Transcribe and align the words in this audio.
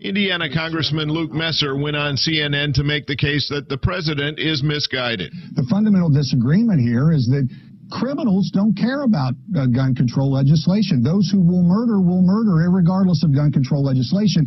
Indiana 0.00 0.46
Congressman 0.52 1.08
Luke 1.08 1.32
Messer 1.32 1.76
went 1.76 1.96
on 1.96 2.14
CNN 2.14 2.72
to 2.74 2.84
make 2.84 3.06
the 3.06 3.16
case 3.16 3.48
that 3.48 3.68
the 3.68 3.78
president 3.78 4.38
is 4.38 4.62
misguided. 4.62 5.32
The 5.54 5.66
fundamental 5.68 6.08
disagreement 6.08 6.80
here 6.80 7.10
is 7.10 7.26
that 7.26 7.48
criminals 7.90 8.50
don't 8.54 8.76
care 8.76 9.02
about 9.02 9.34
uh, 9.56 9.66
gun 9.66 9.94
control 9.96 10.30
legislation. 10.30 11.02
Those 11.02 11.28
who 11.30 11.40
will 11.40 11.62
murder 11.62 12.00
will 12.00 12.22
murder 12.22 12.70
regardless 12.70 13.24
of 13.24 13.34
gun 13.34 13.50
control 13.50 13.82
legislation. 13.82 14.46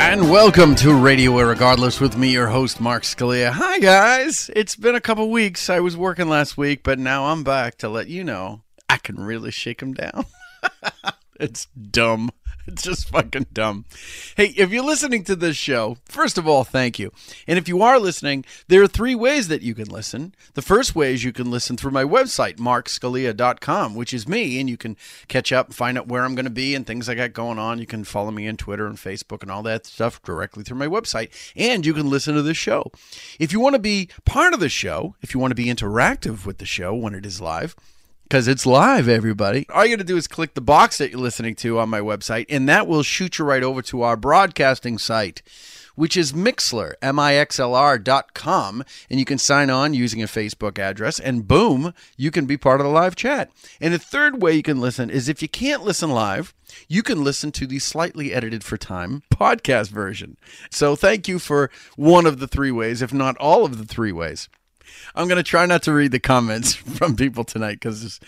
And 0.00 0.30
welcome 0.30 0.76
to 0.76 0.94
Radio 0.94 1.32
Irregardless 1.32 2.00
with 2.00 2.16
me, 2.16 2.32
your 2.32 2.46
host, 2.46 2.80
Mark 2.80 3.02
Scalia. 3.02 3.50
Hi, 3.50 3.80
guys. 3.80 4.48
It's 4.54 4.76
been 4.76 4.94
a 4.94 5.00
couple 5.00 5.28
weeks. 5.28 5.68
I 5.68 5.80
was 5.80 5.96
working 5.96 6.28
last 6.28 6.56
week, 6.56 6.84
but 6.84 7.00
now 7.00 7.26
I'm 7.26 7.42
back 7.42 7.78
to 7.78 7.88
let 7.88 8.06
you 8.06 8.22
know 8.22 8.62
I 8.88 8.98
can 8.98 9.16
really 9.16 9.50
shake 9.50 9.80
them 9.80 9.94
down. 9.94 10.24
it's 11.40 11.66
dumb. 11.66 12.30
It's 12.78 12.82
just 12.82 13.08
fucking 13.08 13.46
dumb. 13.52 13.86
Hey, 14.36 14.52
if 14.56 14.70
you're 14.70 14.84
listening 14.84 15.24
to 15.24 15.34
this 15.34 15.56
show, 15.56 15.96
first 16.04 16.36
of 16.36 16.46
all, 16.46 16.64
thank 16.64 16.98
you. 16.98 17.12
And 17.46 17.58
if 17.58 17.66
you 17.66 17.80
are 17.80 17.98
listening, 17.98 18.44
there 18.68 18.82
are 18.82 18.86
three 18.86 19.14
ways 19.14 19.48
that 19.48 19.62
you 19.62 19.74
can 19.74 19.88
listen. 19.88 20.34
The 20.52 20.62
first 20.62 20.94
way 20.94 21.14
is 21.14 21.24
you 21.24 21.32
can 21.32 21.50
listen 21.50 21.78
through 21.78 21.92
my 21.92 22.04
website, 22.04 22.56
markscalia.com, 22.56 23.94
which 23.94 24.12
is 24.12 24.28
me, 24.28 24.60
and 24.60 24.68
you 24.68 24.76
can 24.76 24.98
catch 25.28 25.50
up, 25.50 25.72
find 25.72 25.96
out 25.96 26.08
where 26.08 26.24
I'm 26.24 26.34
going 26.34 26.44
to 26.44 26.50
be 26.50 26.74
and 26.74 26.86
things 26.86 27.08
I 27.08 27.14
got 27.14 27.32
going 27.32 27.58
on. 27.58 27.78
You 27.78 27.86
can 27.86 28.04
follow 28.04 28.30
me 28.30 28.46
on 28.46 28.58
Twitter 28.58 28.86
and 28.86 28.98
Facebook 28.98 29.42
and 29.42 29.50
all 29.50 29.62
that 29.62 29.86
stuff 29.86 30.22
directly 30.22 30.62
through 30.62 30.78
my 30.78 30.88
website. 30.88 31.30
And 31.56 31.86
you 31.86 31.94
can 31.94 32.10
listen 32.10 32.34
to 32.34 32.42
the 32.42 32.54
show. 32.54 32.92
If 33.38 33.50
you 33.50 33.60
want 33.60 33.76
to 33.76 33.80
be 33.80 34.10
part 34.26 34.52
of 34.52 34.60
the 34.60 34.68
show, 34.68 35.14
if 35.22 35.32
you 35.32 35.40
want 35.40 35.52
to 35.52 35.56
be 35.56 35.66
interactive 35.66 36.44
with 36.44 36.58
the 36.58 36.66
show 36.66 36.94
when 36.94 37.14
it 37.14 37.24
is 37.24 37.40
live, 37.40 37.74
because 38.28 38.46
it's 38.46 38.66
live, 38.66 39.08
everybody. 39.08 39.66
All 39.70 39.86
you 39.86 39.96
got 39.96 40.00
to 40.00 40.04
do 40.04 40.18
is 40.18 40.28
click 40.28 40.52
the 40.52 40.60
box 40.60 40.98
that 40.98 41.10
you're 41.10 41.18
listening 41.18 41.54
to 41.56 41.78
on 41.78 41.88
my 41.88 42.00
website, 42.00 42.44
and 42.50 42.68
that 42.68 42.86
will 42.86 43.02
shoot 43.02 43.38
you 43.38 43.44
right 43.46 43.62
over 43.62 43.80
to 43.80 44.02
our 44.02 44.18
broadcasting 44.18 44.98
site, 44.98 45.40
which 45.94 46.14
is 46.14 46.34
M-I-X-L-R 46.34 47.98
dot 47.98 48.34
com, 48.34 48.84
and 49.08 49.18
you 49.18 49.24
can 49.24 49.38
sign 49.38 49.70
on 49.70 49.94
using 49.94 50.22
a 50.22 50.26
Facebook 50.26 50.78
address, 50.78 51.18
and 51.18 51.48
boom, 51.48 51.94
you 52.18 52.30
can 52.30 52.44
be 52.44 52.58
part 52.58 52.80
of 52.80 52.84
the 52.86 52.92
live 52.92 53.16
chat. 53.16 53.50
And 53.80 53.94
the 53.94 53.98
third 53.98 54.42
way 54.42 54.52
you 54.52 54.62
can 54.62 54.78
listen 54.78 55.08
is 55.08 55.30
if 55.30 55.40
you 55.40 55.48
can't 55.48 55.82
listen 55.82 56.10
live, 56.10 56.54
you 56.86 57.02
can 57.02 57.24
listen 57.24 57.50
to 57.52 57.66
the 57.66 57.78
slightly 57.78 58.34
edited 58.34 58.62
for 58.62 58.76
time 58.76 59.22
podcast 59.30 59.88
version. 59.88 60.36
So 60.70 60.96
thank 60.96 61.28
you 61.28 61.38
for 61.38 61.70
one 61.96 62.26
of 62.26 62.40
the 62.40 62.46
three 62.46 62.72
ways, 62.72 63.00
if 63.00 63.14
not 63.14 63.38
all 63.38 63.64
of 63.64 63.78
the 63.78 63.86
three 63.86 64.12
ways. 64.12 64.50
I'm 65.14 65.28
going 65.28 65.36
to 65.36 65.42
try 65.42 65.66
not 65.66 65.82
to 65.84 65.92
read 65.92 66.12
the 66.12 66.20
comments 66.20 66.74
from 66.98 67.16
people 67.16 67.44
tonight 67.44 67.74
because 67.74 68.00
there's, 68.00 68.20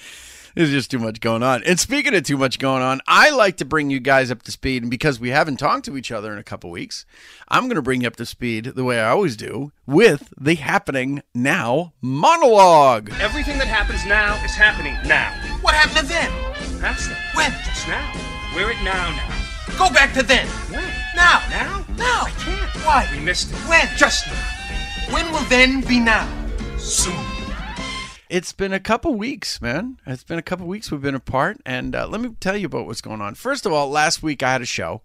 there's 0.54 0.70
just 0.70 0.90
too 0.90 0.98
much 0.98 1.20
going 1.20 1.42
on. 1.42 1.62
And 1.64 1.78
speaking 1.78 2.14
of 2.14 2.24
too 2.24 2.36
much 2.36 2.58
going 2.58 2.82
on, 2.82 3.00
I 3.06 3.30
like 3.30 3.56
to 3.58 3.64
bring 3.64 3.90
you 3.90 4.00
guys 4.00 4.30
up 4.30 4.42
to 4.42 4.50
speed. 4.50 4.82
And 4.82 4.90
because 4.90 5.20
we 5.20 5.30
haven't 5.30 5.58
talked 5.58 5.84
to 5.86 5.96
each 5.96 6.10
other 6.10 6.32
in 6.32 6.38
a 6.38 6.42
couple 6.42 6.70
weeks, 6.70 7.06
I'm 7.48 7.64
going 7.64 7.76
to 7.76 7.82
bring 7.82 8.02
you 8.02 8.08
up 8.08 8.16
to 8.16 8.26
speed 8.26 8.64
the 8.74 8.84
way 8.84 9.00
I 9.00 9.10
always 9.10 9.36
do 9.36 9.72
with 9.86 10.32
the 10.40 10.54
happening 10.54 11.22
now 11.34 11.92
monologue. 12.00 13.10
Everything 13.20 13.58
that 13.58 13.68
happens 13.68 14.04
now 14.06 14.42
is 14.44 14.54
happening 14.54 14.94
now. 15.06 15.32
What 15.62 15.74
happened 15.74 15.98
to 15.98 16.06
then? 16.06 16.80
That's 16.80 17.06
it. 17.08 17.16
When? 17.34 17.50
Just 17.64 17.86
now. 17.88 18.12
We're 18.54 18.72
at 18.72 18.82
now 18.82 19.10
now. 19.10 19.78
Go 19.78 19.92
back 19.94 20.12
to 20.14 20.22
then. 20.22 20.46
When? 20.70 20.82
Now. 21.14 21.42
Now? 21.50 21.84
Now. 21.96 22.22
I 22.24 22.30
can't. 22.38 22.70
Why? 22.84 23.08
We 23.12 23.20
missed 23.20 23.50
it. 23.52 23.56
When? 23.68 23.86
Just 23.96 24.26
now. 24.26 25.14
When 25.14 25.30
will 25.32 25.44
then 25.44 25.80
be 25.82 26.00
now? 26.00 26.39
Soon. 26.80 27.14
It's 28.28 28.52
been 28.52 28.72
a 28.72 28.80
couple 28.80 29.14
weeks, 29.14 29.60
man. 29.60 29.98
It's 30.06 30.24
been 30.24 30.38
a 30.38 30.42
couple 30.42 30.66
weeks 30.66 30.90
we've 30.90 31.02
been 31.02 31.14
apart. 31.14 31.60
And 31.66 31.94
uh, 31.94 32.06
let 32.08 32.20
me 32.20 32.30
tell 32.40 32.56
you 32.56 32.66
about 32.66 32.86
what's 32.86 33.00
going 33.00 33.20
on. 33.20 33.34
First 33.34 33.66
of 33.66 33.72
all, 33.72 33.90
last 33.90 34.22
week 34.22 34.42
I 34.42 34.52
had 34.52 34.62
a 34.62 34.66
show. 34.66 35.02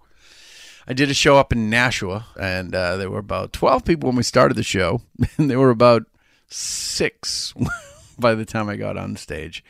I 0.87 0.93
did 0.93 1.09
a 1.09 1.13
show 1.15 1.37
up 1.37 1.51
in 1.51 1.69
Nashua, 1.69 2.27
and 2.39 2.73
uh, 2.75 2.95
there 2.97 3.09
were 3.09 3.19
about 3.19 3.51
12 3.51 3.83
people 3.83 4.07
when 4.07 4.17
we 4.17 4.23
started 4.23 4.55
the 4.55 4.63
show, 4.63 5.01
and 5.37 5.49
there 5.49 5.59
were 5.59 5.71
about 5.71 6.03
six 6.47 7.53
by 8.19 8.35
the 8.35 8.45
time 8.45 8.69
I 8.69 8.75
got 8.75 8.95
on 8.95 9.17
stage. 9.17 9.63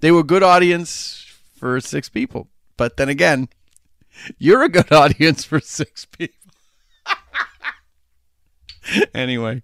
They 0.00 0.10
were 0.10 0.20
a 0.20 0.24
good 0.24 0.42
audience 0.42 1.24
for 1.54 1.80
six 1.80 2.08
people. 2.08 2.48
But 2.76 2.96
then 2.96 3.08
again, 3.08 3.48
you're 4.38 4.62
a 4.62 4.68
good 4.68 4.92
audience 4.92 5.44
for 5.44 5.60
six 5.60 6.04
people. 6.04 6.34
anyway, 9.14 9.62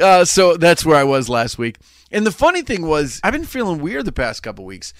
uh, 0.00 0.24
so 0.24 0.56
that's 0.56 0.84
where 0.84 0.96
I 0.96 1.04
was 1.04 1.28
last 1.28 1.58
week. 1.58 1.76
And 2.10 2.26
the 2.26 2.32
funny 2.32 2.62
thing 2.62 2.86
was, 2.86 3.20
I've 3.22 3.32
been 3.32 3.44
feeling 3.44 3.80
weird 3.80 4.04
the 4.04 4.12
past 4.12 4.42
couple 4.42 4.64
weeks. 4.64 4.92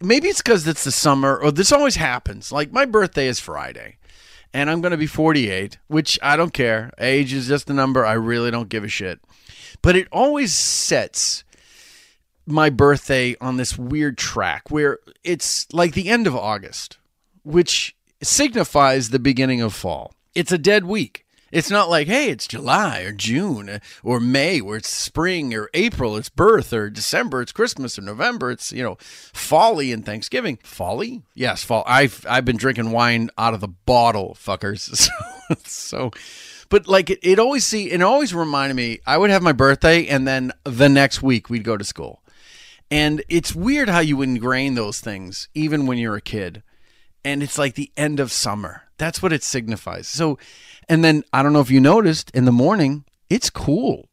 Maybe 0.00 0.28
it's 0.28 0.42
because 0.42 0.66
it's 0.66 0.84
the 0.84 0.92
summer, 0.92 1.36
or 1.38 1.50
this 1.50 1.72
always 1.72 1.96
happens. 1.96 2.52
Like 2.52 2.72
my 2.72 2.84
birthday 2.84 3.28
is 3.28 3.40
Friday, 3.40 3.96
and 4.52 4.68
I'm 4.68 4.80
going 4.80 4.90
to 4.90 4.96
be 4.96 5.06
48, 5.06 5.78
which 5.86 6.18
I 6.22 6.36
don't 6.36 6.52
care. 6.52 6.92
Age 6.98 7.32
is 7.32 7.48
just 7.48 7.70
a 7.70 7.74
number. 7.74 8.04
I 8.04 8.12
really 8.12 8.50
don't 8.50 8.68
give 8.68 8.84
a 8.84 8.88
shit. 8.88 9.20
But 9.82 9.96
it 9.96 10.08
always 10.10 10.52
sets 10.52 11.44
my 12.46 12.70
birthday 12.70 13.36
on 13.40 13.56
this 13.56 13.76
weird 13.76 14.16
track 14.16 14.70
where 14.70 14.98
it's 15.24 15.72
like 15.72 15.94
the 15.94 16.08
end 16.08 16.26
of 16.26 16.36
August, 16.36 16.98
which 17.42 17.96
signifies 18.22 19.10
the 19.10 19.18
beginning 19.18 19.60
of 19.60 19.74
fall. 19.74 20.14
It's 20.34 20.52
a 20.52 20.58
dead 20.58 20.84
week. 20.84 21.25
It's 21.52 21.70
not 21.70 21.88
like, 21.88 22.08
hey, 22.08 22.30
it's 22.30 22.48
July 22.48 23.02
or 23.02 23.12
June 23.12 23.80
or 24.02 24.18
May 24.18 24.60
where 24.60 24.78
it's 24.78 24.92
spring 24.92 25.54
or 25.54 25.70
April, 25.74 26.16
it's 26.16 26.28
birth 26.28 26.72
or 26.72 26.90
December, 26.90 27.40
it's 27.40 27.52
Christmas 27.52 27.98
or 27.98 28.02
November, 28.02 28.50
it's, 28.50 28.72
you 28.72 28.82
know, 28.82 28.96
folly 29.00 29.92
and 29.92 30.04
Thanksgiving. 30.04 30.58
Folly? 30.64 31.22
Yes, 31.34 31.62
fall. 31.62 31.84
I've, 31.86 32.26
I've 32.28 32.44
been 32.44 32.56
drinking 32.56 32.90
wine 32.90 33.30
out 33.38 33.54
of 33.54 33.60
the 33.60 33.68
bottle, 33.68 34.36
fuckers. 34.38 35.08
So, 35.46 36.10
so 36.10 36.10
but 36.68 36.88
like 36.88 37.08
it, 37.08 37.20
it 37.22 37.38
always 37.38 37.64
see, 37.64 37.92
it 37.92 38.02
always 38.02 38.34
reminded 38.34 38.74
me, 38.74 38.98
I 39.06 39.16
would 39.16 39.30
have 39.30 39.42
my 39.42 39.52
birthday 39.52 40.06
and 40.06 40.26
then 40.26 40.50
the 40.64 40.88
next 40.88 41.22
week 41.22 41.48
we'd 41.48 41.62
go 41.62 41.76
to 41.76 41.84
school. 41.84 42.22
And 42.90 43.22
it's 43.28 43.54
weird 43.54 43.88
how 43.88 44.00
you 44.00 44.22
ingrain 44.22 44.74
those 44.74 45.00
things 45.00 45.48
even 45.54 45.86
when 45.86 45.98
you're 45.98 46.16
a 46.16 46.20
kid. 46.20 46.64
And 47.24 47.42
it's 47.42 47.58
like 47.58 47.74
the 47.74 47.92
end 47.96 48.20
of 48.20 48.32
summer. 48.32 48.85
That's 48.98 49.22
what 49.22 49.32
it 49.32 49.42
signifies. 49.42 50.08
So, 50.08 50.38
and 50.88 51.04
then 51.04 51.22
I 51.32 51.42
don't 51.42 51.52
know 51.52 51.60
if 51.60 51.70
you 51.70 51.80
noticed 51.80 52.30
in 52.30 52.44
the 52.44 52.52
morning, 52.52 53.04
it's 53.28 53.50
cool. 53.50 54.08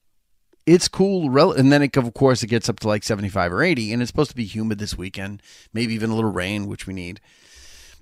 It's 0.65 0.88
cool. 0.88 1.53
And 1.53 1.71
then, 1.71 1.83
it, 1.83 1.95
of 1.97 2.13
course, 2.13 2.44
it 2.44 2.47
gets 2.47 2.69
up 2.69 2.80
to 2.81 2.88
like 2.88 3.03
75 3.03 3.51
or 3.51 3.63
80, 3.63 3.94
and 3.94 4.01
it's 4.01 4.09
supposed 4.09 4.31
to 4.31 4.35
be 4.35 4.45
humid 4.45 4.80
this 4.80 4.97
weekend, 4.97 5.41
maybe 5.74 5.94
even 5.94 6.09
a 6.09 6.15
little 6.15 6.31
rain, 6.31 6.68
which 6.68 6.88
we 6.88 6.94
need. 6.94 7.19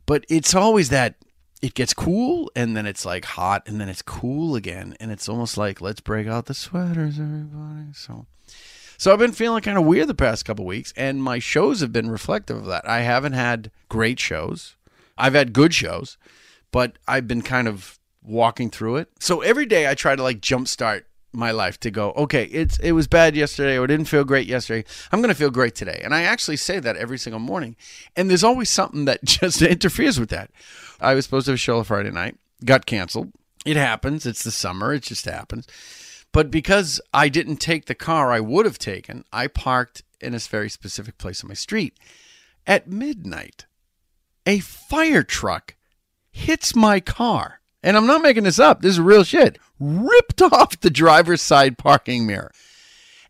But 0.05 0.25
it's 0.29 0.53
always 0.53 0.89
that 0.89 1.15
it 1.61 1.73
gets 1.73 1.93
cool, 1.93 2.51
and 2.55 2.75
then 2.75 2.85
it's 2.85 3.05
like 3.05 3.25
hot, 3.25 3.63
and 3.67 3.79
then 3.79 3.89
it's 3.89 4.01
cool 4.01 4.55
again. 4.55 4.95
And 4.99 5.11
it's 5.11 5.29
almost 5.29 5.57
like, 5.57 5.81
let's 5.81 6.01
break 6.01 6.27
out 6.27 6.45
the 6.45 6.53
sweaters, 6.53 7.19
everybody. 7.19 7.93
So. 7.93 8.25
So 8.97 9.11
I've 9.11 9.17
been 9.17 9.31
feeling 9.31 9.63
kind 9.63 9.79
of 9.79 9.85
weird 9.85 10.07
the 10.07 10.13
past 10.13 10.45
couple 10.45 10.63
weeks, 10.63 10.93
and 10.95 11.23
my 11.23 11.39
shows 11.39 11.81
have 11.81 11.91
been 11.91 12.11
reflective 12.11 12.57
of 12.57 12.65
that. 12.67 12.87
I 12.87 12.99
haven't 12.99 13.33
had 13.33 13.71
great 13.89 14.19
shows. 14.19 14.75
I've 15.17 15.33
had 15.33 15.53
good 15.53 15.73
shows, 15.73 16.19
but 16.71 16.97
I've 17.07 17.27
been 17.27 17.41
kind 17.41 17.67
of 17.67 17.99
walking 18.23 18.69
through 18.69 18.97
it. 18.97 19.09
So 19.19 19.41
every 19.41 19.65
day 19.65 19.89
I 19.89 19.95
try 19.95 20.15
to 20.15 20.23
like 20.23 20.41
jumpstart 20.41 21.03
my 21.33 21.51
life 21.51 21.79
to 21.79 21.91
go, 21.91 22.11
okay, 22.11 22.43
it's 22.45 22.77
it 22.79 22.91
was 22.91 23.07
bad 23.07 23.35
yesterday 23.35 23.77
or 23.77 23.87
didn't 23.87 24.05
feel 24.05 24.23
great 24.23 24.47
yesterday. 24.47 24.87
I'm 25.11 25.21
to 25.21 25.33
feel 25.35 25.49
great 25.49 25.75
today. 25.75 26.01
And 26.03 26.13
I 26.13 26.23
actually 26.23 26.57
say 26.57 26.79
that 26.79 26.97
every 26.97 27.17
single 27.17 27.39
morning. 27.39 27.75
And 28.15 28.29
there's 28.29 28.43
always 28.43 28.69
something 28.69 29.05
that 29.05 29.23
just 29.25 29.61
interferes 29.61 30.19
with 30.19 30.29
that. 30.29 30.51
I 30.99 31.13
was 31.13 31.25
supposed 31.25 31.45
to 31.45 31.51
have 31.51 31.55
a 31.55 31.57
show 31.57 31.83
Friday 31.83 32.11
night, 32.11 32.37
got 32.65 32.85
canceled. 32.85 33.31
It 33.65 33.77
happens. 33.77 34.25
It's 34.25 34.43
the 34.43 34.51
summer. 34.51 34.93
It 34.93 35.03
just 35.03 35.25
happens. 35.25 35.67
But 36.31 36.49
because 36.49 37.01
I 37.13 37.29
didn't 37.29 37.57
take 37.57 37.85
the 37.85 37.95
car 37.95 38.31
I 38.31 38.39
would 38.39 38.65
have 38.65 38.79
taken, 38.79 39.25
I 39.33 39.47
parked 39.47 40.03
in 40.19 40.33
a 40.33 40.39
very 40.39 40.69
specific 40.69 41.17
place 41.17 41.43
on 41.43 41.49
my 41.49 41.53
street. 41.53 41.97
At 42.65 42.87
midnight, 42.87 43.65
a 44.45 44.59
fire 44.59 45.23
truck 45.23 45.75
hits 46.31 46.75
my 46.75 46.99
car. 46.99 47.61
And 47.83 47.97
I'm 47.97 48.05
not 48.05 48.21
making 48.21 48.43
this 48.43 48.59
up. 48.59 48.81
This 48.81 48.91
is 48.91 48.99
real 48.99 49.23
shit. 49.23 49.57
Ripped 49.79 50.41
off 50.41 50.79
the 50.79 50.89
driver's 50.89 51.41
side 51.41 51.77
parking 51.77 52.25
mirror. 52.25 52.51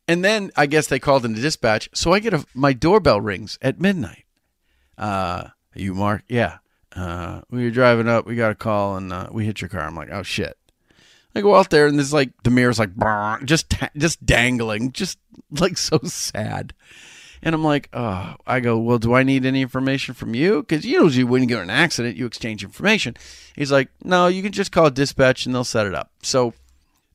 And 0.07 0.25
then 0.25 0.51
I 0.55 0.65
guess 0.65 0.87
they 0.87 0.99
called 0.99 1.25
in 1.25 1.33
the 1.33 1.41
dispatch. 1.41 1.89
So 1.93 2.11
I 2.11 2.19
get 2.19 2.33
a 2.33 2.45
my 2.53 2.73
doorbell 2.73 3.21
rings 3.21 3.57
at 3.61 3.79
midnight. 3.79 4.25
Uh, 4.97 5.49
you 5.73 5.93
Mark? 5.93 6.23
Yeah. 6.27 6.57
Uh, 6.93 7.41
we 7.49 7.63
were 7.63 7.71
driving 7.71 8.09
up. 8.09 8.25
We 8.25 8.35
got 8.35 8.51
a 8.51 8.55
call 8.55 8.97
and 8.97 9.13
uh, 9.13 9.29
we 9.31 9.45
hit 9.45 9.61
your 9.61 9.69
car. 9.69 9.81
I'm 9.81 9.95
like, 9.95 10.09
oh 10.11 10.23
shit. 10.23 10.57
I 11.33 11.39
go 11.39 11.55
out 11.55 11.69
there 11.69 11.87
and 11.87 11.97
there's 11.97 12.11
like 12.11 12.31
the 12.43 12.49
mirror's 12.49 12.79
like 12.79 12.91
just 13.45 13.73
just 13.95 14.25
dangling, 14.25 14.91
just 14.91 15.17
like 15.49 15.77
so 15.77 15.99
sad. 16.03 16.73
And 17.43 17.55
I'm 17.55 17.63
like, 17.63 17.89
oh, 17.93 18.35
I 18.45 18.59
go, 18.59 18.77
well, 18.77 18.99
do 18.99 19.13
I 19.13 19.23
need 19.23 19.45
any 19.45 19.61
information 19.61 20.13
from 20.13 20.35
you? 20.35 20.61
Because 20.61 20.85
usually 20.85 21.23
when 21.23 21.41
you 21.41 21.47
get 21.47 21.57
in 21.57 21.63
an 21.63 21.69
accident, 21.71 22.15
you 22.17 22.25
exchange 22.25 22.63
information. 22.63 23.15
He's 23.55 23.71
like, 23.71 23.89
no, 24.03 24.27
you 24.27 24.43
can 24.43 24.51
just 24.51 24.71
call 24.71 24.89
dispatch 24.91 25.45
and 25.45 25.55
they'll 25.55 25.63
set 25.63 25.87
it 25.87 25.95
up. 25.95 26.11
So, 26.21 26.53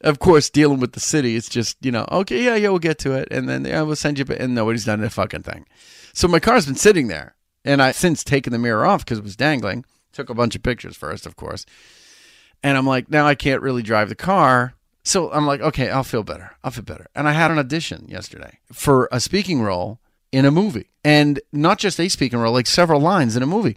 of 0.00 0.19
course, 0.19 0.50
dealing 0.50 0.81
with 0.81 0.93
the 0.93 1.00
city, 1.00 1.37
it's 1.37 1.49
just, 1.49 1.76
you 1.81 1.93
know, 1.93 2.06
okay, 2.11 2.43
yeah, 2.43 2.56
yeah, 2.56 2.70
we'll 2.70 2.81
get 2.81 2.99
to 3.00 3.12
it. 3.12 3.28
And 3.31 3.49
then 3.49 3.64
yeah, 3.64 3.82
we'll 3.82 3.96
send 3.96 4.19
you, 4.19 4.26
and 4.38 4.55
nobody's 4.55 4.84
done 4.84 5.02
a 5.02 5.11
fucking 5.11 5.43
thing. 5.43 5.67
So 6.12 6.26
my 6.26 6.40
car's 6.40 6.67
been 6.67 6.75
sitting 6.75 7.06
there. 7.06 7.34
And 7.64 7.82
I 7.82 7.90
since 7.90 8.23
taken 8.23 8.52
the 8.52 8.61
mirror 8.61 8.87
off 8.87 9.05
because 9.05 9.19
it 9.19 9.25
was 9.25 9.34
dangling. 9.34 9.84
Took 10.12 10.31
a 10.31 10.34
bunch 10.34 10.55
of 10.55 10.62
pictures 10.62 10.96
first, 10.96 11.26
of 11.26 11.34
course. 11.34 11.67
And 12.62 12.78
I'm 12.78 12.87
like, 12.87 13.11
now 13.11 13.26
I 13.26 13.34
can't 13.34 13.61
really 13.61 13.82
drive 13.82 14.08
the 14.08 14.14
car. 14.14 14.75
So 15.02 15.32
I'm 15.32 15.46
like, 15.46 15.61
okay, 15.61 15.90
I'll 15.90 16.05
feel 16.05 16.23
better. 16.23 16.52
I'll 16.62 16.70
feel 16.70 16.84
better. 16.84 17.06
And 17.14 17.28
I 17.28 17.32
had 17.32 17.50
an 17.50 17.58
audition 17.58 18.06
yesterday 18.08 18.61
for 18.73 19.08
a 19.11 19.19
speaking 19.19 19.62
role 19.62 19.99
in 20.32 20.44
a 20.44 20.50
movie. 20.50 20.90
And 21.05 21.40
not 21.52 21.78
just 21.78 22.00
a 22.00 22.08
speaking 22.08 22.38
role, 22.38 22.52
like 22.52 22.67
several 22.67 23.00
lines 23.00 23.37
in 23.37 23.43
a 23.43 23.46
movie. 23.46 23.76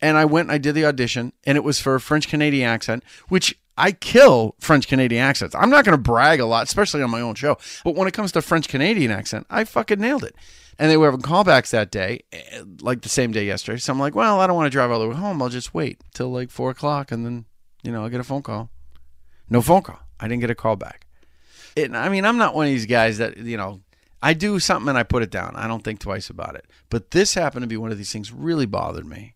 And 0.00 0.16
I 0.16 0.24
went 0.24 0.46
and 0.46 0.52
I 0.52 0.58
did 0.58 0.74
the 0.74 0.84
audition, 0.84 1.32
and 1.44 1.56
it 1.56 1.62
was 1.62 1.78
for 1.78 1.94
a 1.94 2.00
French 2.00 2.28
Canadian 2.28 2.68
accent, 2.68 3.04
which 3.28 3.56
I 3.76 3.92
kill 3.92 4.54
French 4.58 4.88
Canadian 4.88 5.22
accents. 5.22 5.54
I'm 5.54 5.70
not 5.70 5.84
going 5.84 5.96
to 5.96 6.02
brag 6.02 6.40
a 6.40 6.46
lot, 6.46 6.64
especially 6.64 7.02
on 7.02 7.10
my 7.10 7.20
own 7.20 7.34
show. 7.34 7.56
But 7.84 7.94
when 7.94 8.08
it 8.08 8.14
comes 8.14 8.32
to 8.32 8.42
French 8.42 8.68
Canadian 8.68 9.10
accent, 9.10 9.46
I 9.48 9.64
fucking 9.64 10.00
nailed 10.00 10.24
it. 10.24 10.34
And 10.78 10.90
they 10.90 10.96
were 10.96 11.06
having 11.06 11.22
callbacks 11.22 11.70
that 11.70 11.90
day, 11.90 12.22
eh, 12.32 12.62
like 12.80 13.02
the 13.02 13.08
same 13.08 13.30
day 13.30 13.44
yesterday. 13.44 13.78
So 13.78 13.92
I'm 13.92 14.00
like, 14.00 14.14
well, 14.14 14.40
I 14.40 14.46
don't 14.46 14.56
want 14.56 14.66
to 14.66 14.70
drive 14.70 14.90
all 14.90 14.98
the 15.00 15.08
way 15.08 15.14
home. 15.14 15.40
I'll 15.40 15.48
just 15.48 15.74
wait 15.74 16.00
till 16.14 16.30
like 16.30 16.50
four 16.50 16.70
o'clock, 16.70 17.12
and 17.12 17.24
then 17.24 17.44
you 17.82 17.92
know 17.92 18.02
I'll 18.02 18.08
get 18.08 18.20
a 18.20 18.24
phone 18.24 18.42
call. 18.42 18.70
No 19.48 19.62
phone 19.62 19.82
call. 19.82 20.00
I 20.18 20.28
didn't 20.28 20.40
get 20.40 20.50
a 20.50 20.54
call 20.54 20.76
back. 20.76 21.06
I 21.76 22.08
mean, 22.08 22.24
I'm 22.24 22.38
not 22.38 22.54
one 22.54 22.66
of 22.66 22.72
these 22.72 22.86
guys 22.86 23.18
that 23.18 23.36
you 23.36 23.56
know. 23.56 23.80
I 24.22 24.34
do 24.34 24.60
something 24.60 24.88
and 24.88 24.96
I 24.96 25.02
put 25.02 25.22
it 25.22 25.30
down. 25.30 25.56
I 25.56 25.66
don't 25.66 25.82
think 25.82 25.98
twice 25.98 26.30
about 26.30 26.54
it. 26.54 26.66
But 26.88 27.10
this 27.10 27.34
happened 27.34 27.64
to 27.64 27.66
be 27.66 27.76
one 27.76 27.90
of 27.90 27.98
these 27.98 28.12
things 28.12 28.32
really 28.32 28.66
bothered 28.66 29.06
me. 29.06 29.34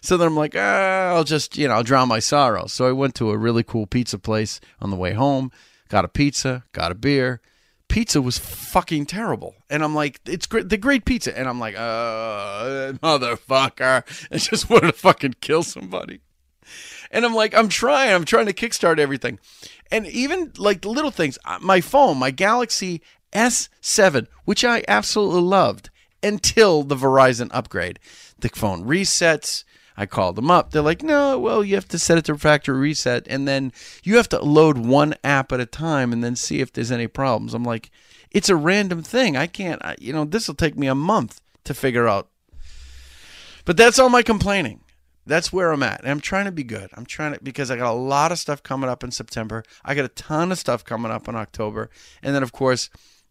So 0.00 0.16
then 0.16 0.28
I'm 0.28 0.36
like, 0.36 0.54
ah, 0.56 1.14
I'll 1.14 1.24
just, 1.24 1.58
you 1.58 1.68
know, 1.68 1.74
I'll 1.74 1.82
drown 1.82 2.08
my 2.08 2.20
sorrow. 2.20 2.66
So 2.66 2.86
I 2.86 2.92
went 2.92 3.14
to 3.16 3.30
a 3.30 3.36
really 3.36 3.62
cool 3.62 3.86
pizza 3.86 4.18
place 4.18 4.58
on 4.80 4.90
the 4.90 4.96
way 4.96 5.12
home, 5.12 5.52
got 5.88 6.06
a 6.06 6.08
pizza, 6.08 6.64
got 6.72 6.90
a 6.90 6.94
beer. 6.94 7.42
Pizza 7.88 8.22
was 8.22 8.38
fucking 8.38 9.06
terrible. 9.06 9.56
And 9.68 9.84
I'm 9.84 9.94
like, 9.94 10.20
it's 10.24 10.46
great, 10.46 10.68
the 10.68 10.78
great 10.78 11.04
pizza. 11.04 11.36
And 11.36 11.48
I'm 11.48 11.60
like, 11.60 11.74
uh, 11.76 12.92
motherfucker. 13.02 14.28
I 14.32 14.38
just 14.38 14.70
wanted 14.70 14.86
to 14.86 14.92
fucking 14.92 15.34
kill 15.40 15.62
somebody. 15.62 16.20
And 17.10 17.24
I'm 17.24 17.34
like, 17.34 17.54
I'm 17.54 17.68
trying, 17.68 18.14
I'm 18.14 18.24
trying 18.24 18.46
to 18.46 18.52
kickstart 18.52 18.98
everything. 18.98 19.38
And 19.90 20.06
even 20.06 20.52
like 20.56 20.82
the 20.82 20.88
little 20.88 21.10
things, 21.10 21.36
uh, 21.44 21.58
my 21.60 21.80
phone, 21.80 22.16
my 22.16 22.30
Galaxy 22.30 23.02
S7, 23.32 24.26
which 24.44 24.64
I 24.64 24.84
absolutely 24.88 25.42
loved 25.42 25.90
until 26.22 26.82
the 26.82 26.96
Verizon 26.96 27.50
upgrade. 27.52 27.98
The 28.38 28.48
phone 28.48 28.84
resets. 28.84 29.64
I 29.96 30.06
called 30.06 30.36
them 30.36 30.50
up. 30.50 30.70
They're 30.70 30.80
like, 30.80 31.02
no, 31.02 31.38
well, 31.38 31.62
you 31.62 31.74
have 31.74 31.88
to 31.88 31.98
set 31.98 32.16
it 32.16 32.24
to 32.26 32.38
factory 32.38 32.78
reset. 32.78 33.26
And 33.28 33.46
then 33.46 33.72
you 34.02 34.16
have 34.16 34.28
to 34.30 34.42
load 34.42 34.78
one 34.78 35.14
app 35.22 35.52
at 35.52 35.60
a 35.60 35.66
time 35.66 36.12
and 36.12 36.24
then 36.24 36.36
see 36.36 36.60
if 36.60 36.72
there's 36.72 36.90
any 36.90 37.06
problems. 37.06 37.52
I'm 37.52 37.64
like, 37.64 37.90
it's 38.30 38.48
a 38.48 38.56
random 38.56 39.02
thing. 39.02 39.36
I 39.36 39.46
can't, 39.46 39.84
I, 39.84 39.96
you 39.98 40.12
know, 40.12 40.24
this 40.24 40.48
will 40.48 40.54
take 40.54 40.76
me 40.76 40.86
a 40.86 40.94
month 40.94 41.40
to 41.64 41.74
figure 41.74 42.08
out. 42.08 42.28
But 43.64 43.76
that's 43.76 43.98
all 43.98 44.08
my 44.08 44.22
complaining. 44.22 44.80
That's 45.26 45.52
where 45.52 45.70
I'm 45.70 45.82
at. 45.82 46.00
And 46.00 46.10
I'm 46.10 46.20
trying 46.20 46.46
to 46.46 46.52
be 46.52 46.64
good. 46.64 46.90
I'm 46.94 47.04
trying 47.04 47.34
to, 47.34 47.40
because 47.42 47.70
I 47.70 47.76
got 47.76 47.92
a 47.92 47.94
lot 47.94 48.32
of 48.32 48.38
stuff 48.38 48.62
coming 48.62 48.88
up 48.88 49.04
in 49.04 49.10
September. 49.10 49.62
I 49.84 49.94
got 49.94 50.06
a 50.06 50.08
ton 50.08 50.50
of 50.50 50.58
stuff 50.58 50.84
coming 50.84 51.12
up 51.12 51.28
in 51.28 51.36
October. 51.36 51.90
And 52.22 52.34
then, 52.34 52.42
of 52.42 52.52
course, 52.52 52.88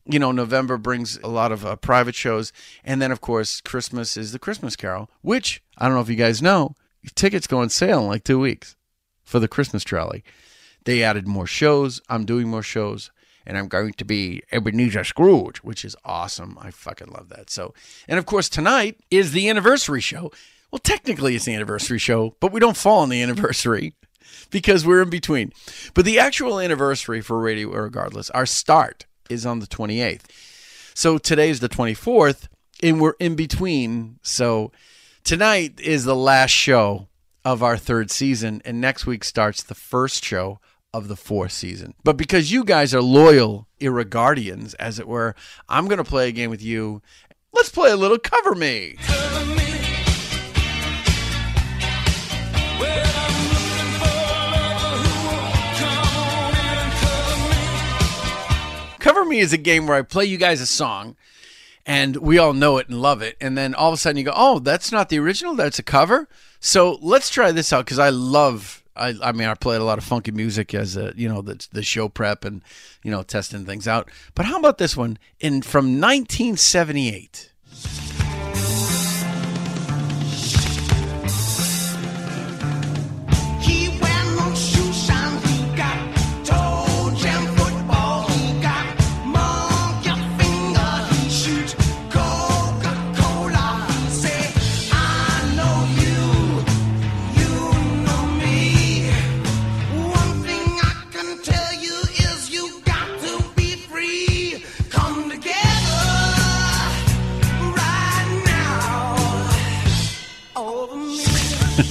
you 0.10 0.18
know, 0.18 0.32
November 0.32 0.78
brings 0.78 1.18
a 1.18 1.28
lot 1.28 1.52
of 1.52 1.64
uh, 1.64 1.76
private 1.76 2.16
shows. 2.16 2.52
And 2.84 3.02
then, 3.02 3.12
of 3.12 3.22
course, 3.22 3.62
Christmas 3.62 4.18
is 4.18 4.32
the 4.32 4.40
Christmas 4.40 4.76
Carol, 4.76 5.10
which 5.22 5.62
I 5.78 5.86
don't 5.86 5.94
know 5.94 6.02
if 6.02 6.10
you 6.10 6.16
guys 6.16 6.42
know, 6.42 6.76
tickets 7.14 7.48
go 7.48 7.60
on 7.60 7.70
sale 7.70 8.02
in 8.02 8.08
like 8.08 8.24
two 8.24 8.40
weeks 8.40 8.76
for 9.24 9.40
the 9.40 9.48
Christmas 9.48 9.84
trolley. 9.84 10.24
They 10.86 11.04
added 11.04 11.28
more 11.28 11.46
shows. 11.46 12.02
I'm 12.10 12.26
doing 12.26 12.48
more 12.48 12.64
shows. 12.64 13.12
And 13.46 13.58
I'm 13.58 13.68
going 13.68 13.94
to 13.94 14.06
be 14.06 14.42
Ebenezer 14.52 15.04
Scrooge, 15.04 15.58
which 15.58 15.86
is 15.86 15.96
awesome. 16.04 16.58
I 16.60 16.72
fucking 16.72 17.10
love 17.10 17.30
that. 17.30 17.50
So, 17.50 17.74
and 18.08 18.18
of 18.18 18.26
course, 18.26 18.50
tonight 18.50 19.00
is 19.12 19.32
the 19.32 19.48
anniversary 19.48 20.02
show. 20.02 20.32
Well, 20.72 20.80
technically, 20.80 21.36
it's 21.36 21.46
the 21.46 21.56
anniversary 21.56 22.00
show, 22.00 22.36
but 22.40 22.52
we 22.52 22.60
don't 22.60 22.78
fall 22.78 23.00
on 23.00 23.10
the 23.10 23.22
anniversary 23.22 23.94
because 24.52 24.86
we're 24.86 25.02
in 25.02 25.10
between. 25.10 25.52
But 25.94 26.06
the 26.06 26.20
actual 26.20 26.60
anniversary 26.60 27.22
for 27.22 27.40
Radio 27.40 27.70
Irregardless, 27.70 28.30
our 28.34 28.46
start 28.46 29.06
is 29.30 29.46
on 29.46 29.60
the 29.60 29.68
28th. 29.68 30.24
So 30.94 31.18
today 31.18 31.50
is 31.50 31.60
the 31.60 31.70
24th, 31.70 32.48
and 32.84 33.00
we're 33.00 33.14
in 33.20 33.36
between. 33.36 34.20
So 34.22 34.72
tonight 35.24 35.80
is 35.80 36.04
the 36.04 36.16
last 36.16 36.52
show 36.52 37.08
of 37.46 37.64
our 37.64 37.78
third 37.78 38.12
season, 38.12 38.62
and 38.66 38.82
next 38.82 39.06
week 39.06 39.24
starts 39.24 39.64
the 39.64 39.76
first 39.76 40.26
show 40.26 40.60
of 40.94 41.08
the 41.08 41.16
fourth 41.16 41.52
season. 41.52 41.94
But 42.04 42.18
because 42.18 42.52
you 42.52 42.64
guys 42.64 42.94
are 42.94 43.02
loyal 43.02 43.68
Irregardians, 43.80 44.74
as 44.76 45.00
it 45.00 45.08
were, 45.08 45.36
I'm 45.68 45.86
going 45.86 46.00
to 46.00 46.04
play 46.04 46.30
a 46.30 46.34
game 46.34 46.50
with 46.50 46.62
you. 46.62 47.02
Let's 47.54 47.70
play 47.70 47.92
a 47.92 47.98
little 47.98 48.20
Cover 48.20 48.56
Me. 48.56 48.96
Cover 49.00 49.56
Me 49.56 49.59
is 59.38 59.54
a 59.54 59.58
game 59.58 59.86
where 59.86 59.98
I 59.98 60.02
play 60.02 60.26
you 60.26 60.38
guys 60.38 60.60
a 60.62 60.66
song 60.66 61.16
and 61.86 62.18
we 62.18 62.40
all 62.40 62.54
know 62.54 62.78
it 62.78 62.90
and 62.90 63.00
love 63.02 63.22
it. 63.22 63.38
And 63.40 63.58
then 63.58 63.76
all 63.76 63.90
of 63.90 63.94
a 63.94 63.98
sudden 63.98 64.18
you 64.18 64.24
go, 64.24 64.34
oh, 64.36 64.58
that's 64.58 64.92
not 64.92 65.10
the 65.10 65.20
original, 65.20 65.54
that's 65.54 65.78
a 65.78 65.84
cover. 65.84 66.28
So 66.60 66.98
let's 67.02 67.30
try 67.30 67.52
this 67.52 67.72
out 67.72 67.86
because 67.86 68.00
I 68.00 68.10
love. 68.10 68.84
I, 68.96 69.14
I 69.24 69.32
mean, 69.32 69.48
I 69.48 69.54
played 69.54 69.80
a 69.80 69.86
lot 69.86 69.98
of 69.98 70.04
funky 70.04 70.32
music 70.32 70.74
as 70.74 70.98
a, 70.98 71.14
you 71.16 71.30
know, 71.30 71.42
the, 71.42 71.66
the 71.72 71.84
show 71.84 72.10
prep 72.10 72.44
and, 72.44 72.62
you 73.02 73.12
know, 73.12 73.24
testing 73.24 73.66
things 73.66 73.88
out. 73.88 74.10
But 74.36 74.46
how 74.46 74.60
about 74.60 74.78
this 74.78 74.98
one 74.98 75.18
in 75.40 75.62
from 75.62 76.02
1978? 76.02 77.54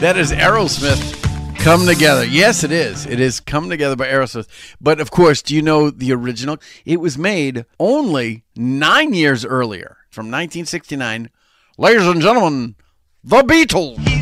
That 0.00 0.16
is 0.16 0.30
Aerosmith. 0.30 1.58
Come 1.58 1.84
Together. 1.84 2.24
Yes, 2.24 2.62
it 2.62 2.70
is. 2.70 3.06
It 3.06 3.18
is 3.18 3.40
Come 3.40 3.68
Together 3.68 3.96
by 3.96 4.06
Aerosmith. 4.06 4.46
But 4.80 5.00
of 5.00 5.10
course, 5.10 5.42
do 5.42 5.52
you 5.52 5.62
know 5.62 5.90
the 5.90 6.12
original? 6.12 6.58
It 6.84 7.00
was 7.00 7.18
made 7.18 7.64
only 7.80 8.44
nine 8.54 9.12
years 9.12 9.44
earlier, 9.44 9.96
from 10.10 10.26
1969. 10.26 11.28
Ladies 11.76 12.06
and 12.06 12.22
gentlemen, 12.22 12.76
The 13.24 13.42
Beatles. 13.42 14.13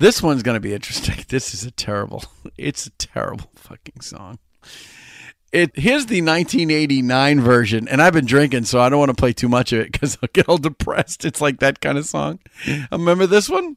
This 0.00 0.22
one's 0.22 0.42
going 0.42 0.56
to 0.56 0.60
be 0.60 0.74
interesting. 0.74 1.14
This 1.28 1.54
is 1.54 1.64
a 1.64 1.70
terrible, 1.70 2.24
it's 2.58 2.86
a 2.86 2.90
terrible 2.90 3.50
fucking 3.54 4.00
song. 4.00 4.40
It 5.52 5.70
here's 5.76 6.06
the 6.06 6.22
1989 6.22 7.40
version, 7.40 7.86
and 7.86 8.02
I've 8.02 8.12
been 8.12 8.26
drinking, 8.26 8.64
so 8.64 8.80
I 8.80 8.88
don't 8.88 8.98
want 8.98 9.10
to 9.10 9.14
play 9.14 9.32
too 9.32 9.48
much 9.48 9.72
of 9.72 9.80
it 9.80 9.92
because 9.92 10.16
I'll 10.22 10.28
get 10.32 10.48
all 10.48 10.58
depressed. 10.58 11.24
It's 11.24 11.40
like 11.40 11.60
that 11.60 11.80
kind 11.80 11.98
of 11.98 12.06
song. 12.06 12.40
Remember 12.90 13.26
this 13.26 13.48
one 13.48 13.76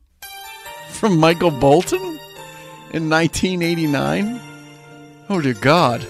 from 0.89 1.17
Michael 1.17 1.51
Bolton 1.51 2.01
in 2.91 3.09
1989? 3.09 4.39
Oh 5.29 5.41
dear 5.41 5.55
God! 5.55 6.05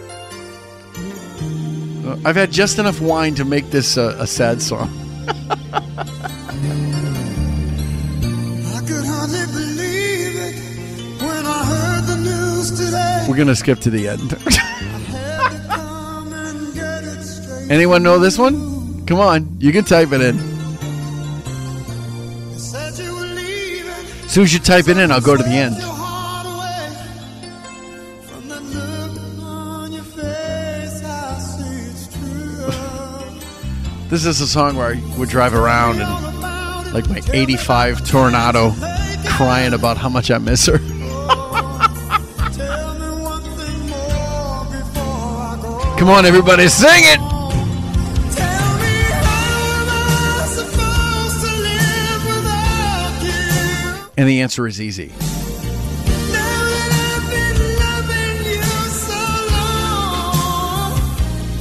Uh, 2.06 2.18
I've 2.26 2.36
had 2.36 2.52
just 2.52 2.78
enough 2.78 3.02
wine 3.02 3.36
to 3.36 3.46
make 3.46 3.70
this 3.72 3.98
uh, 3.98 4.16
a 4.20 4.28
sad 4.28 4.62
song. 4.62 4.90
the 12.70 12.76
news 12.76 12.86
today. 12.86 13.26
We're 13.30 13.38
gonna 13.38 13.56
skip 13.56 13.80
to 13.80 13.90
the 13.90 14.08
end. 14.08 14.32
Had 14.32 15.50
to 15.52 15.58
come 15.68 16.34
and 16.34 16.74
get 16.74 17.04
it 17.04 17.22
straight. 17.24 17.72
Anyone 17.72 18.04
know 18.04 18.20
this 18.20 18.38
one? 18.38 19.06
Come 19.06 19.20
on, 19.20 19.58
you 19.60 19.72
can 19.72 19.84
type 19.84 20.12
it 20.12 20.22
in. 20.22 20.38
They 20.38 20.44
you 23.04 23.14
were. 23.14 23.24
As 24.26 24.32
soon 24.32 24.44
as 24.44 24.54
you 24.54 24.60
type 24.60 24.88
it 24.88 24.98
in, 24.98 25.12
I'll 25.12 25.22
go 25.22 25.36
to 25.36 25.44
the 25.44 25.50
end. 25.50 25.76
Your 25.78 25.86
heart 25.88 26.48
away. 26.48 26.90
From 28.28 28.48
the 28.48 28.60
look 28.62 29.44
on 29.44 29.92
your 29.92 30.04
face, 30.04 31.04
I 31.04 31.38
see 31.40 31.92
it's 31.92 32.08
true. 32.08 32.72
This 34.10 34.26
is 34.26 34.40
a 34.42 34.48
song 34.48 34.76
where 34.78 34.96
I 34.96 35.02
would 35.18 35.30
drive 35.30 35.54
around 35.54 36.02
and 36.02 36.10
like 36.94 37.10
my 37.10 37.22
85 37.34 38.08
Tornado 38.08 38.72
crying 39.26 39.74
about 39.74 39.98
how 39.98 40.10
much 40.10 40.32
I 40.32 40.38
miss 40.38 40.66
her. 40.68 40.80
Come 46.04 46.12
on, 46.12 46.26
everybody, 46.26 46.68
sing 46.68 46.90
it! 46.90 47.20
And 54.18 54.28
the 54.28 54.42
answer 54.42 54.68
is 54.68 54.82
easy. 54.82 55.14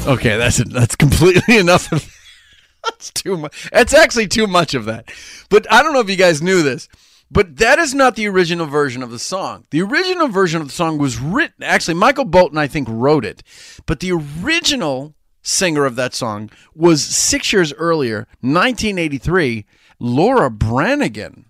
Okay, 0.08 0.36
that's 0.36 0.56
that's 0.64 0.96
completely 0.96 1.58
enough 1.58 1.92
of 1.92 2.12
That's 2.82 3.12
too 3.12 3.36
much. 3.36 3.70
That's 3.70 3.94
actually 3.94 4.26
too 4.26 4.48
much 4.48 4.74
of 4.74 4.86
that. 4.86 5.12
But 5.50 5.72
I 5.72 5.84
don't 5.84 5.92
know 5.92 6.00
if 6.00 6.10
you 6.10 6.16
guys 6.16 6.42
knew 6.42 6.64
this, 6.64 6.88
but 7.32 7.56
that 7.56 7.78
is 7.78 7.94
not 7.94 8.14
the 8.14 8.28
original 8.28 8.66
version 8.66 9.02
of 9.02 9.10
the 9.10 9.18
song. 9.18 9.64
The 9.70 9.80
original 9.80 10.28
version 10.28 10.60
of 10.60 10.68
the 10.68 10.72
song 10.74 10.98
was 10.98 11.18
written 11.18 11.62
actually 11.62 11.94
Michael 11.94 12.26
Bolton 12.26 12.58
I 12.58 12.66
think 12.66 12.86
wrote 12.90 13.24
it. 13.24 13.42
But 13.86 14.00
the 14.00 14.12
original 14.12 15.14
singer 15.42 15.84
of 15.86 15.96
that 15.96 16.14
song 16.14 16.50
was 16.74 17.02
6 17.02 17.52
years 17.52 17.72
earlier, 17.74 18.28
1983, 18.42 19.64
Laura 19.98 20.50
Branigan. 20.50 21.46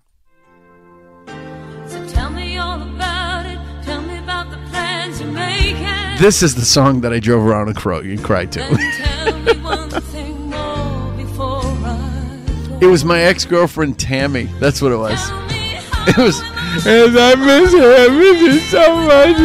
So 1.86 2.06
tell 2.08 2.30
me 2.30 2.56
all 2.58 2.80
about 2.80 3.46
it. 3.46 3.58
Tell 3.84 4.00
me 4.02 4.18
about 4.18 4.50
the 4.50 4.58
plans 4.70 5.20
you're 5.20 5.30
making. 5.30 5.84
This 6.18 6.42
is 6.42 6.54
the 6.54 6.64
song 6.64 7.00
that 7.00 7.12
I 7.12 7.18
drove 7.18 7.44
around 7.44 7.68
and 7.68 7.76
cro- 7.76 7.98
and 8.00 8.22
cried 8.22 8.52
to. 8.52 8.62
And 8.62 8.78
tell 8.94 9.38
me 9.40 9.62
one 9.62 9.90
thing 9.90 10.48
more 10.48 11.12
before 11.16 11.60
I 11.64 12.38
go. 12.68 12.78
It 12.80 12.86
was 12.86 13.04
my 13.04 13.20
ex-girlfriend 13.20 13.98
Tammy. 13.98 14.44
That's 14.58 14.80
what 14.80 14.92
it 14.92 14.96
was. 14.96 15.51
Tell 16.06 16.14
me 16.14 16.14
how 16.14 16.22
It 16.22 16.26
was. 16.26 16.40
And 16.86 17.18
I 17.18 17.34
miss 17.34 17.72
her. 17.72 17.94
I 17.96 18.08
miss 18.08 18.40
her 18.40 18.58
so 18.70 18.96
much. 18.96 19.36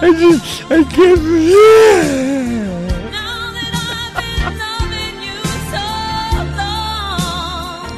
I 0.00 0.12
just, 0.12 0.64
I 0.70 0.84
can't. 0.84 1.22
Now 3.10 3.50
that 3.52 3.72
I've 3.74 4.14
been 4.14 4.58
loving 4.58 5.16
you 5.26 5.40
so 5.72 5.84
long, 6.56 7.90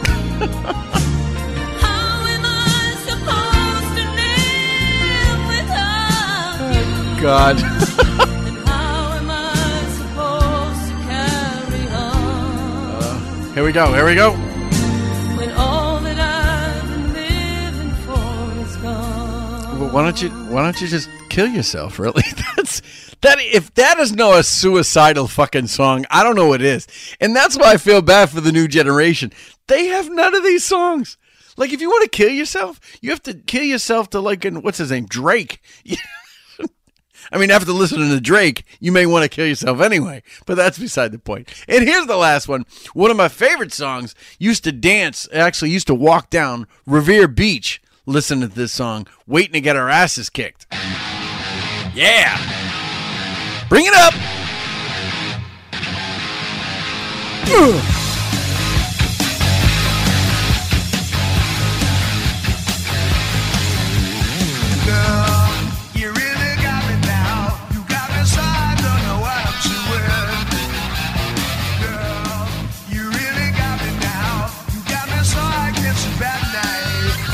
how 1.78 2.26
am 2.34 2.44
I 2.44 2.96
supposed 3.06 3.92
to 3.96 4.04
live 4.20 5.40
without 5.52 6.60
you? 6.74 7.20
God. 7.20 7.56
How 8.66 9.12
am 9.16 9.30
I 9.30 9.34
supposed 9.98 10.84
to 10.88 10.94
carry 11.06 11.84
on 11.88 13.02
uh, 13.02 13.54
Here 13.54 13.64
we 13.64 13.72
go. 13.72 13.92
Here 13.92 14.06
we 14.06 14.14
go. 14.14 14.49
Why 19.92 20.04
don't 20.04 20.22
you? 20.22 20.30
Why 20.30 20.62
don't 20.62 20.80
you 20.80 20.86
just 20.86 21.08
kill 21.30 21.48
yourself? 21.48 21.98
Really? 21.98 22.22
That's 22.56 22.80
that. 23.22 23.40
If 23.40 23.74
that 23.74 23.98
is 23.98 24.12
no 24.12 24.38
a 24.38 24.42
suicidal 24.42 25.26
fucking 25.26 25.66
song, 25.66 26.06
I 26.10 26.22
don't 26.22 26.36
know 26.36 26.46
what 26.46 26.62
is. 26.62 26.86
And 27.20 27.34
that's 27.34 27.58
why 27.58 27.72
I 27.72 27.76
feel 27.76 28.00
bad 28.00 28.30
for 28.30 28.40
the 28.40 28.52
new 28.52 28.68
generation. 28.68 29.32
They 29.66 29.86
have 29.86 30.08
none 30.10 30.34
of 30.34 30.44
these 30.44 30.64
songs. 30.64 31.16
Like, 31.56 31.72
if 31.72 31.80
you 31.80 31.90
want 31.90 32.04
to 32.04 32.16
kill 32.16 32.30
yourself, 32.30 32.80
you 33.00 33.10
have 33.10 33.22
to 33.24 33.34
kill 33.34 33.64
yourself 33.64 34.10
to 34.10 34.20
like, 34.20 34.44
what's 34.44 34.78
his 34.78 34.90
name, 34.90 35.06
Drake. 35.06 35.60
I 37.32 37.38
mean, 37.38 37.50
after 37.50 37.72
listening 37.72 38.10
to 38.10 38.20
Drake, 38.20 38.64
you 38.78 38.92
may 38.92 39.06
want 39.06 39.24
to 39.24 39.28
kill 39.28 39.46
yourself 39.46 39.80
anyway, 39.80 40.22
but 40.46 40.54
that's 40.54 40.78
beside 40.78 41.12
the 41.12 41.18
point. 41.18 41.48
And 41.68 41.84
here's 41.84 42.06
the 42.06 42.16
last 42.16 42.48
one. 42.48 42.64
One 42.94 43.10
of 43.10 43.16
my 43.16 43.28
favorite 43.28 43.72
songs 43.72 44.14
used 44.38 44.64
to 44.64 44.72
dance, 44.72 45.28
actually 45.32 45.70
used 45.70 45.88
to 45.88 45.94
walk 45.94 46.30
down 46.30 46.66
Revere 46.86 47.28
Beach 47.28 47.82
listening 48.06 48.48
to 48.48 48.54
this 48.54 48.72
song, 48.72 49.06
waiting 49.26 49.52
to 49.54 49.60
get 49.60 49.76
our 49.76 49.88
asses 49.88 50.30
kicked. 50.30 50.66
Yeah. 51.94 52.36
Bring 53.68 53.86
it 53.86 53.94
up. 53.94 54.14
Ugh. 57.52 58.09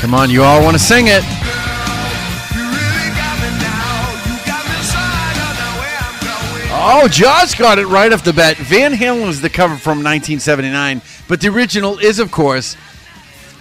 Come 0.07 0.13
on, 0.13 0.29
you 0.29 0.41
all 0.41 0.63
want 0.63 0.77
to 0.77 0.81
sing 0.81 1.07
it. 1.07 1.21
Oh, 6.71 7.09
Josh 7.11 7.55
got 7.55 7.77
it 7.77 7.87
right 7.87 8.13
off 8.13 8.23
the 8.23 8.31
bat. 8.31 8.55
Van 8.55 8.93
Halen 8.93 9.27
was 9.27 9.41
the 9.41 9.49
cover 9.49 9.75
from 9.75 9.97
1979, 9.97 11.01
but 11.27 11.41
the 11.41 11.49
original 11.49 11.99
is, 11.99 12.19
of 12.19 12.31
course, 12.31 12.75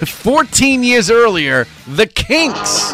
14 0.05 0.85
years 0.85 1.11
earlier, 1.11 1.67
The 1.89 2.07
Kinks. 2.07 2.93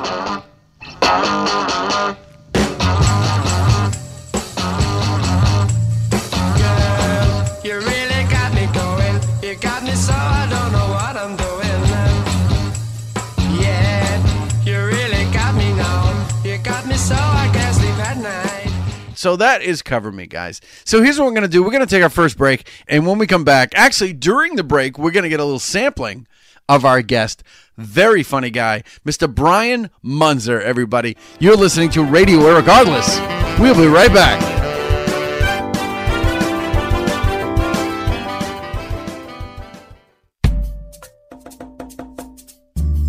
So 19.23 19.37
that 19.37 19.63
is 19.63 19.83
Cover 19.83 20.11
Me, 20.11 20.27
guys. 20.27 20.61
So 20.85 21.01
here's 21.01 21.17
what 21.17 21.27
we're 21.27 21.31
going 21.31 21.43
to 21.43 21.49
do. 21.49 21.63
We're 21.63 21.71
going 21.71 21.87
to 21.87 21.87
take 21.87 22.03
our 22.03 22.09
first 22.09 22.37
break. 22.37 22.69
And 22.89 23.07
when 23.07 23.19
we 23.19 23.29
come 23.29 23.45
back, 23.45 23.71
actually, 23.77 24.15
during 24.15 24.57
the 24.57 24.65
break, 24.65 24.99
we're 24.99 25.13
going 25.13 25.23
to 25.23 25.29
get 25.29 25.39
a 25.39 25.45
little 25.45 25.61
sampling 25.61 26.27
of 26.69 26.85
our 26.85 27.03
guest. 27.03 27.45
Very 27.77 28.25
funny 28.25 28.51
guy, 28.51 28.83
Mr. 29.07 29.33
Bryan 29.33 29.91
Muenzer, 30.05 30.61
everybody. 30.61 31.17
You're 31.39 31.55
listening 31.55 31.91
to 31.91 32.03
Radio 32.03 32.41
Irregardless. 32.41 33.61
We'll 33.61 33.77
be 33.77 33.87
right 33.87 34.13
back. 34.13 34.43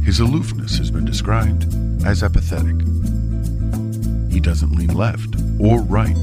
His 0.03 0.19
aloofness 0.19 0.77
has 0.77 0.91
been 0.91 1.05
described 1.05 1.65
as 2.05 2.21
apathetic. 2.21 2.75
Doesn't 4.43 4.75
lean 4.75 4.93
left 4.93 5.35
or 5.57 5.81
right. 5.83 6.17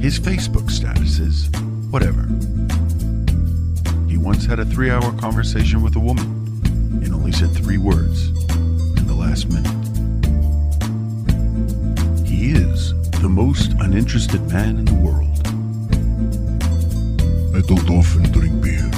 His 0.00 0.20
Facebook 0.20 0.70
status 0.70 1.18
is 1.18 1.48
whatever. 1.90 2.22
He 4.08 4.18
once 4.18 4.44
had 4.44 4.58
a 4.58 4.64
three 4.66 4.90
hour 4.90 5.10
conversation 5.18 5.82
with 5.82 5.96
a 5.96 5.98
woman 5.98 6.26
and 7.02 7.14
only 7.14 7.32
said 7.32 7.50
three 7.52 7.78
words 7.78 8.28
in 8.28 9.06
the 9.06 9.14
last 9.14 9.48
minute. 9.48 9.72
He 12.28 12.50
is 12.50 12.92
the 13.22 13.30
most 13.30 13.72
uninterested 13.80 14.46
man 14.52 14.76
in 14.76 14.84
the 14.84 14.94
world. 14.94 15.30
I 17.56 17.62
don't 17.66 17.90
often 17.90 18.30
drink 18.32 18.62
beer. 18.62 18.90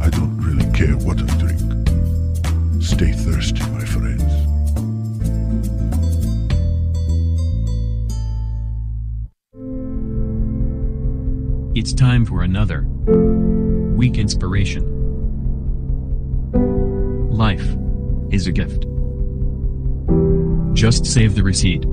I 0.00 0.08
don't 0.08 0.38
really 0.40 0.64
care 0.72 0.96
what 0.96 1.20
I 1.20 1.26
drink. 1.36 1.60
Stay 2.82 3.12
thirsty, 3.12 3.62
It's 11.78 11.92
time 11.92 12.26
for 12.26 12.42
another 12.42 12.82
week 13.96 14.18
inspiration. 14.18 14.82
Life 17.30 17.76
is 18.32 18.48
a 18.48 18.50
gift. 18.50 18.84
Just 20.74 21.06
save 21.06 21.36
the 21.36 21.44
receipt. 21.44 21.84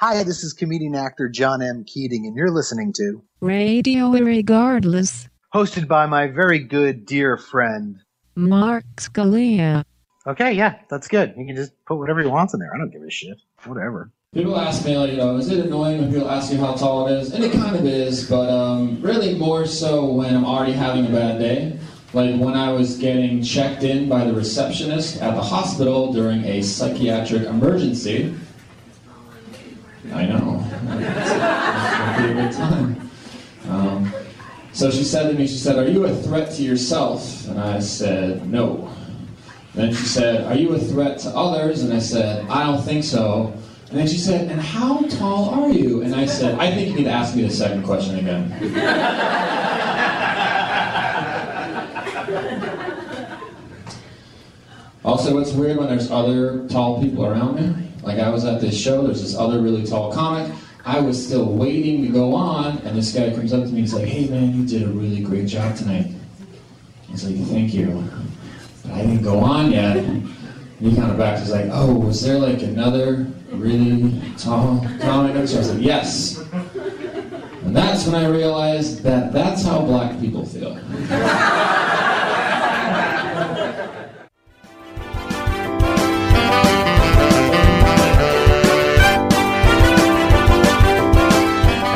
Hi, 0.00 0.24
this 0.24 0.42
is 0.42 0.52
comedian 0.52 0.96
actor 0.96 1.28
John 1.28 1.62
M. 1.62 1.84
Keating, 1.86 2.26
and 2.26 2.34
you're 2.34 2.50
listening 2.50 2.92
to 2.94 3.22
Radio 3.40 4.06
Irregardless. 4.06 5.28
hosted 5.54 5.86
by 5.86 6.06
my 6.06 6.26
very 6.26 6.58
good 6.58 7.06
dear 7.06 7.36
friend. 7.36 8.00
Mark 8.34 8.82
Scalia. 8.96 9.84
Okay, 10.26 10.54
yeah, 10.54 10.80
that's 10.90 11.06
good. 11.06 11.34
You 11.36 11.46
can 11.46 11.54
just 11.54 11.70
put 11.86 11.98
whatever 11.98 12.20
you 12.20 12.30
want 12.30 12.52
in 12.52 12.58
there. 12.58 12.74
I 12.74 12.78
don't 12.78 12.90
give 12.90 13.02
a 13.02 13.10
shit. 13.12 13.40
Whatever. 13.64 14.10
People 14.34 14.58
ask 14.58 14.86
me, 14.86 14.96
like, 14.96 15.10
you 15.10 15.18
know, 15.18 15.36
is 15.36 15.50
it 15.50 15.62
annoying 15.66 16.00
when 16.00 16.10
people 16.10 16.30
ask 16.30 16.50
you 16.50 16.56
how 16.56 16.72
tall 16.72 17.06
it 17.06 17.20
is? 17.20 17.34
And 17.34 17.44
it 17.44 17.52
kind 17.52 17.76
of 17.76 17.84
is, 17.84 18.30
but 18.30 18.48
um, 18.48 18.98
really 19.02 19.34
more 19.34 19.66
so 19.66 20.06
when 20.06 20.34
I'm 20.34 20.46
already 20.46 20.72
having 20.72 21.04
a 21.04 21.10
bad 21.10 21.38
day. 21.38 21.78
Like 22.14 22.40
when 22.40 22.54
I 22.54 22.72
was 22.72 22.96
getting 22.96 23.42
checked 23.42 23.82
in 23.82 24.08
by 24.08 24.24
the 24.24 24.32
receptionist 24.32 25.20
at 25.20 25.34
the 25.34 25.42
hospital 25.42 26.14
during 26.14 26.46
a 26.46 26.62
psychiatric 26.62 27.42
emergency. 27.42 28.34
I 30.14 30.24
know. 30.24 30.66
It's 30.98 32.30
a 32.30 32.32
good 32.32 32.52
time. 32.52 33.10
Um, 33.68 34.14
so 34.72 34.90
she 34.90 35.04
said 35.04 35.28
to 35.28 35.34
me, 35.34 35.46
she 35.46 35.58
said, 35.58 35.76
Are 35.76 35.86
you 35.86 36.06
a 36.06 36.16
threat 36.22 36.54
to 36.54 36.62
yourself? 36.62 37.46
And 37.48 37.60
I 37.60 37.80
said, 37.80 38.50
No. 38.50 38.90
Then 39.74 39.90
she 39.90 40.06
said, 40.06 40.46
Are 40.46 40.54
you 40.54 40.74
a 40.74 40.78
threat 40.78 41.18
to 41.18 41.28
others? 41.36 41.82
And 41.82 41.92
I 41.92 41.98
said, 41.98 42.48
I 42.48 42.64
don't 42.64 42.82
think 42.82 43.04
so. 43.04 43.58
And 43.92 44.00
then 44.00 44.08
she 44.08 44.16
said, 44.16 44.50
And 44.50 44.58
how 44.58 45.02
tall 45.02 45.50
are 45.50 45.68
you? 45.68 46.00
And 46.00 46.14
I 46.14 46.24
said, 46.24 46.58
I 46.58 46.70
think 46.70 46.88
you 46.88 46.94
need 46.94 47.04
to 47.04 47.10
ask 47.10 47.36
me 47.36 47.42
the 47.42 47.50
second 47.50 47.82
question 47.82 48.18
again. 48.18 48.48
Also, 55.04 55.38
it's 55.38 55.52
weird 55.52 55.78
when 55.78 55.88
there's 55.88 56.12
other 56.12 56.66
tall 56.68 57.02
people 57.02 57.26
around 57.26 57.56
me. 57.56 57.88
Like 58.04 58.20
I 58.20 58.30
was 58.30 58.44
at 58.44 58.60
this 58.60 58.80
show, 58.80 59.02
there's 59.02 59.20
this 59.20 59.36
other 59.36 59.60
really 59.60 59.84
tall 59.84 60.12
comic. 60.12 60.50
I 60.84 61.00
was 61.00 61.26
still 61.26 61.44
waiting 61.44 62.02
to 62.06 62.08
go 62.08 62.32
on, 62.34 62.78
and 62.78 62.96
this 62.96 63.12
guy 63.12 63.30
comes 63.30 63.52
up 63.52 63.64
to 63.64 63.66
me. 63.66 63.70
and 63.70 63.78
He's 63.78 63.94
like, 63.94 64.04
"Hey 64.04 64.28
man, 64.28 64.54
you 64.54 64.64
did 64.64 64.84
a 64.84 64.88
really 64.88 65.20
great 65.20 65.48
job 65.48 65.76
tonight." 65.76 66.06
He's 67.08 67.24
like, 67.24 67.36
"Thank 67.48 67.74
you." 67.74 68.04
But 68.84 68.92
I 68.92 69.00
didn't 69.02 69.22
go 69.24 69.40
on 69.40 69.72
yet. 69.72 70.04
He 70.82 70.96
kind 70.96 71.12
of 71.12 71.16
backed. 71.16 71.40
He's 71.40 71.50
like, 71.52 71.68
"Oh, 71.70 71.94
was 71.94 72.20
there 72.22 72.38
like 72.40 72.60
another 72.62 73.26
really 73.52 74.20
tall 74.36 74.84
comic?" 75.00 75.46
So 75.46 75.56
I 75.56 75.58
was 75.58 75.74
like, 75.74 75.82
"Yes." 75.82 76.42
And 77.64 77.76
that's 77.76 78.04
when 78.04 78.16
I 78.16 78.26
realized 78.26 79.04
that 79.04 79.32
that's 79.32 79.62
how 79.64 79.82
black 79.82 80.18
people 80.18 80.44
feel. 80.44 80.76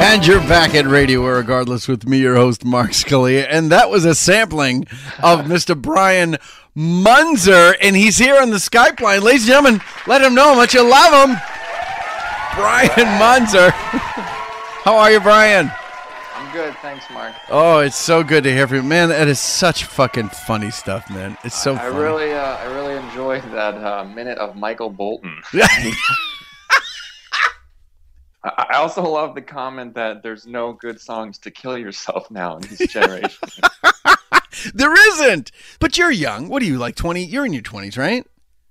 And 0.09 0.25
you're 0.25 0.39
back 0.43 0.73
at 0.77 0.87
Radio 0.87 1.23
Irregardless 1.23 1.89
with 1.89 2.07
me, 2.07 2.19
your 2.19 2.37
host, 2.37 2.65
Mark 2.65 2.93
Scalia. 2.93 3.45
And 3.51 3.73
that 3.73 3.91
was 3.91 4.05
a 4.05 4.15
sampling 4.15 4.85
of 5.21 5.41
Mr. 5.47 5.77
Bryan 5.77 6.37
Muenzer. 6.77 7.75
And 7.83 7.97
he's 7.97 8.17
here 8.17 8.41
on 8.41 8.51
the 8.51 8.59
Skype 8.59 9.01
line. 9.01 9.23
Ladies 9.23 9.43
and 9.43 9.49
gentlemen, 9.49 9.81
let 10.07 10.23
him 10.23 10.33
know 10.37 10.45
how 10.45 10.55
much 10.55 10.75
you 10.75 10.89
love 10.89 11.29
him. 11.29 11.37
Bryan 12.55 12.89
Muenzer. 13.19 13.71
How 14.85 14.97
are 14.97 15.11
you, 15.11 15.19
Bryan? 15.19 15.73
I'm 16.37 16.53
good, 16.53 16.73
thanks, 16.77 17.05
Mark. 17.11 17.35
Oh, 17.51 17.81
it's 17.81 17.97
so 17.97 18.23
good 18.23 18.45
to 18.45 18.53
hear 18.53 18.69
from 18.69 18.77
you. 18.77 18.83
Man, 18.85 19.09
that 19.09 19.27
is 19.27 19.41
such 19.41 19.85
fucking 19.87 20.29
funny 20.29 20.71
stuff, 20.71 21.11
man. 21.11 21.37
It's 21.43 21.61
so 21.61 21.75
I 21.75 21.79
funny. 21.79 21.99
really, 21.99 22.33
uh, 22.33 22.57
I 22.59 22.65
really 22.67 22.95
enjoyed 22.95 23.43
that 23.51 23.75
uh, 23.75 24.05
minute 24.05 24.39
of 24.39 24.55
Michael 24.55 24.91
Bolton. 24.91 25.43
I 28.47 28.77
also 28.77 29.03
love 29.03 29.35
the 29.35 29.43
comment 29.43 29.95
that 29.95 30.23
there's 30.23 30.47
no 30.47 30.73
good 30.73 31.01
songs 31.01 31.39
to 31.39 31.51
kill 31.51 31.77
yourself 31.77 32.31
now 32.31 32.57
in 32.57 32.63
this 32.63 32.87
generation. 32.87 33.49
there 34.75 34.95
isn't. 35.09 35.51
But 35.81 35.99
you're 35.99 36.11
young. 36.11 36.49
What 36.49 36.63
are 36.63 36.67
you, 36.67 36.79
like 36.79 36.95
20? 36.95 37.25
You're 37.25 37.47
in 37.47 37.53
your 37.53 37.63
20s, 37.63 37.99
right? 37.99 38.27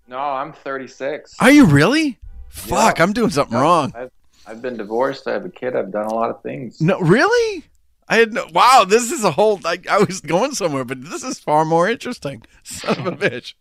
no, 0.08 0.20
I'm 0.20 0.54
36. 0.54 1.36
Are 1.40 1.52
you 1.52 1.66
really? 1.66 2.20
Fuck, 2.50 3.00
I'm 3.02 3.12
doing 3.12 3.32
something 3.32 3.58
wrong. 3.58 3.92
I've, 3.96 4.12
I've 4.48 4.62
been 4.62 4.78
divorced. 4.78 5.28
I 5.28 5.34
have 5.34 5.46
a 5.46 5.50
kid. 5.50 5.76
I've 5.76 5.92
done 5.92 6.06
a 6.06 6.14
lot 6.14 6.30
of 6.30 6.42
things. 6.42 6.80
No, 6.80 7.00
really? 7.00 7.64
I 8.08 8.18
had 8.18 8.34
no. 8.34 8.48
Wow, 8.54 8.86
this 8.88 9.12
is 9.12 9.24
a 9.24 9.32
whole. 9.32 9.60
Like 9.64 9.88
I 9.88 10.00
was 10.00 10.22
going 10.22 10.54
somewhere, 10.54 10.86
but 10.86 11.04
this 11.04 11.24
is 11.24 11.40
far 11.40 11.66
more 11.66 11.90
interesting. 11.90 12.44
Son 12.64 13.00
of 13.00 13.08
a 13.08 13.12
bitch. 13.12 13.54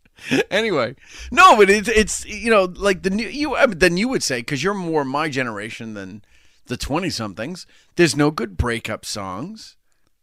Anyway, 0.51 0.95
no, 1.31 1.57
but 1.57 1.71
it's 1.71 1.89
it's 1.89 2.25
you 2.27 2.51
know 2.51 2.65
like 2.65 3.03
the 3.03 3.11
new 3.11 3.27
you 3.27 3.57
I 3.57 3.67
mean, 3.67 3.79
then 3.79 3.97
you 3.97 4.09
would 4.09 4.23
say 4.23 4.41
because 4.41 4.63
you're 4.63 4.75
more 4.75 5.05
my 5.05 5.29
generation 5.29 5.95
than 5.95 6.23
the 6.67 6.77
twenty 6.77 7.11
somethings. 7.11 7.67
There's 7.97 8.17
no 8.17 8.31
good 8.31 8.57
breakup 8.57 9.05
songs. 9.05 9.77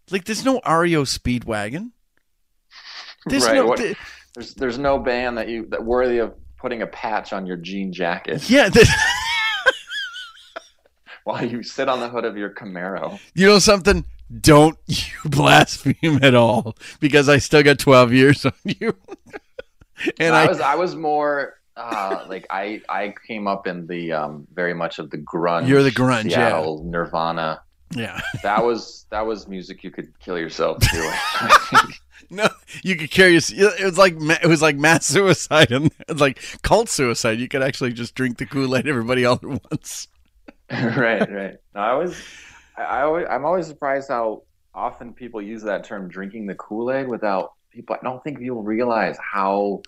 Like 0.09 0.25
there's 0.25 0.45
no 0.45 0.61
REO 0.67 1.03
Speedwagon. 1.03 1.91
There's 3.25 3.45
right. 3.45 3.55
no. 3.55 3.65
what- 3.67 3.77
th- 3.77 3.97
there's 4.33 4.53
there's 4.53 4.77
no 4.77 4.97
band 4.97 5.37
that 5.37 5.49
you 5.49 5.65
that 5.67 5.83
worthy 5.83 6.19
of 6.19 6.33
putting 6.57 6.81
a 6.81 6.87
patch 6.87 7.33
on 7.33 7.45
your 7.45 7.57
jean 7.57 7.91
jacket 7.91 8.47
yeah, 8.49 8.69
while 11.23 11.45
you 11.45 11.63
sit 11.63 11.87
on 11.89 11.99
the 11.99 12.09
hood 12.09 12.25
of 12.25 12.37
your 12.37 12.49
Camaro. 12.49 13.19
you 13.33 13.47
know 13.47 13.59
something. 13.59 14.05
Don't 14.39 14.77
you 14.85 15.05
blaspheme 15.25 16.19
at 16.21 16.35
all 16.35 16.77
because 16.99 17.27
I 17.27 17.37
still 17.37 17.63
got 17.63 17.79
twelve 17.79 18.13
years 18.13 18.45
on 18.45 18.53
you. 18.63 18.95
and 20.19 20.33
I, 20.35 20.45
I, 20.45 20.47
was 20.47 20.61
I 20.61 20.75
was 20.75 20.95
more 20.95 21.59
uh, 21.75 22.25
like 22.29 22.47
I 22.49 22.81
I 22.87 23.13
came 23.27 23.47
up 23.47 23.67
in 23.67 23.87
the 23.87 24.13
um, 24.13 24.47
very 24.53 24.73
much 24.73 24.99
of 24.99 25.09
the 25.09 25.17
grunge. 25.17 25.67
You're 25.67 25.83
the 25.83 25.91
grunge, 25.91 26.29
yeah. 26.31 26.49
Seattle, 26.49 26.83
Nirvana. 26.85 27.61
Yeah, 27.93 28.21
that 28.41 28.63
was 28.63 29.05
that 29.09 29.25
was 29.25 29.49
music 29.49 29.83
you 29.83 29.91
could 29.91 30.17
kill 30.19 30.37
yourself 30.37 30.79
to. 30.79 31.93
No, 32.29 32.47
you 32.83 32.95
could 32.95 33.11
carry. 33.11 33.33
your- 33.33 33.75
It 33.77 33.83
was 33.83 33.97
like 33.97 34.15
it 34.17 34.47
was 34.47 34.61
like 34.61 34.77
mass 34.77 35.05
suicide 35.05 35.71
and 35.71 35.91
like 36.07 36.41
cult 36.61 36.87
suicide. 36.87 37.39
You 37.39 37.49
could 37.49 37.61
actually 37.61 37.91
just 37.91 38.15
drink 38.15 38.37
the 38.37 38.45
Kool 38.45 38.75
Aid 38.77 38.87
everybody 38.87 39.25
all 39.25 39.35
at 39.35 39.43
once. 39.43 40.07
right, 40.97 41.31
right. 41.31 41.57
No, 41.75 41.81
I 41.81 41.93
was 41.93 42.15
I, 42.77 42.83
I 42.83 43.01
always, 43.03 43.27
I'm 43.29 43.45
always 43.45 43.67
surprised 43.67 44.09
how 44.09 44.43
often 44.73 45.13
people 45.13 45.41
use 45.41 45.63
that 45.63 45.83
term 45.83 46.07
"drinking 46.07 46.47
the 46.47 46.55
Kool 46.55 46.91
Aid" 46.91 47.07
without 47.07 47.53
people. 47.71 47.95
I 47.99 48.03
don't 48.03 48.23
think 48.23 48.39
people 48.39 48.63
realize 48.63 49.17
how 49.19 49.81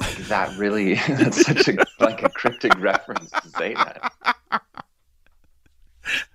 like, 0.00 0.16
that 0.28 0.56
really 0.58 0.94
that's 1.08 1.44
such 1.44 1.68
a 1.68 1.84
like 2.00 2.22
a 2.22 2.30
cryptic 2.30 2.78
reference 2.78 3.30
to 3.30 3.48
say 3.50 3.74
that. 3.74 4.12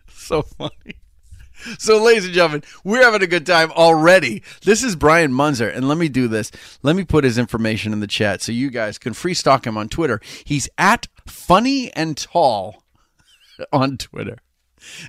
So 0.10 0.42
funny. 0.42 0.96
So, 1.80 2.02
ladies 2.02 2.26
and 2.26 2.34
gentlemen, 2.34 2.64
we're 2.84 3.04
having 3.04 3.24
a 3.24 3.28
good 3.28 3.46
time 3.46 3.72
already. 3.72 4.44
This 4.64 4.84
is 4.84 4.96
Bryan 4.96 5.32
Muenzer, 5.32 5.76
and 5.76 5.88
let 5.88 5.98
me 5.98 6.08
do 6.08 6.28
this. 6.28 6.52
Let 6.84 6.96
me 6.96 7.04
put 7.04 7.24
his 7.24 7.38
information 7.38 7.94
in 7.94 8.00
the 8.00 8.08
chat 8.08 8.42
so 8.42 8.52
you 8.52 8.70
guys 8.70 8.98
can 8.98 9.14
free 9.14 9.34
stalk 9.34 9.66
him 9.66 9.76
on 9.76 9.90
Twitter. 9.90 10.22
He's 10.44 10.70
at 10.78 11.08
Funny 11.26 11.92
and 11.94 12.16
Tall 12.16 12.84
on 13.74 13.98
Twitter. 13.98 14.38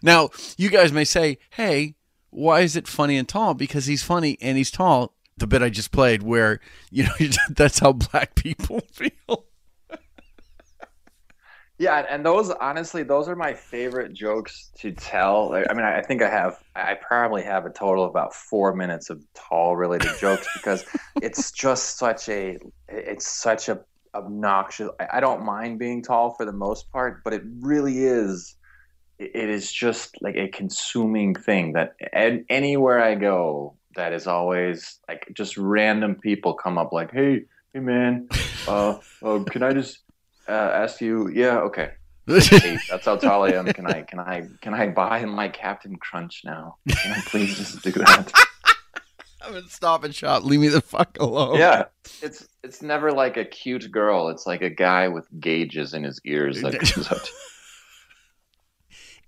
Now, 0.03 0.31
you 0.57 0.71
guys 0.71 0.93
may 0.93 1.05
say, 1.05 1.39
"Hey, 1.51 1.95
why 2.31 2.61
is 2.61 2.77
it 2.77 2.89
funny 2.89 3.17
and 3.17 3.29
tall?" 3.29 3.55
Because 3.55 3.87
he's 3.87 4.03
funny 4.03 4.39
and 4.41 4.57
he's 4.57 4.71
tall. 4.71 5.15
The 5.37 5.47
bit 5.47 5.63
I 5.63 5.69
just 5.69 5.93
played, 5.93 6.23
where 6.23 6.61
you 6.91 7.05
know 7.05 7.13
that's 7.51 7.79
how 7.79 7.93
black 7.93 8.35
people 8.35 8.81
feel. 8.93 9.45
Yeah, 11.79 12.05
and 12.11 12.27
those 12.27 12.51
honestly, 12.51 13.05
those 13.05 13.29
are 13.29 13.37
my 13.37 13.55
favorite 13.55 14.13
jokes 14.13 14.73
to 14.79 14.91
tell. 14.91 15.55
I 15.55 15.73
mean, 15.75 15.85
I 15.85 16.03
think 16.03 16.23
I 16.23 16.29
have, 16.29 16.59
I 16.75 16.95
probably 16.95 17.45
have 17.45 17.67
a 17.67 17.71
total 17.71 18.03
of 18.03 18.11
about 18.11 18.35
four 18.35 18.75
minutes 18.75 19.11
of 19.11 19.23
tall 19.35 19.77
related 19.77 20.11
jokes 20.19 20.49
because 20.55 20.85
it's 21.23 21.53
just 21.53 21.97
such 21.97 22.29
a, 22.29 22.59
it's 22.89 23.29
such 23.29 23.69
a 23.69 23.79
obnoxious. 24.15 24.89
I 25.01 25.19
I 25.19 25.21
don't 25.21 25.45
mind 25.45 25.79
being 25.79 26.03
tall 26.03 26.35
for 26.35 26.45
the 26.45 26.53
most 26.53 26.91
part, 26.93 27.23
but 27.25 27.33
it 27.33 27.43
really 27.61 27.99
is. 28.05 28.55
it- 29.19 29.35
is 29.51 29.73
just 29.73 30.17
like 30.23 30.37
a 30.37 30.47
consuming 30.49 31.35
thing 31.35 31.73
that 31.73 31.95
an- 32.13 32.45
anywhere 32.49 33.01
I 33.01 33.17
go, 33.17 33.77
that 33.97 34.13
is 34.13 34.29
always 34.29 35.01
like 35.09 35.27
just 35.35 35.57
random 35.59 36.15
people 36.15 36.55
come 36.55 36.79
up 36.79 36.93
like, 36.93 37.11
hey, 37.13 37.43
hey 37.75 37.81
man, 37.81 38.29
uh, 38.69 38.99
uh 39.23 39.41
can 39.51 39.63
I 39.65 39.73
just 39.73 39.99
uh, 40.49 40.53
ask 40.53 41.01
you? 41.01 41.29
Yeah, 41.35 41.59
okay. 41.69 41.91
Hey, 42.29 42.79
that's 42.89 43.07
how 43.07 43.17
tall 43.17 43.43
I 43.45 43.53
am. 43.55 43.67
Can 43.73 43.87
I 43.87 44.03
can 44.03 44.21
I 44.21 44.47
can 44.61 44.73
I 44.75 44.87
buy 44.89 45.25
my 45.25 45.49
Captain 45.49 45.97
Crunch 45.97 46.43
now? 46.45 46.77
Can 46.89 47.13
I 47.13 47.21
please 47.27 47.57
just 47.57 47.83
do 47.83 47.91
that? 47.93 48.33
I'm 49.43 49.57
in 49.57 49.69
Stop 49.69 50.05
and 50.05 50.15
Shop. 50.15 50.45
Leave 50.45 50.61
me 50.61 50.69
the 50.69 50.81
fuck 50.81 51.17
alone. 51.19 51.59
Yeah, 51.59 51.85
it's 52.23 52.47
it's 52.69 52.83
never 52.83 53.11
like 53.11 53.39
a 53.39 53.47
cute 53.47 53.91
girl. 53.91 54.29
It's 54.29 54.47
like 54.47 54.61
a 54.61 54.69
guy 54.69 55.09
with 55.09 55.27
gauges 55.41 55.95
in 55.95 56.05
his 56.05 56.21
ears 56.25 56.61
that 56.63 56.79
comes 56.79 57.11
up. 57.11 57.23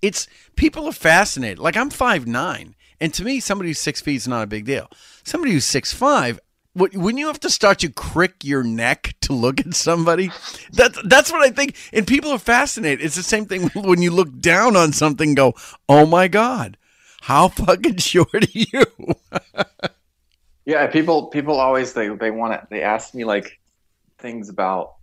it's 0.03 0.29
people 0.57 0.87
are 0.87 0.93
fascinated. 0.93 1.59
Like 1.59 1.77
I'm 1.77 1.89
five 1.89 2.27
nine, 2.27 2.77
and 3.01 3.15
to 3.15 3.25
me, 3.25 3.41
somebody 3.41 3.71
who's 3.71 3.81
six 3.81 4.01
feet 4.01 4.17
is 4.17 4.29
not 4.29 4.43
a 4.43 4.47
big 4.47 4.67
deal. 4.67 4.89
Somebody 5.25 5.55
who's 5.55 5.65
six 5.65 5.93
five. 5.93 6.39
What, 6.73 6.95
when 6.95 7.19
you 7.19 7.27
have 7.27 7.41
to 7.41 7.51
start 7.51 7.81
to 7.81 7.89
crick 7.89 8.45
your 8.45 8.63
neck 8.63 9.15
to 9.23 9.33
look 9.33 9.59
at 9.59 9.75
somebody, 9.75 10.31
that's 10.73 11.01
that's 11.05 11.33
what 11.33 11.43
I 11.43 11.51
think. 11.51 11.77
And 11.93 12.07
people 12.07 12.31
are 12.31 12.39
fascinated. 12.39 13.05
It's 13.05 13.17
the 13.17 13.23
same 13.23 13.47
thing 13.47 13.69
when 13.75 14.03
you 14.03 14.11
look 14.11 14.39
down 14.39 14.77
on 14.77 14.93
something. 14.93 15.31
and 15.31 15.37
Go, 15.37 15.55
oh 15.89 16.05
my 16.07 16.29
god, 16.29 16.77
how 17.23 17.49
fucking 17.49 17.97
short 18.11 18.35
are 18.35 18.47
you? 18.53 18.85
Yeah, 20.71 20.87
people 20.87 21.27
people 21.27 21.59
always 21.59 21.95
they 21.95 22.11
they 22.11 22.31
want 22.31 22.53
to 22.53 22.65
they 22.71 22.81
ask 22.81 23.13
me 23.13 23.25
like 23.25 23.59
things 24.19 24.49
about. 24.49 24.95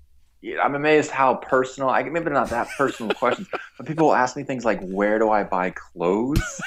I'm 0.63 0.75
amazed 0.75 1.12
how 1.12 1.36
personal. 1.36 1.89
I 1.89 2.03
maybe 2.03 2.30
not 2.30 2.49
that 2.51 2.69
personal 2.77 3.13
questions, 3.15 3.49
but 3.77 3.86
people 3.86 4.13
ask 4.15 4.38
me 4.38 4.43
things 4.43 4.63
like, 4.63 4.80
"Where 4.82 5.19
do 5.19 5.30
I 5.30 5.43
buy 5.43 5.71
clothes?" 5.71 6.62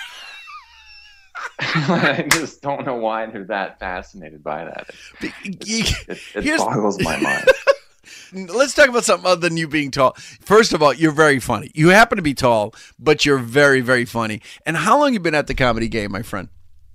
I 1.61 2.27
just 2.31 2.61
don't 2.61 2.85
know 2.85 2.97
why 2.97 3.25
they're 3.25 3.45
that 3.45 3.79
fascinated 3.79 4.45
by 4.45 4.67
that. 4.67 4.91
It, 5.23 5.33
it, 6.07 6.19
it 6.35 6.59
boggles 6.59 7.01
my 7.01 7.19
mind. 8.33 8.51
Let's 8.53 8.75
talk 8.75 8.91
about 8.91 9.07
something 9.07 9.27
other 9.27 9.49
than 9.49 9.57
you 9.57 9.67
being 9.67 9.91
tall. 9.91 10.13
First 10.43 10.75
of 10.75 10.83
all, 10.83 10.93
you're 10.93 11.11
very 11.11 11.41
funny. 11.41 11.71
You 11.75 11.89
happen 11.89 12.17
to 12.17 12.23
be 12.23 12.35
tall, 12.35 12.75
but 12.99 13.25
you're 13.25 13.39
very, 13.39 13.81
very 13.81 14.05
funny. 14.05 14.43
And 14.67 14.77
how 14.77 14.99
long 14.99 15.15
you 15.15 15.21
been 15.21 15.35
at 15.35 15.47
the 15.47 15.55
comedy 15.55 15.89
game, 15.89 16.13
my 16.13 16.21
friend? 16.21 16.49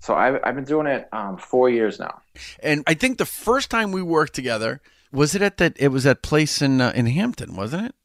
So 0.05 0.13
I've 0.13 0.39
I've 0.43 0.53
been 0.53 0.65
doing 0.65 0.85
it 0.85 1.09
um, 1.11 1.37
four 1.37 1.67
years 1.67 1.99
now. 1.99 2.21
And 2.61 2.83
I 2.85 2.93
think 2.93 3.17
the 3.17 3.25
first 3.25 3.71
time 3.71 3.91
we 3.91 4.03
worked 4.03 4.35
together 4.35 4.79
was 5.11 5.33
it 5.33 5.41
at 5.41 5.57
that? 5.57 5.73
It 5.77 5.87
was 5.87 6.03
that 6.03 6.21
place 6.21 6.61
in 6.61 6.79
uh, 6.79 6.91
in 6.93 7.07
Hampton, 7.07 7.55
wasn't 7.55 7.87
it? 7.87 7.95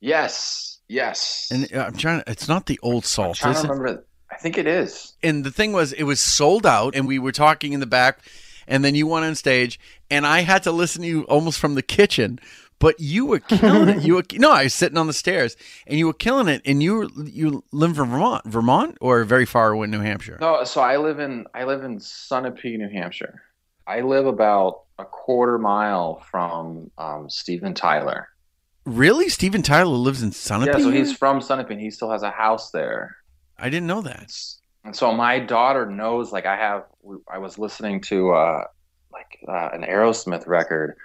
Yes, 0.00 0.78
yes. 0.88 1.48
And 1.52 1.70
uh, 1.70 1.84
I'm 1.84 1.96
trying. 1.96 2.22
to 2.22 2.30
It's 2.30 2.48
not 2.48 2.64
the 2.64 2.80
old 2.82 3.04
salt, 3.04 3.36
trying 3.36 3.52
is 3.52 3.60
to 3.60 3.66
it? 3.66 3.70
remember. 3.70 4.06
I 4.32 4.36
think 4.36 4.56
it 4.56 4.66
is. 4.66 5.12
And 5.22 5.44
the 5.44 5.50
thing 5.50 5.72
was, 5.72 5.92
it 5.92 6.04
was 6.04 6.20
sold 6.20 6.64
out, 6.64 6.94
and 6.94 7.06
we 7.06 7.18
were 7.18 7.32
talking 7.32 7.74
in 7.74 7.80
the 7.80 7.86
back, 7.86 8.20
and 8.66 8.82
then 8.82 8.94
you 8.94 9.06
went 9.06 9.26
on 9.26 9.34
stage, 9.34 9.78
and 10.10 10.26
I 10.26 10.40
had 10.40 10.62
to 10.62 10.72
listen 10.72 11.02
to 11.02 11.08
you 11.08 11.22
almost 11.24 11.58
from 11.58 11.74
the 11.74 11.82
kitchen. 11.82 12.38
But 12.80 12.98
you 12.98 13.26
were 13.26 13.38
killing 13.38 13.88
it. 13.88 14.02
You 14.02 14.14
were 14.16 14.22
no, 14.32 14.50
I 14.50 14.64
was 14.64 14.74
sitting 14.74 14.98
on 14.98 15.06
the 15.06 15.12
stairs, 15.12 15.56
and 15.86 15.98
you 15.98 16.06
were 16.06 16.14
killing 16.14 16.48
it. 16.48 16.62
And 16.64 16.82
you 16.82 16.94
were 16.96 17.08
you 17.24 17.62
live 17.70 17.90
in 17.90 17.96
Vermont, 17.96 18.44
Vermont, 18.46 18.98
or 19.00 19.22
very 19.24 19.46
far 19.46 19.70
away 19.70 19.84
in 19.84 19.90
New 19.92 20.00
Hampshire. 20.00 20.38
No, 20.40 20.64
so 20.64 20.80
I 20.80 20.96
live 20.96 21.20
in 21.20 21.46
I 21.54 21.64
live 21.64 21.84
in 21.84 21.98
Sunapee, 21.98 22.76
New 22.78 22.88
Hampshire. 22.88 23.42
I 23.86 24.00
live 24.00 24.26
about 24.26 24.82
a 24.98 25.04
quarter 25.04 25.58
mile 25.58 26.22
from 26.30 26.90
um, 26.98 27.28
Steven 27.28 27.74
Tyler. 27.74 28.28
Really, 28.86 29.28
Steven 29.28 29.62
Tyler 29.62 29.96
lives 29.96 30.22
in 30.22 30.30
Sunapee. 30.30 30.66
Yeah, 30.66 30.78
so 30.78 30.90
he's 30.90 31.16
from 31.16 31.40
Sunapee. 31.40 31.72
and 31.72 31.80
He 31.80 31.90
still 31.90 32.10
has 32.10 32.22
a 32.22 32.30
house 32.30 32.70
there. 32.70 33.16
I 33.58 33.68
didn't 33.68 33.86
know 33.86 34.00
that. 34.02 34.32
And 34.84 34.96
so 34.96 35.12
my 35.12 35.38
daughter 35.38 35.84
knows. 35.84 36.32
Like 36.32 36.46
I 36.46 36.56
have, 36.56 36.84
I 37.30 37.38
was 37.38 37.58
listening 37.58 38.00
to 38.02 38.30
uh, 38.32 38.64
like 39.12 39.38
uh, 39.46 39.68
an 39.72 39.82
Aerosmith 39.82 40.46
record, 40.46 40.96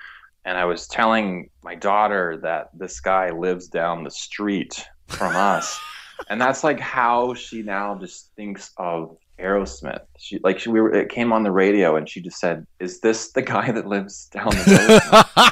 and 0.45 0.57
I 0.57 0.65
was 0.65 0.87
telling 0.87 1.49
my 1.63 1.75
daughter 1.75 2.37
that 2.43 2.69
this 2.73 2.99
guy 2.99 3.31
lives 3.31 3.67
down 3.67 4.03
the 4.03 4.11
street 4.11 4.85
from 5.07 5.35
us, 5.35 5.77
and 6.29 6.39
that's 6.39 6.63
like 6.63 6.79
how 6.79 7.33
she 7.33 7.61
now 7.63 7.95
just 7.95 8.31
thinks 8.35 8.71
of 8.77 9.17
Aerosmith. 9.39 10.01
She 10.17 10.39
like 10.43 10.59
she 10.59 10.69
we 10.69 10.79
were, 10.79 10.93
it 10.93 11.09
came 11.09 11.33
on 11.33 11.43
the 11.43 11.51
radio, 11.51 11.95
and 11.97 12.07
she 12.07 12.21
just 12.21 12.39
said, 12.39 12.65
"Is 12.79 13.01
this 13.01 13.31
the 13.31 13.41
guy 13.41 13.71
that 13.71 13.85
lives 13.87 14.27
down 14.27 14.49
the 14.49 15.01
road?" 15.33 15.51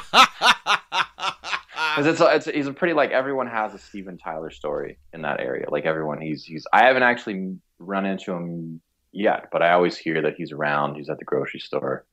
Because 1.96 2.06
it's, 2.06 2.20
a- 2.20 2.34
it's 2.34 2.46
he's 2.46 2.66
a 2.66 2.72
pretty 2.72 2.92
like 2.92 3.10
everyone 3.12 3.46
has 3.46 3.72
a 3.72 3.78
Steven 3.78 4.18
Tyler 4.18 4.50
story 4.50 4.98
in 5.12 5.22
that 5.22 5.38
area. 5.38 5.66
Like 5.70 5.84
everyone, 5.84 6.20
he's 6.20 6.42
he's. 6.44 6.66
I 6.72 6.86
haven't 6.86 7.04
actually 7.04 7.56
run 7.78 8.04
into 8.04 8.32
him 8.32 8.80
yet, 9.12 9.46
but 9.52 9.62
I 9.62 9.72
always 9.74 9.96
hear 9.96 10.20
that 10.22 10.34
he's 10.36 10.50
around. 10.50 10.96
He's 10.96 11.08
at 11.08 11.20
the 11.20 11.24
grocery 11.24 11.60
store. 11.60 12.04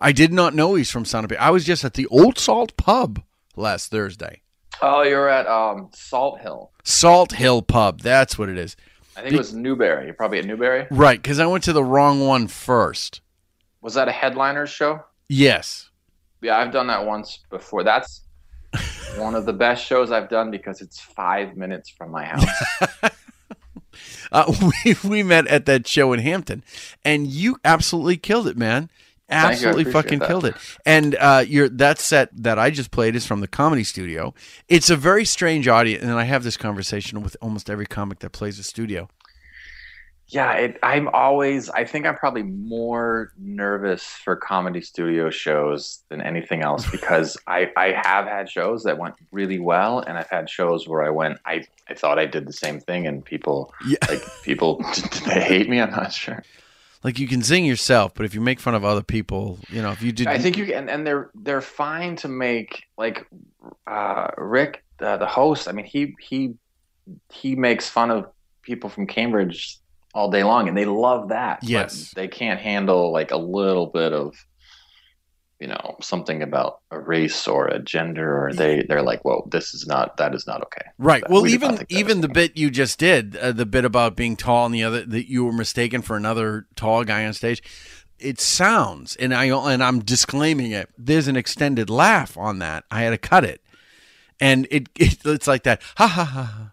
I 0.00 0.12
did 0.12 0.32
not 0.32 0.54
know 0.54 0.74
he's 0.74 0.90
from 0.90 1.04
Sunapee. 1.04 1.36
I 1.36 1.50
was 1.50 1.64
just 1.64 1.84
at 1.84 1.94
the 1.94 2.06
Old 2.06 2.38
Salt 2.38 2.76
Pub 2.76 3.22
last 3.56 3.90
Thursday. 3.90 4.42
Oh, 4.80 5.02
you're 5.02 5.28
at 5.28 5.46
um, 5.46 5.90
Salt 5.92 6.40
Hill. 6.40 6.70
Salt 6.84 7.32
Hill 7.32 7.62
Pub. 7.62 8.00
That's 8.00 8.38
what 8.38 8.48
it 8.48 8.56
is. 8.56 8.76
I 9.16 9.22
think 9.22 9.34
it 9.34 9.38
was 9.38 9.52
Newbury. 9.52 10.06
You're 10.06 10.14
probably 10.14 10.38
at 10.38 10.46
Newbury. 10.46 10.86
Right, 10.90 11.20
because 11.20 11.38
I 11.38 11.46
went 11.46 11.64
to 11.64 11.72
the 11.72 11.84
wrong 11.84 12.26
one 12.26 12.46
first. 12.46 13.20
Was 13.82 13.94
that 13.94 14.08
a 14.08 14.12
headliners 14.12 14.70
show? 14.70 15.04
Yes. 15.28 15.90
Yeah, 16.40 16.56
I've 16.56 16.72
done 16.72 16.86
that 16.86 17.04
once 17.04 17.40
before. 17.50 17.84
That's 17.84 18.22
one 19.16 19.34
of 19.34 19.44
the 19.44 19.52
best 19.52 19.84
shows 19.84 20.10
I've 20.10 20.30
done 20.30 20.50
because 20.50 20.80
it's 20.80 20.98
five 20.98 21.56
minutes 21.56 21.90
from 21.90 22.10
my 22.10 22.24
house. 22.24 22.46
Uh, 24.32 24.52
we 24.84 24.94
we 25.04 25.22
met 25.22 25.46
at 25.48 25.66
that 25.66 25.86
show 25.86 26.12
in 26.12 26.20
Hampton, 26.20 26.62
and 27.04 27.26
you 27.26 27.58
absolutely 27.64 28.16
killed 28.16 28.46
it, 28.46 28.56
man. 28.56 28.90
Absolutely 29.30 29.84
fucking 29.84 30.18
that. 30.20 30.28
killed 30.28 30.44
it. 30.44 30.54
And 30.84 31.16
uh, 31.16 31.44
your 31.46 31.68
that 31.70 31.98
set 31.98 32.30
that 32.42 32.58
I 32.58 32.70
just 32.70 32.90
played 32.90 33.14
is 33.14 33.26
from 33.26 33.40
the 33.40 33.48
Comedy 33.48 33.84
Studio. 33.84 34.34
It's 34.68 34.90
a 34.90 34.96
very 34.96 35.24
strange 35.24 35.68
audience, 35.68 36.02
and 36.02 36.12
I 36.12 36.24
have 36.24 36.42
this 36.42 36.56
conversation 36.56 37.22
with 37.22 37.36
almost 37.40 37.70
every 37.70 37.86
comic 37.86 38.20
that 38.20 38.30
plays 38.30 38.58
a 38.58 38.62
studio. 38.62 39.08
Yeah, 40.30 40.52
it, 40.52 40.78
I'm 40.84 41.08
always. 41.08 41.70
I 41.70 41.84
think 41.84 42.06
I'm 42.06 42.14
probably 42.14 42.44
more 42.44 43.32
nervous 43.36 44.04
for 44.04 44.36
comedy 44.36 44.80
studio 44.80 45.28
shows 45.28 46.04
than 46.08 46.20
anything 46.20 46.62
else 46.62 46.88
because 46.90 47.36
I 47.48 47.72
I 47.76 47.88
have 47.88 48.26
had 48.26 48.48
shows 48.48 48.84
that 48.84 48.96
went 48.96 49.16
really 49.32 49.58
well, 49.58 49.98
and 49.98 50.16
I've 50.16 50.30
had 50.30 50.48
shows 50.48 50.86
where 50.86 51.02
I 51.02 51.10
went. 51.10 51.38
I 51.44 51.66
I 51.88 51.94
thought 51.94 52.20
I 52.20 52.26
did 52.26 52.46
the 52.46 52.52
same 52.52 52.78
thing, 52.78 53.08
and 53.08 53.24
people 53.24 53.74
like 54.08 54.22
people 54.44 54.76
did 54.94 55.04
they 55.26 55.40
hate 55.40 55.68
me? 55.68 55.80
I'm 55.80 55.90
not 55.90 56.12
sure. 56.12 56.44
Like 57.02 57.18
you 57.18 57.26
can 57.26 57.42
sing 57.42 57.64
yourself, 57.64 58.12
but 58.14 58.26
if 58.26 58.34
you 58.34 58.40
make 58.42 58.60
fun 58.60 58.74
of 58.74 58.84
other 58.84 59.02
people, 59.02 59.58
you 59.70 59.80
know, 59.80 59.90
if 59.90 60.02
you 60.02 60.12
did, 60.12 60.26
I 60.26 60.38
think 60.38 60.58
you 60.58 60.66
can, 60.66 60.88
and 60.88 61.06
they're 61.06 61.30
they're 61.34 61.62
fine 61.62 62.16
to 62.16 62.28
make 62.28 62.84
like 62.98 63.26
uh, 63.86 64.28
Rick, 64.36 64.84
uh, 65.00 65.16
the 65.16 65.26
host. 65.26 65.66
I 65.66 65.72
mean, 65.72 65.86
he 65.86 66.14
he 66.20 66.54
he 67.32 67.56
makes 67.56 67.88
fun 67.88 68.10
of 68.10 68.26
people 68.62 68.90
from 68.90 69.06
Cambridge 69.06 69.78
all 70.12 70.30
day 70.30 70.42
long, 70.42 70.68
and 70.68 70.76
they 70.76 70.84
love 70.84 71.28
that. 71.30 71.60
but 71.60 71.68
Yes. 71.70 72.12
they 72.14 72.28
can't 72.28 72.60
handle 72.60 73.12
like 73.12 73.30
a 73.30 73.36
little 73.38 73.86
bit 73.86 74.12
of 74.12 74.34
you 75.60 75.66
know 75.66 75.96
something 76.00 76.42
about 76.42 76.80
a 76.90 76.98
race 76.98 77.46
or 77.46 77.68
a 77.68 77.78
gender, 77.78 78.46
or 78.46 78.52
they 78.52 78.82
they're 78.88 79.02
like, 79.02 79.24
well, 79.24 79.46
this 79.50 79.74
is 79.74 79.86
not 79.86 80.16
that 80.16 80.34
is 80.34 80.46
not 80.46 80.62
okay. 80.62 80.86
Right. 80.98 81.22
That- 81.22 81.30
Well, 81.30 81.42
we 81.42 81.52
even 81.52 81.84
even 81.88 82.22
the 82.22 82.28
bit 82.28 82.56
you 82.56 82.70
just 82.70 82.98
did, 82.98 83.36
uh, 83.36 83.52
the 83.52 83.66
bit 83.66 83.84
about 83.84 84.16
being 84.16 84.36
tall 84.36 84.66
and 84.66 84.74
the 84.74 84.82
other 84.82 85.04
that 85.04 85.30
you 85.30 85.44
were 85.44 85.52
mistaken 85.52 86.02
for 86.02 86.16
another 86.16 86.66
tall 86.74 87.04
guy 87.04 87.26
on 87.26 87.34
stage. 87.34 87.62
It 88.18 88.40
sounds, 88.40 89.16
and 89.16 89.34
I 89.34 89.44
and 89.46 89.82
I'm 89.82 90.00
disclaiming 90.00 90.72
it. 90.72 90.88
There's 90.98 91.28
an 91.28 91.36
extended 91.36 91.88
laugh 91.90 92.36
on 92.36 92.58
that. 92.58 92.84
I 92.90 93.02
had 93.02 93.10
to 93.10 93.18
cut 93.18 93.44
it, 93.44 93.62
and 94.40 94.66
it, 94.70 94.88
it 94.96 95.18
it's 95.24 95.46
like 95.46 95.62
that. 95.64 95.82
Ha 95.98 96.06
ha 96.06 96.24
ha. 96.24 96.42
ha. 96.42 96.70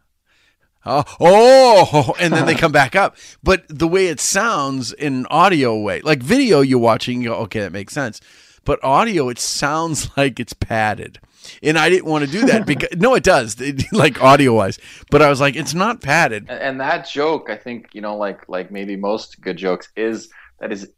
Oh, 0.89 1.03
oh, 1.19 2.13
and 2.17 2.33
then 2.33 2.45
they 2.45 2.55
come 2.63 2.71
back 2.71 2.95
up. 2.95 3.17
But 3.43 3.65
the 3.67 3.87
way 3.87 4.07
it 4.07 4.21
sounds 4.21 4.93
in 4.93 5.13
an 5.13 5.25
audio 5.29 5.77
way, 5.77 5.99
like 6.01 6.23
video, 6.23 6.61
you're 6.61 6.79
watching, 6.79 7.21
you 7.21 7.29
go, 7.29 7.35
okay, 7.39 7.59
that 7.59 7.73
makes 7.73 7.91
sense. 7.93 8.21
But 8.67 8.83
audio, 8.83 9.29
it 9.29 9.39
sounds 9.39 10.09
like 10.17 10.39
it's 10.39 10.53
padded. 10.53 11.19
And 11.63 11.77
I 11.79 11.87
didn't 11.89 12.05
want 12.05 12.25
to 12.25 12.31
do 12.31 12.45
that 12.47 12.65
because 12.65 12.89
no, 12.97 13.15
it 13.15 13.23
does, 13.23 13.59
it- 13.61 13.85
like 13.93 14.21
audio 14.21 14.53
wise. 14.53 14.77
But 15.09 15.21
I 15.21 15.29
was 15.29 15.39
like, 15.39 15.55
it's 15.55 15.73
not 15.73 16.01
padded. 16.01 16.47
and, 16.49 16.59
and 16.61 16.79
that 16.81 17.07
joke 17.09 17.49
i 17.49 17.55
think 17.55 17.87
you 17.93 18.01
know 18.01 18.17
like 18.17 18.47
like 18.49 18.69
maybe 18.69 18.95
most 18.97 19.39
good 19.41 19.55
jokes 19.57 19.87
is 19.95 20.29
that 20.59 20.71
is 20.73 20.91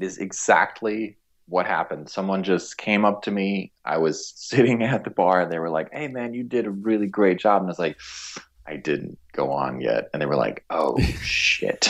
is 0.00 0.16
exactly 0.18 1.16
what 1.46 1.66
happened 1.66 2.08
someone 2.08 2.42
just 2.42 2.78
came 2.78 3.04
up 3.04 3.20
to 3.22 3.30
me 3.30 3.70
i 3.84 3.98
was 3.98 4.32
sitting 4.36 4.82
at 4.82 5.04
the 5.04 5.10
bar 5.10 5.42
and 5.42 5.52
they 5.52 5.58
were 5.58 5.68
like 5.68 5.88
hey 5.92 6.08
man 6.08 6.32
you 6.32 6.42
did 6.42 6.66
a 6.66 6.70
really 6.70 7.06
great 7.06 7.38
job 7.38 7.60
and 7.60 7.68
i 7.68 7.72
was 7.72 7.78
like 7.78 7.98
i 8.66 8.76
didn't 8.76 9.18
go 9.32 9.50
on 9.52 9.80
yet 9.80 10.08
and 10.12 10.22
they 10.22 10.26
were 10.26 10.36
like 10.36 10.64
oh 10.70 10.96
shit 11.22 11.88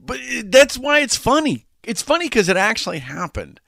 But 0.00 0.20
eh, 0.22 0.42
that's 0.46 0.78
why 0.78 1.00
it's 1.00 1.16
funny. 1.16 1.66
It's 1.88 2.02
funny 2.02 2.26
because 2.26 2.50
it 2.50 2.56
actually 2.58 2.98
happened. 2.98 3.60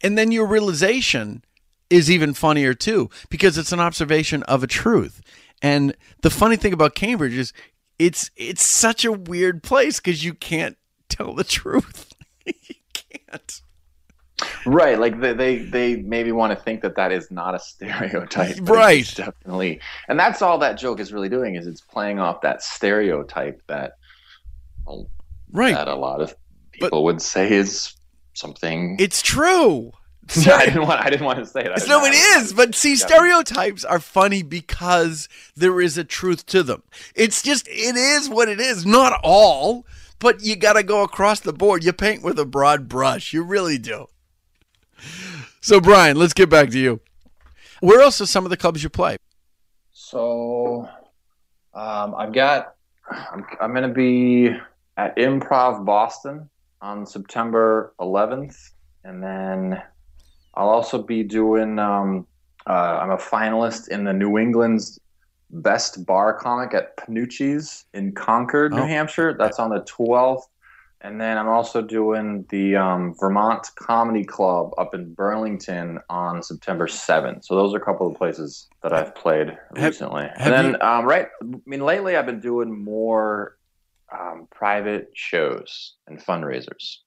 And 0.00 0.16
then 0.16 0.30
your 0.30 0.46
realization 0.46 1.42
is 1.90 2.08
even 2.08 2.32
funnier 2.32 2.72
too 2.72 3.10
because 3.30 3.58
it's 3.58 3.72
an 3.72 3.80
observation 3.80 4.44
of 4.44 4.62
a 4.62 4.68
truth. 4.68 5.20
And 5.60 5.96
the 6.22 6.30
funny 6.30 6.54
thing 6.56 6.72
about 6.72 6.94
Cambridge 6.94 7.34
is 7.34 7.52
it's 7.98 8.30
it's 8.36 8.64
such 8.64 9.04
a 9.04 9.10
weird 9.12 9.64
place 9.64 9.98
because 9.98 10.22
you 10.24 10.34
can't 10.34 10.76
tell 11.08 11.34
the 11.34 11.42
truth. 11.42 12.12
you 12.46 12.76
can't. 12.92 13.60
right 14.66 14.98
like 14.98 15.20
they, 15.20 15.32
they 15.32 15.56
they 15.58 15.96
maybe 15.96 16.32
want 16.32 16.56
to 16.56 16.64
think 16.64 16.82
that 16.82 16.96
that 16.96 17.12
is 17.12 17.30
not 17.30 17.54
a 17.54 17.58
stereotype 17.58 18.56
Right. 18.62 19.12
definitely 19.14 19.80
and 20.08 20.18
that's 20.18 20.42
all 20.42 20.58
that 20.58 20.76
joke 20.76 20.98
is 21.00 21.12
really 21.12 21.28
doing 21.28 21.54
is 21.54 21.66
it's 21.68 21.80
playing 21.80 22.18
off 22.18 22.40
that 22.40 22.60
stereotype 22.62 23.62
that 23.68 23.92
well, 24.84 25.08
right 25.52 25.74
that 25.74 25.86
a 25.86 25.94
lot 25.94 26.20
of 26.20 26.34
people 26.80 27.04
would 27.04 27.22
say 27.22 27.52
is 27.52 27.94
something 28.34 28.96
It's 28.98 29.22
true. 29.22 29.92
Yeah, 30.36 30.54
I 30.56 30.66
didn't 30.66 30.86
want. 30.86 31.00
I 31.04 31.10
didn't 31.10 31.26
want 31.26 31.38
to 31.38 31.46
say 31.46 31.64
it. 31.64 31.88
No, 31.88 32.00
know. 32.00 32.06
it 32.06 32.14
is. 32.14 32.52
But 32.52 32.74
see, 32.74 32.96
stereotypes 32.96 33.84
are 33.84 34.00
funny 34.00 34.42
because 34.42 35.28
there 35.54 35.80
is 35.80 35.98
a 35.98 36.04
truth 36.04 36.46
to 36.46 36.62
them. 36.62 36.82
It's 37.14 37.42
just, 37.42 37.68
it 37.68 37.96
is 37.96 38.28
what 38.28 38.48
it 38.48 38.60
is. 38.60 38.86
Not 38.86 39.20
all, 39.22 39.86
but 40.18 40.42
you 40.42 40.56
got 40.56 40.74
to 40.74 40.82
go 40.82 41.02
across 41.02 41.40
the 41.40 41.52
board. 41.52 41.84
You 41.84 41.92
paint 41.92 42.22
with 42.22 42.38
a 42.38 42.46
broad 42.46 42.88
brush. 42.88 43.32
You 43.32 43.42
really 43.42 43.78
do. 43.78 44.06
So, 45.60 45.80
Bryan, 45.80 46.16
let's 46.16 46.32
get 46.32 46.48
back 46.48 46.70
to 46.70 46.78
you. 46.78 47.00
Where 47.80 48.00
else 48.00 48.20
are 48.20 48.26
some 48.26 48.44
of 48.44 48.50
the 48.50 48.56
clubs 48.56 48.82
you 48.82 48.88
play? 48.88 49.18
So, 49.92 50.88
um, 51.74 52.14
I've 52.14 52.32
got. 52.32 52.74
I'm, 53.10 53.44
I'm 53.60 53.70
going 53.72 53.86
to 53.86 53.94
be 53.94 54.48
at 54.96 55.14
Improv 55.16 55.84
Boston 55.84 56.48
on 56.84 57.06
September 57.06 57.94
11th, 57.98 58.70
and 59.04 59.22
then 59.22 59.82
I'll 60.54 60.68
also 60.68 61.02
be 61.02 61.22
doing. 61.24 61.78
Um, 61.78 62.26
uh, 62.66 62.98
I'm 63.02 63.10
a 63.10 63.16
finalist 63.16 63.88
in 63.88 64.04
the 64.04 64.12
New 64.12 64.38
England's 64.38 64.98
Best 65.50 66.06
Bar 66.06 66.34
Comic 66.38 66.72
at 66.74 66.96
Penuche's 66.96 67.84
in 67.94 68.12
Concord, 68.12 68.72
New 68.72 68.82
Oh. 68.82 68.86
Hampshire. 68.86 69.34
That's 69.38 69.58
on 69.58 69.70
the 69.70 69.80
12th. 69.80 70.42
And 71.02 71.20
then 71.20 71.36
I'm 71.36 71.48
also 71.48 71.82
doing 71.82 72.46
the 72.48 72.76
um, 72.76 73.14
Vermont 73.20 73.66
Comedy 73.76 74.24
Club 74.24 74.70
up 74.78 74.94
in 74.94 75.12
Burlington 75.12 75.98
on 76.08 76.42
September 76.42 76.86
7th. 76.86 77.44
So 77.44 77.54
those 77.56 77.74
are 77.74 77.76
a 77.76 77.84
couple 77.84 78.06
of 78.10 78.16
places 78.16 78.68
that 78.82 78.94
I've 78.94 79.14
played 79.14 79.48
Have- 79.76 79.84
recently. 79.84 80.22
have 80.22 80.32
and 80.38 80.52
then, 80.54 80.66
you- 80.72 80.80
um, 80.80 81.04
right, 81.04 81.28
I 81.42 81.46
mean, 81.66 81.80
lately 81.80 82.16
I've 82.16 82.24
been 82.24 82.40
doing 82.40 82.82
more 82.82 83.58
um, 84.18 84.48
private 84.50 85.10
shows 85.14 85.94
and 86.06 86.18
fundraisers. 86.18 86.98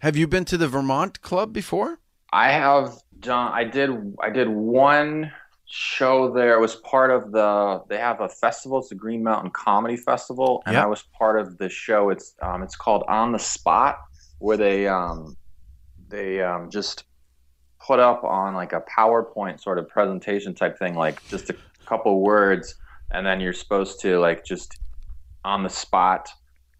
Have 0.00 0.16
you 0.16 0.26
been 0.26 0.44
to 0.46 0.56
the 0.56 0.68
Vermont 0.68 1.20
Club 1.22 1.52
before? 1.52 1.98
I 2.32 2.52
have 2.52 2.92
done. 3.20 3.52
I 3.52 3.64
did. 3.64 3.90
I 4.22 4.30
did 4.30 4.48
one 4.48 5.32
show 5.66 6.32
there. 6.32 6.54
It 6.54 6.60
was 6.60 6.76
part 6.76 7.10
of 7.10 7.32
the. 7.32 7.82
They 7.88 7.98
have 7.98 8.20
a 8.20 8.28
festival. 8.28 8.78
It's 8.78 8.90
the 8.90 8.94
Green 8.94 9.22
Mountain 9.22 9.50
Comedy 9.50 9.96
Festival, 9.96 10.62
and 10.66 10.74
Yep. 10.74 10.84
I 10.84 10.86
was 10.86 11.02
part 11.18 11.40
of 11.40 11.58
the 11.58 11.68
show. 11.68 12.10
It's 12.10 12.34
um. 12.42 12.62
It's 12.62 12.76
called 12.76 13.04
On 13.08 13.32
the 13.32 13.38
Spot, 13.38 13.98
where 14.38 14.56
they 14.56 14.86
um, 14.86 15.36
they 16.08 16.42
um 16.42 16.70
just 16.70 17.04
put 17.84 17.98
up 17.98 18.24
on 18.24 18.54
like 18.54 18.72
a 18.72 18.82
PowerPoint 18.82 19.60
sort 19.60 19.78
of 19.78 19.88
presentation 19.88 20.54
type 20.54 20.78
thing, 20.78 20.94
like 20.94 21.26
just 21.28 21.48
a 21.50 21.56
couple 21.86 22.20
words, 22.20 22.74
and 23.10 23.26
then 23.26 23.40
you're 23.40 23.52
supposed 23.52 24.00
to 24.00 24.18
like 24.18 24.44
just 24.44 24.78
on 25.44 25.62
the 25.62 25.70
spot 25.70 26.28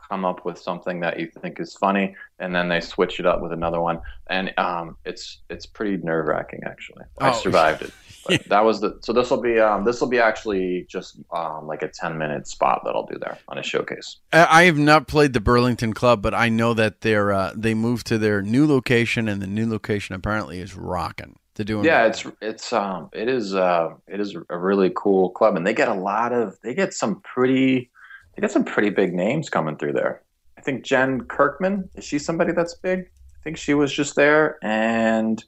come 0.08 0.24
up 0.24 0.44
with 0.44 0.58
something 0.58 1.00
that 1.00 1.18
you 1.20 1.28
think 1.42 1.60
is 1.60 1.74
funny, 1.74 2.14
and 2.38 2.54
then 2.54 2.68
they 2.68 2.80
switch 2.80 3.20
it 3.20 3.26
up 3.26 3.40
with 3.42 3.52
another 3.52 3.80
one, 3.80 4.00
and 4.28 4.52
um, 4.58 4.96
it's 5.04 5.40
it's 5.50 5.66
pretty 5.66 5.96
nerve 5.98 6.26
wracking 6.26 6.60
actually. 6.64 7.04
I 7.20 7.30
Oh. 7.30 7.32
survived 7.32 7.82
it. 7.82 7.92
But 8.26 8.44
that 8.48 8.64
was 8.64 8.80
the 8.80 8.98
so 9.00 9.14
this 9.14 9.30
will 9.30 9.40
be 9.40 9.58
um 9.58 9.84
this 9.86 10.00
will 10.02 10.08
be 10.08 10.18
actually 10.18 10.84
just 10.88 11.18
um 11.34 11.66
like 11.66 11.82
a 11.82 11.88
ten 11.88 12.18
minute 12.18 12.46
spot 12.46 12.82
that 12.84 12.94
I'll 12.94 13.06
do 13.06 13.18
there 13.18 13.38
on 13.48 13.56
a 13.58 13.62
showcase. 13.62 14.16
I 14.32 14.46
I 14.60 14.62
have 14.64 14.76
not 14.76 15.06
played 15.06 15.32
the 15.32 15.40
Burlington 15.40 15.94
Club, 15.94 16.20
but 16.20 16.34
I 16.34 16.48
know 16.50 16.74
that 16.74 17.00
they're 17.00 17.32
uh, 17.32 17.52
they 17.56 17.72
moved 17.74 18.06
to 18.08 18.18
their 18.18 18.42
new 18.42 18.66
location, 18.66 19.28
and 19.28 19.40
the 19.40 19.46
new 19.46 19.66
location 19.70 20.14
apparently 20.14 20.58
is 20.60 20.74
rocking. 20.76 21.38
They're 21.54 21.64
doing 21.64 21.84
Yeah, 21.86 22.04
it's 22.06 22.26
it's 22.42 22.70
um 22.72 23.08
it 23.14 23.28
is 23.28 23.54
uh 23.54 23.94
it 24.06 24.20
is 24.20 24.36
a 24.50 24.58
really 24.58 24.92
cool 24.94 25.30
club, 25.30 25.56
and 25.56 25.66
they 25.66 25.72
get 25.72 25.88
a 25.88 25.94
lot 25.94 26.32
of 26.34 26.58
they 26.62 26.74
get 26.74 26.92
some 26.92 27.20
pretty 27.22 27.90
they 28.38 28.42
get 28.42 28.52
some 28.52 28.64
pretty 28.64 28.90
big 28.90 29.14
names 29.14 29.50
coming 29.50 29.76
through 29.76 29.94
there. 29.94 30.22
I 30.56 30.60
think 30.60 30.84
Jen 30.84 31.22
Kirkman 31.22 31.90
is 31.96 32.04
she 32.04 32.20
somebody 32.20 32.52
that's 32.52 32.74
big? 32.74 33.00
I 33.00 33.42
think 33.42 33.56
she 33.56 33.74
was 33.74 33.92
just 33.92 34.14
there, 34.14 34.58
and 34.62 35.44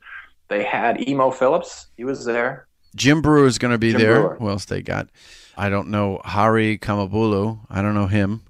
they 0.48 0.64
had 0.64 1.08
Emo 1.08 1.30
Phillips. 1.30 1.86
He 1.96 2.02
was 2.02 2.24
there. 2.24 2.66
Jim 2.96 3.22
Breuer 3.22 3.46
is 3.46 3.58
going 3.58 3.70
to 3.70 3.78
be 3.78 3.92
Jim 3.92 4.00
there. 4.00 4.20
Breuer. 4.20 4.36
Who 4.40 4.48
else 4.48 4.64
they 4.64 4.82
got? 4.82 5.08
I 5.56 5.68
don't 5.68 5.86
know 5.86 6.20
Hari 6.24 6.78
Kondabolu. 6.78 7.60
I 7.70 7.80
don't 7.80 7.94
know 7.94 8.08
him. 8.08 8.42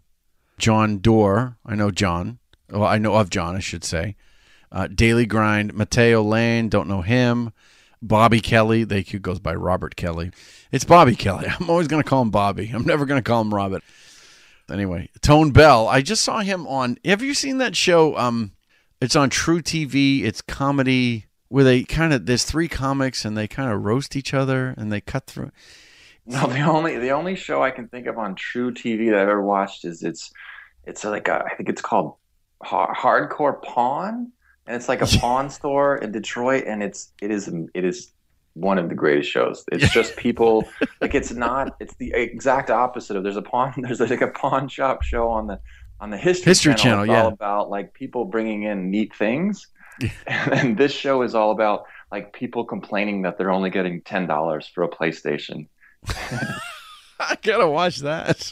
Jon 0.56 1.00
Dore. 1.00 1.58
I 1.66 1.74
know 1.74 1.90
John. 1.90 2.38
Well, 2.70 2.84
I 2.84 2.96
know 2.96 3.16
of 3.16 3.28
John, 3.28 3.56
I 3.56 3.60
should 3.60 3.84
say. 3.84 4.16
Uh, 4.72 4.86
Daily 4.86 5.26
Grind. 5.26 5.74
Matteo 5.74 6.22
Lane. 6.22 6.70
Don't 6.70 6.88
know 6.88 7.02
him. 7.02 7.52
Bobby 8.00 8.40
Kelly. 8.40 8.84
They 8.84 9.02
goes 9.02 9.38
by 9.38 9.54
Robert 9.54 9.96
Kelly. 9.96 10.30
It's 10.72 10.84
Bobby 10.84 11.14
Kelly. 11.14 11.46
I'm 11.60 11.68
always 11.68 11.88
going 11.88 12.02
to 12.02 12.08
call 12.08 12.22
him 12.22 12.30
Bobby. 12.30 12.70
I'm 12.72 12.86
never 12.86 13.04
going 13.04 13.22
to 13.22 13.28
call 13.28 13.42
him 13.42 13.52
Robert. 13.52 13.82
Anyway, 14.70 15.10
Tone 15.20 15.50
Bell. 15.50 15.88
I 15.88 16.02
just 16.02 16.22
saw 16.22 16.40
him 16.40 16.66
on. 16.66 16.98
Have 17.04 17.22
you 17.22 17.34
seen 17.34 17.58
that 17.58 17.76
show? 17.76 18.16
Um, 18.16 18.52
it's 19.00 19.16
on 19.16 19.30
truTV. 19.30 20.22
It's 20.24 20.42
comedy 20.42 21.26
where 21.48 21.64
they 21.64 21.82
kind 21.82 22.12
of 22.12 22.26
there's 22.26 22.44
three 22.44 22.68
comics 22.68 23.24
and 23.24 23.36
they 23.36 23.48
kind 23.48 23.72
of 23.72 23.84
roast 23.84 24.14
each 24.16 24.32
other 24.32 24.74
and 24.76 24.92
they 24.92 25.00
cut 25.00 25.26
through. 25.26 25.50
No, 26.26 26.46
the 26.46 26.60
only 26.60 26.96
the 26.98 27.10
only 27.10 27.34
show 27.34 27.62
I 27.62 27.70
can 27.70 27.88
think 27.88 28.06
of 28.06 28.18
on 28.18 28.36
truTV 28.36 29.10
that 29.10 29.18
I've 29.18 29.28
ever 29.28 29.42
watched 29.42 29.84
is 29.84 30.02
it's 30.02 30.30
it's 30.84 31.04
like 31.04 31.28
a, 31.28 31.44
I 31.44 31.54
think 31.56 31.68
it's 31.68 31.82
called 31.82 32.14
Har- 32.62 32.94
Hardcore 32.94 33.60
Pawn, 33.62 34.30
and 34.66 34.76
it's 34.76 34.88
like 34.88 35.02
a 35.02 35.06
pawn 35.18 35.50
store 35.50 35.96
in 35.96 36.12
Detroit, 36.12 36.64
and 36.66 36.82
it's 36.82 37.12
it 37.20 37.30
is 37.30 37.48
it 37.74 37.84
is 37.84 38.12
one 38.54 38.78
of 38.78 38.88
the 38.88 38.94
greatest 38.94 39.30
shows. 39.30 39.64
It's 39.72 39.92
just 39.92 40.16
people 40.16 40.68
like 41.00 41.14
it's 41.14 41.32
not 41.32 41.76
it's 41.80 41.94
the 41.96 42.12
exact 42.12 42.70
opposite 42.70 43.16
of 43.16 43.22
there's 43.22 43.36
a 43.36 43.42
pawn 43.42 43.74
there's 43.78 44.00
like 44.00 44.20
a 44.20 44.28
pawn 44.28 44.68
shop 44.68 45.02
show 45.02 45.28
on 45.28 45.46
the 45.46 45.60
on 46.00 46.10
the 46.10 46.16
History, 46.16 46.50
History 46.50 46.74
Channel, 46.74 47.04
It's 47.04 47.10
yeah. 47.10 47.24
all 47.24 47.28
about 47.28 47.70
like 47.70 47.92
people 47.92 48.24
bringing 48.24 48.62
in 48.62 48.90
neat 48.90 49.14
things. 49.14 49.66
And 50.26 50.52
then 50.52 50.74
this 50.76 50.92
show 50.92 51.20
is 51.20 51.34
all 51.34 51.50
about 51.50 51.84
like 52.10 52.32
people 52.32 52.64
complaining 52.64 53.20
that 53.22 53.36
they're 53.36 53.50
only 53.50 53.68
getting 53.68 54.00
ten 54.00 54.26
dollars 54.26 54.66
for 54.66 54.82
a 54.82 54.88
PlayStation. 54.88 55.68
I 56.08 57.36
gotta 57.42 57.68
watch 57.68 57.98
that. 57.98 58.50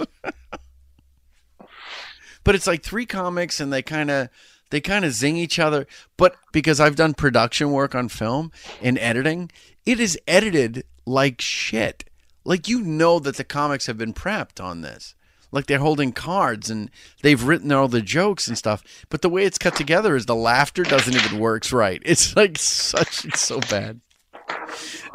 but 2.45 2.55
it's 2.55 2.67
like 2.67 2.83
three 2.83 3.07
comics 3.07 3.61
and 3.61 3.73
they 3.73 3.81
kind 3.81 4.11
of 4.11 4.29
they 4.71 4.81
kind 4.81 5.05
of 5.05 5.13
zing 5.13 5.37
each 5.37 5.59
other. 5.59 5.87
But 6.17 6.37
because 6.53 6.81
I've 6.81 6.97
done 6.97 7.15
production 7.15 7.73
work 7.73 7.95
on 7.95 8.09
film 8.09 8.53
and 8.83 8.99
editing, 8.99 9.51
it 9.87 10.01
is 10.01 10.19
edited 10.27 10.85
like 11.07 11.41
shit. 11.41 12.05
Like 12.45 12.69
you 12.69 12.81
know 12.83 13.19
that 13.19 13.37
the 13.37 13.45
comics 13.45 13.87
have 13.87 13.99
been 13.99 14.15
prepped 14.15 14.63
on 14.63 14.81
this. 14.81 15.15
Like 15.51 15.67
they're 15.67 15.79
holding 15.79 16.13
cards 16.13 16.69
and 16.69 16.91
they've 17.23 17.43
written 17.43 17.73
all 17.73 17.89
the 17.89 18.03
jokes 18.03 18.49
and 18.49 18.59
stuff. 18.59 18.83
But 19.09 19.23
the 19.23 19.31
way 19.31 19.45
it's 19.45 19.59
cut 19.59 19.77
together 19.77 20.15
is 20.15 20.27
the 20.27 20.35
laughter 20.35 20.83
doesn't 20.83 21.15
even 21.15 21.39
works 21.39 21.73
right. 21.73 22.03
It's 22.05 22.37
like 22.37 22.59
such 22.59 23.25
it's 23.25 23.41
so 23.41 23.61
bad. 23.61 24.01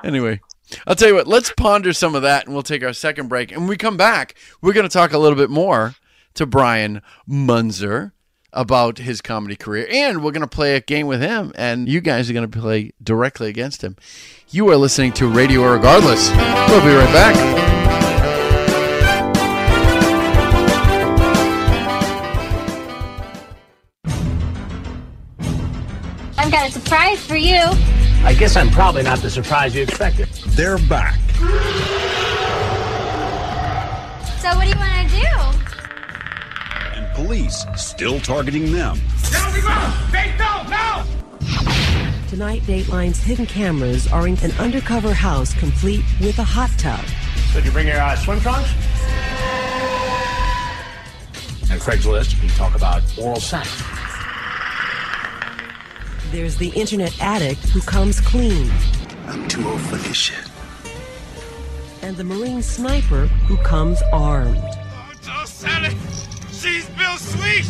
Anyway, 0.03 0.41
I'll 0.87 0.95
tell 0.95 1.09
you 1.09 1.15
what, 1.15 1.27
let's 1.27 1.51
ponder 1.55 1.93
some 1.93 2.15
of 2.15 2.23
that 2.23 2.45
and 2.45 2.53
we'll 2.53 2.63
take 2.63 2.83
our 2.83 2.93
second 2.93 3.29
break. 3.29 3.51
And 3.51 3.61
when 3.61 3.69
we 3.69 3.77
come 3.77 3.97
back, 3.97 4.35
we're 4.61 4.73
going 4.73 4.87
to 4.87 4.93
talk 4.93 5.13
a 5.13 5.17
little 5.17 5.37
bit 5.37 5.49
more 5.49 5.95
to 6.35 6.45
Bryan 6.45 7.01
Muenzer 7.29 8.11
about 8.53 8.99
his 8.99 9.21
comedy 9.21 9.55
career. 9.55 9.87
And 9.91 10.23
we're 10.23 10.31
going 10.31 10.41
to 10.41 10.47
play 10.47 10.75
a 10.75 10.81
game 10.81 11.07
with 11.07 11.21
him, 11.21 11.51
and 11.55 11.89
you 11.89 12.01
guys 12.01 12.29
are 12.29 12.33
going 12.33 12.49
to 12.49 12.59
play 12.59 12.93
directly 13.01 13.49
against 13.49 13.83
him. 13.83 13.97
You 14.49 14.69
are 14.69 14.77
listening 14.77 15.11
to 15.13 15.27
Radio 15.27 15.61
Irregardless. 15.61 16.29
We'll 16.69 16.81
be 16.81 16.95
right 16.95 17.13
back. 17.13 17.35
I've 26.37 26.51
got 26.51 26.69
a 26.69 26.71
surprise 26.71 27.25
for 27.25 27.35
you. 27.35 27.61
I 28.25 28.33
guess 28.37 28.55
I'm 28.55 28.69
probably 28.69 29.03
not 29.03 29.19
the 29.19 29.29
surprise 29.29 29.75
you 29.75 29.83
expected. 29.83 30.29
They're 30.55 30.77
back. 30.77 31.19
So 34.39 34.55
what 34.55 34.63
do 34.63 34.69
you 34.69 34.75
want 34.77 35.09
to 35.09 35.15
do? 35.15 35.62
And 37.15 37.27
police 37.27 37.65
still 37.75 38.19
targeting 38.19 38.71
them. 38.71 38.99
Tonight, 42.29 42.61
Dateline's 42.63 43.21
hidden 43.21 43.45
cameras 43.45 44.11
are 44.11 44.27
in 44.27 44.37
an 44.39 44.51
undercover 44.53 45.13
house 45.13 45.53
complete 45.53 46.03
with 46.19 46.39
a 46.39 46.43
hot 46.43 46.71
tub. 46.77 46.99
So 47.51 47.59
did 47.59 47.65
you 47.65 47.71
bring 47.71 47.87
your 47.87 47.99
uh, 47.99 48.15
swim 48.15 48.39
trunks? 48.39 48.69
And 51.69 51.79
Craigslist, 51.81 52.41
we 52.41 52.49
talk 52.49 52.75
about 52.75 53.01
oral 53.17 53.39
sex. 53.39 53.83
There's 56.31 56.57
the 56.57 56.69
internet 56.69 57.19
addict 57.21 57.69
who 57.69 57.81
comes 57.81 58.19
clean. 58.19 58.71
I'm 59.27 59.47
too 59.47 59.67
old 59.67 59.81
for 59.81 59.97
this 59.97 60.17
shit. 60.17 60.49
And 62.01 62.17
the 62.17 62.23
Marine 62.23 62.61
sniper 62.61 63.27
who 63.47 63.57
comes 63.57 64.01
armed. 64.11 64.57
Oh, 65.25 65.45
Sally, 65.45 65.95
she's 66.63 66.87
built 66.91 67.19
sweet. 67.19 67.65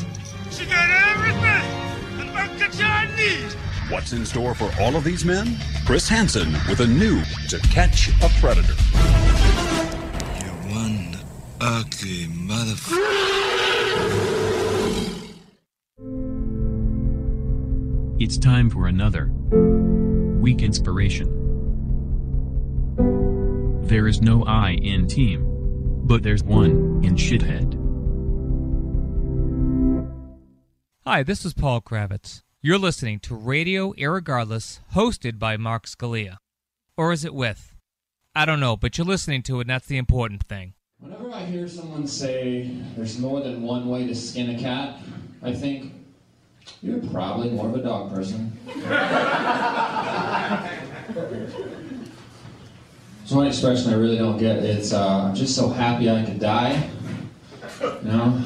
She 0.52 0.66
got 0.68 0.88
everything 1.10 2.22
an 2.22 2.30
Uncle 2.38 2.70
John 2.78 3.08
needs. 3.16 3.56
What's 3.90 4.14
in 4.14 4.24
store 4.24 4.54
for 4.54 4.72
all 4.80 4.96
of 4.96 5.04
these 5.04 5.26
men? 5.26 5.58
Chris 5.86 6.08
Hansen 6.08 6.54
with 6.70 6.80
a 6.80 6.88
new 6.88 7.24
To 7.50 7.60
Catch 7.72 8.10
a 8.22 8.30
Predator. 8.40 8.76
You're 10.40 10.76
one 10.76 11.18
ugly 11.60 12.28
motherfucker. 12.28 13.00
It's 18.20 18.38
time 18.38 18.70
for 18.70 18.88
another 18.88 19.32
Weak 20.40 20.62
inspiration. 20.62 21.40
There 23.88 24.08
is 24.08 24.22
no 24.22 24.44
I 24.44 24.72
in 24.72 25.08
team. 25.08 25.50
But 26.06 26.22
there's 26.22 26.44
one 26.44 27.02
in 27.04 27.16
shithead. 27.16 27.83
Hi, 31.06 31.22
this 31.22 31.44
is 31.44 31.54
Paul 31.54 31.82
Kravitz. 31.82 32.44
You're 32.62 32.78
listening 32.78 33.20
to 33.24 33.36
Radio 33.36 33.92
Irregardless, 33.96 34.80
hosted 34.94 35.38
by 35.38 35.58
Mark 35.58 35.86
Scalia. 35.86 36.38
Or 36.96 37.12
is 37.12 37.26
it 37.26 37.34
with? 37.34 37.76
I 38.34 38.46
don't 38.46 38.62
know, 38.62 38.78
but 38.78 38.98
you're 38.98 39.04
listening 39.06 39.44
to 39.44 39.58
it, 39.58 39.64
and 39.64 39.70
that's 39.70 39.88
the 39.88 39.98
important 39.98 40.46
thing. 40.46 40.76
Whenever 41.00 41.30
I 41.34 41.44
hear 41.44 41.68
someone 41.68 42.08
say 42.08 42.70
there's 42.96 43.20
more 43.20 43.42
than 43.42 43.64
one 43.64 43.90
way 43.90 44.08
to 44.08 44.16
skin 44.16 44.56
a 44.56 44.58
cat, 44.58 44.98
I 45.42 45.52
think 45.52 45.92
you're 46.82 47.02
probably 47.12 47.50
more 47.50 47.68
of 47.68 47.76
a 47.76 47.84
dog 47.84 48.14
person. 48.14 48.58
There's 53.20 53.34
one 53.34 53.48
expression 53.48 53.94
I 53.94 53.98
really 53.98 54.18
don't 54.18 54.38
get. 54.38 54.60
It's 54.60 54.94
uh, 54.94 55.24
I'm 55.24 55.36
just 55.36 55.54
so 55.54 55.68
happy 55.68 56.10
I 56.10 56.24
could 56.24 56.40
die. 56.40 56.90
You 57.82 58.02
know? 58.04 58.42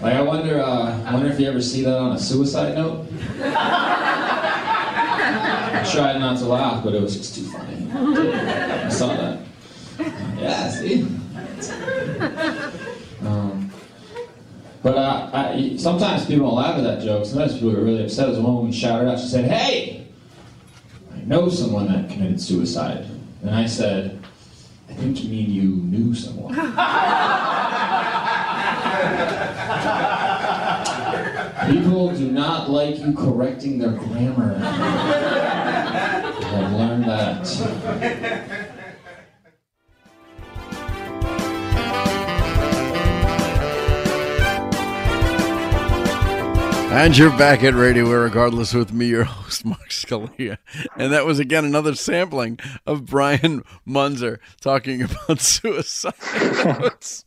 Like 0.00 0.12
I 0.14 0.20
wonder, 0.20 0.60
uh, 0.60 1.02
I 1.04 1.14
wonder 1.14 1.30
if 1.30 1.40
you 1.40 1.48
ever 1.48 1.62
see 1.62 1.82
that 1.82 1.96
on 1.96 2.12
a 2.12 2.18
suicide 2.18 2.74
note. 2.74 3.06
I 5.78 5.90
tried 5.90 6.18
not 6.18 6.36
to 6.38 6.44
laugh, 6.44 6.84
but 6.84 6.94
it 6.94 7.00
was 7.00 7.16
just 7.16 7.34
too 7.34 7.44
funny. 7.44 7.90
I 7.92 8.88
saw 8.90 9.08
that. 9.16 9.40
Yeah, 10.38 10.68
see. 10.68 11.06
Um, 13.22 13.72
but 14.82 14.96
uh, 14.98 15.30
I, 15.32 15.76
sometimes 15.78 16.26
people 16.26 16.48
don't 16.48 16.56
laugh 16.56 16.76
at 16.76 16.84
that 16.84 17.00
joke. 17.02 17.24
Sometimes 17.24 17.54
people 17.54 17.70
get 17.70 17.80
really 17.80 18.04
upset. 18.04 18.28
As 18.28 18.38
one 18.38 18.54
woman 18.54 18.72
shouted 18.72 19.08
out, 19.08 19.18
she 19.18 19.28
said, 19.28 19.46
"Hey, 19.46 20.06
I 21.14 21.20
know 21.22 21.48
someone 21.48 21.88
that 21.88 22.10
committed 22.10 22.38
suicide." 22.40 23.06
And 23.40 23.50
I 23.50 23.64
said, 23.66 24.20
"I 24.90 24.92
think 24.92 25.24
you 25.24 25.30
mean 25.30 25.50
you 25.50 25.62
knew 25.62 26.14
someone." 26.14 26.54
People 31.66 32.14
do 32.14 32.30
not 32.30 32.70
like 32.70 32.98
you 32.98 33.12
correcting 33.12 33.78
their 33.80 33.90
grammar. 33.90 34.56
I've 36.46 36.72
learned 36.72 37.04
that. 37.04 38.66
And 46.92 47.18
you're 47.18 47.36
back 47.36 47.64
at 47.64 47.74
Radio 47.74 48.08
Regardless 48.10 48.72
with 48.72 48.92
me, 48.92 49.06
your 49.06 49.24
host, 49.24 49.64
Mark 49.64 49.90
Scalia. 49.90 50.58
And 50.96 51.12
that 51.12 51.26
was 51.26 51.40
again 51.40 51.64
another 51.64 51.94
sampling 51.96 52.58
of 52.86 53.06
Bryan 53.06 53.64
Muenzer 53.86 54.38
talking 54.60 55.02
about 55.02 55.40
suicide. 55.42 56.14
it's, 56.20 57.24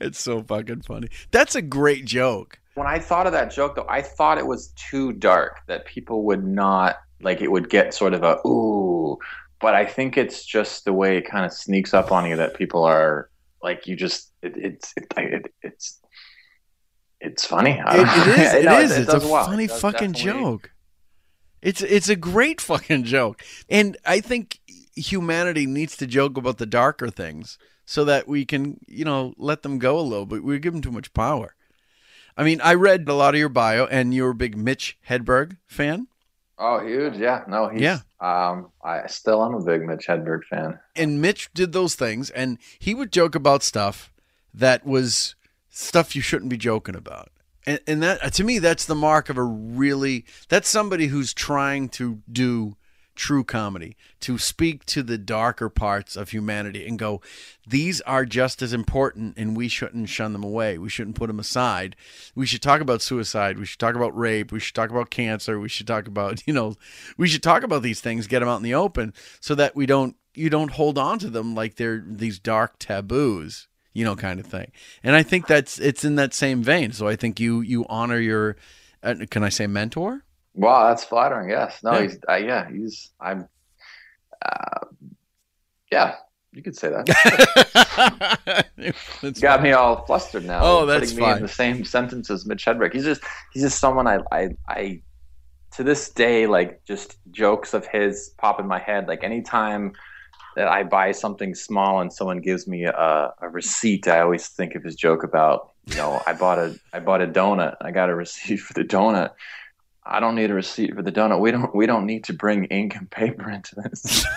it's 0.00 0.20
so 0.20 0.42
fucking 0.42 0.82
funny. 0.82 1.08
That's 1.32 1.56
a 1.56 1.60
great 1.60 2.04
joke. 2.04 2.60
When 2.74 2.86
I 2.86 2.98
thought 2.98 3.26
of 3.26 3.32
that 3.32 3.50
joke, 3.52 3.76
though, 3.76 3.86
I 3.88 4.02
thought 4.02 4.38
it 4.38 4.46
was 4.46 4.68
too 4.76 5.12
dark 5.12 5.60
that 5.66 5.84
people 5.84 6.24
would 6.24 6.44
not 6.44 6.96
like. 7.20 7.40
It 7.40 7.50
would 7.50 7.68
get 7.68 7.92
sort 7.94 8.14
of 8.14 8.22
a 8.22 8.38
ooh, 8.46 9.18
but 9.60 9.74
I 9.74 9.84
think 9.84 10.16
it's 10.16 10.44
just 10.44 10.84
the 10.84 10.92
way 10.92 11.18
it 11.18 11.28
kind 11.28 11.44
of 11.44 11.52
sneaks 11.52 11.92
up 11.92 12.10
on 12.12 12.26
you 12.26 12.36
that 12.36 12.54
people 12.54 12.82
are 12.84 13.28
like, 13.62 13.86
you 13.86 13.94
just 13.94 14.32
it, 14.42 14.56
it's 14.56 14.94
it, 14.96 15.06
it, 15.16 15.54
it's 15.62 16.00
it's 17.20 17.44
funny. 17.44 17.80
I 17.80 17.94
It, 18.00 18.04
don't 18.04 18.28
it 18.58 18.64
know. 18.64 18.80
is. 18.80 18.98
It 18.98 19.06
No. 19.06 19.14
It's 19.14 19.24
a 19.24 19.28
well. 19.28 19.46
Funny 19.46 19.68
fucking 19.68 20.14
joke. 20.14 20.70
It's 21.60 21.82
it's 21.82 22.08
a 22.08 22.16
great 22.16 22.60
fucking 22.70 23.04
joke, 23.04 23.42
and 23.68 23.96
I 24.04 24.20
think 24.20 24.60
humanity 24.96 25.66
needs 25.66 25.96
to 25.98 26.06
joke 26.06 26.36
about 26.36 26.58
the 26.58 26.66
darker 26.66 27.08
things 27.10 27.58
so 27.84 28.04
that 28.04 28.28
we 28.28 28.44
can, 28.44 28.78
you 28.86 29.04
know, 29.04 29.34
let 29.36 29.62
them 29.62 29.78
go 29.78 29.98
a 29.98 30.02
little 30.02 30.26
bit. 30.26 30.42
We 30.42 30.58
give 30.58 30.72
them 30.72 30.82
too 30.82 30.92
much 30.92 31.12
power. 31.14 31.54
I 32.36 32.44
mean, 32.44 32.60
I 32.62 32.74
read 32.74 33.08
a 33.08 33.14
lot 33.14 33.34
of 33.34 33.38
your 33.38 33.48
bio, 33.48 33.86
and 33.86 34.14
you're 34.14 34.30
a 34.30 34.34
big 34.34 34.56
Mitch 34.56 34.98
Hedberg 35.08 35.58
fan. 35.66 36.08
Oh, 36.58 36.78
huge! 36.78 37.16
Yeah, 37.16 37.42
no, 37.48 37.68
he's, 37.68 37.80
Yeah. 37.80 38.00
Um, 38.20 38.70
I 38.84 39.06
still 39.08 39.44
am 39.44 39.54
a 39.54 39.64
big 39.64 39.82
Mitch 39.82 40.06
Hedberg 40.06 40.44
fan. 40.44 40.78
and 40.94 41.20
Mitch 41.20 41.50
did 41.52 41.72
those 41.72 41.94
things, 41.94 42.30
and 42.30 42.58
he 42.78 42.94
would 42.94 43.12
joke 43.12 43.34
about 43.34 43.62
stuff 43.62 44.12
that 44.54 44.86
was 44.86 45.34
stuff 45.70 46.14
you 46.14 46.22
shouldn't 46.22 46.50
be 46.50 46.56
joking 46.56 46.94
about. 46.94 47.30
And, 47.66 47.80
and 47.86 48.02
that 48.02 48.32
to 48.34 48.44
me, 48.44 48.58
that's 48.58 48.84
the 48.84 48.94
mark 48.94 49.28
of 49.28 49.36
a 49.36 49.42
really 49.42 50.24
that's 50.48 50.68
somebody 50.68 51.06
who's 51.08 51.32
trying 51.32 51.88
to 51.90 52.22
do 52.30 52.76
true 53.14 53.44
comedy, 53.44 53.96
to 54.20 54.38
speak 54.38 54.84
to 54.86 55.02
the 55.02 55.18
darker 55.18 55.68
parts 55.68 56.16
of 56.16 56.30
humanity 56.30 56.86
and 56.86 56.98
go, 56.98 57.20
these 57.66 58.00
are 58.02 58.24
just 58.24 58.62
as 58.62 58.72
important, 58.72 59.34
and 59.36 59.56
we 59.56 59.68
shouldn't 59.68 60.08
shun 60.08 60.32
them 60.32 60.44
away. 60.44 60.78
We 60.78 60.88
shouldn't 60.88 61.16
put 61.16 61.28
them 61.28 61.38
aside. 61.38 61.96
We 62.34 62.46
should 62.46 62.62
talk 62.62 62.80
about 62.80 63.02
suicide. 63.02 63.58
We 63.58 63.66
should 63.66 63.78
talk 63.78 63.94
about 63.94 64.16
rape. 64.16 64.52
We 64.52 64.60
should 64.60 64.74
talk 64.74 64.90
about 64.90 65.10
cancer. 65.10 65.58
We 65.58 65.68
should 65.68 65.86
talk 65.86 66.06
about 66.06 66.42
you 66.46 66.52
know, 66.52 66.76
we 67.16 67.28
should 67.28 67.42
talk 67.42 67.62
about 67.62 67.82
these 67.82 68.00
things, 68.00 68.26
get 68.26 68.40
them 68.40 68.48
out 68.48 68.56
in 68.56 68.62
the 68.62 68.74
open, 68.74 69.12
so 69.40 69.54
that 69.54 69.76
we 69.76 69.86
don't 69.86 70.16
you 70.34 70.48
don't 70.48 70.72
hold 70.72 70.98
on 70.98 71.18
to 71.18 71.28
them 71.28 71.54
like 71.54 71.76
they're 71.76 72.02
these 72.06 72.38
dark 72.38 72.78
taboos 72.78 73.68
you 73.92 74.04
know 74.04 74.16
kind 74.16 74.40
of 74.40 74.46
thing 74.46 74.70
and 75.02 75.14
i 75.14 75.22
think 75.22 75.46
that's 75.46 75.78
it's 75.78 76.04
in 76.04 76.16
that 76.16 76.32
same 76.32 76.62
vein 76.62 76.92
so 76.92 77.06
i 77.06 77.16
think 77.16 77.38
you 77.38 77.60
you 77.60 77.84
honor 77.88 78.18
your 78.18 78.56
uh, 79.02 79.14
can 79.30 79.44
i 79.44 79.48
say 79.48 79.66
mentor 79.66 80.24
Wow, 80.54 80.88
that's 80.88 81.04
flattering. 81.04 81.50
Yes. 81.50 81.80
No, 81.82 81.92
Yeah. 81.92 82.02
he's 82.02 82.18
uh, 82.28 82.34
yeah, 82.36 82.70
he's 82.70 83.10
I'm. 83.20 83.48
Uh, 84.44 84.86
yeah, 85.90 86.14
you 86.52 86.62
could 86.62 86.76
say 86.76 86.88
that. 86.90 88.66
That's 89.22 89.40
Got 89.40 89.56
fine. 89.58 89.62
me 89.62 89.72
all 89.72 90.04
flustered 90.06 90.44
now. 90.44 90.60
Oh, 90.62 90.86
that's 90.86 91.12
putting 91.12 91.16
me 91.16 91.22
fine. 91.22 91.36
in 91.36 91.42
the 91.42 91.48
same 91.48 91.84
sentence 91.84 92.30
as 92.30 92.46
Mitch 92.46 92.64
Hedberg. 92.64 92.92
He's 92.92 93.04
just 93.04 93.22
he's 93.52 93.62
just 93.62 93.78
someone 93.78 94.06
I 94.08 94.18
I 94.32 94.48
I 94.68 95.02
to 95.72 95.82
this 95.84 96.10
day 96.10 96.46
like 96.46 96.84
just 96.84 97.16
jokes 97.30 97.74
of 97.74 97.86
his 97.86 98.30
pop 98.38 98.58
in 98.60 98.66
my 98.66 98.78
head. 98.78 99.06
Like 99.08 99.22
anytime 99.22 99.92
that 100.56 100.68
I 100.68 100.82
buy 100.82 101.12
something 101.12 101.54
small 101.54 102.00
and 102.00 102.12
someone 102.12 102.40
gives 102.40 102.66
me 102.66 102.84
a, 102.84 103.32
a 103.40 103.48
receipt, 103.48 104.08
I 104.08 104.20
always 104.20 104.48
think 104.48 104.74
of 104.74 104.82
his 104.82 104.96
joke 104.96 105.22
about 105.22 105.70
you 105.86 105.96
know 105.96 106.20
I 106.26 106.32
bought 106.32 106.58
a 106.58 106.78
I 106.92 106.98
bought 107.00 107.22
a 107.22 107.26
donut. 107.26 107.76
I 107.80 107.90
got 107.92 108.10
a 108.10 108.14
receipt 108.14 108.56
for 108.60 108.72
the 108.72 108.84
donut. 108.84 109.30
I 110.04 110.20
don't 110.20 110.34
need 110.34 110.50
a 110.50 110.54
receipt 110.54 110.94
for 110.94 111.02
the 111.02 111.12
donut. 111.12 111.40
We 111.40 111.52
don't 111.52 111.74
we 111.74 111.86
don't 111.86 112.06
need 112.06 112.24
to 112.24 112.32
bring 112.32 112.64
ink 112.66 112.96
and 112.96 113.10
paper 113.10 113.50
into 113.50 113.74
this. 113.76 114.26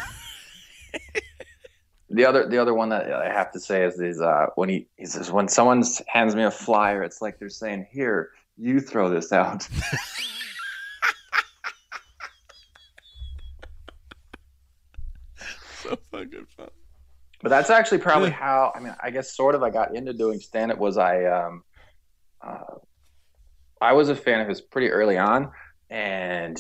the 2.10 2.25
other 2.25 2.47
the 2.47 2.58
other 2.60 2.73
one 2.73 2.89
that 2.89 3.12
I 3.12 3.32
have 3.32 3.51
to 3.54 3.60
say 3.60 3.84
is 3.84 3.99
is 3.99 4.21
uh, 4.21 4.47
when 4.56 4.69
he 4.69 4.88
he 4.95 5.06
says 5.06 5.32
when 5.32 5.47
someone 5.47 5.84
hands 6.08 6.36
me 6.36 6.43
a 6.43 6.51
flyer, 6.51 7.04
it's 7.04 7.21
like 7.21 7.39
they're 7.39 7.49
saying, 7.49 7.88
"Here, 7.91 8.32
you 8.58 8.80
throw 8.80 9.10
this 9.10 9.34
out." 9.34 9.63
so 15.82 15.97
fucking 16.12 16.45
fun 16.56 16.69
But 17.41 17.49
that's 17.49 17.71
actually 17.71 17.99
probably 17.99 18.30
how 18.30 18.71
I 18.75 18.80
mean, 18.80 18.95
I 19.01 19.10
guess 19.10 19.36
sort 19.36 19.56
of 19.56 19.63
I 19.63 19.71
got 19.71 19.95
into 19.95 20.13
doing 20.13 20.39
stand 20.39 20.71
up 20.71 20.78
was 20.78 20.99
I 20.99 21.25
um 21.25 21.63
uh, 22.41 22.75
I 23.81 23.93
was 23.93 24.09
a 24.09 24.15
fan 24.15 24.39
of 24.41 24.47
his 24.47 24.61
pretty 24.61 24.89
early 24.89 25.17
on 25.17 25.51
and 25.89 26.57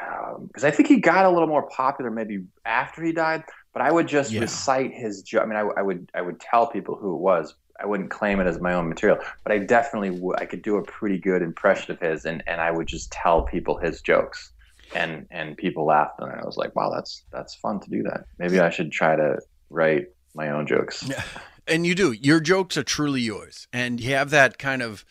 um, 0.00 0.46
because 0.46 0.64
I 0.64 0.70
think 0.70 0.88
he 0.88 0.98
got 0.98 1.24
a 1.26 1.30
little 1.30 1.48
more 1.48 1.68
popular 1.68 2.10
maybe 2.10 2.44
after 2.64 3.02
he 3.02 3.12
died, 3.12 3.44
but 3.74 3.82
I 3.82 3.90
would 3.92 4.06
just 4.08 4.30
Yeah. 4.30 4.40
recite 4.40 4.92
his 4.94 5.22
joke. 5.22 5.42
I 5.42 5.46
mean, 5.46 5.56
I, 5.56 5.80
I 5.80 5.82
would 5.82 6.10
I 6.14 6.22
would 6.22 6.40
tell 6.40 6.66
people 6.66 6.96
who 6.96 7.14
it 7.14 7.20
was. 7.20 7.54
I 7.78 7.86
wouldn't 7.86 8.10
claim 8.10 8.38
it 8.40 8.46
as 8.46 8.60
my 8.60 8.74
own 8.74 8.88
material, 8.88 9.18
but 9.42 9.52
I 9.52 9.58
definitely 9.58 10.10
would. 10.10 10.40
I 10.40 10.46
could 10.46 10.62
do 10.62 10.76
a 10.76 10.82
pretty 10.82 11.18
good 11.18 11.42
impression 11.42 11.92
of 11.92 12.00
his, 12.00 12.24
and, 12.24 12.42
and 12.46 12.60
I 12.60 12.70
would 12.70 12.86
just 12.86 13.10
tell 13.10 13.42
people 13.42 13.76
his 13.76 14.00
jokes, 14.00 14.52
and 14.94 15.26
and 15.30 15.56
people 15.56 15.84
laughed, 15.84 16.20
and 16.20 16.30
I 16.30 16.44
was 16.44 16.56
like, 16.56 16.74
wow, 16.76 16.90
that's 16.90 17.24
that's 17.32 17.54
fun 17.56 17.80
to 17.80 17.90
do 17.90 18.02
that. 18.04 18.24
Maybe 18.38 18.60
I 18.60 18.70
should 18.70 18.92
try 18.92 19.16
to 19.16 19.38
write 19.68 20.06
my 20.34 20.50
own 20.50 20.66
jokes. 20.66 21.02
Yeah. 21.08 21.22
And 21.66 21.84
you 21.86 21.94
do. 21.94 22.12
Your 22.12 22.40
jokes 22.40 22.76
are 22.76 22.82
truly 22.82 23.20
yours. 23.20 23.68
And 23.72 24.00
you 24.00 24.14
have 24.14 24.30
that 24.30 24.58
kind 24.58 24.82
of 24.82 25.04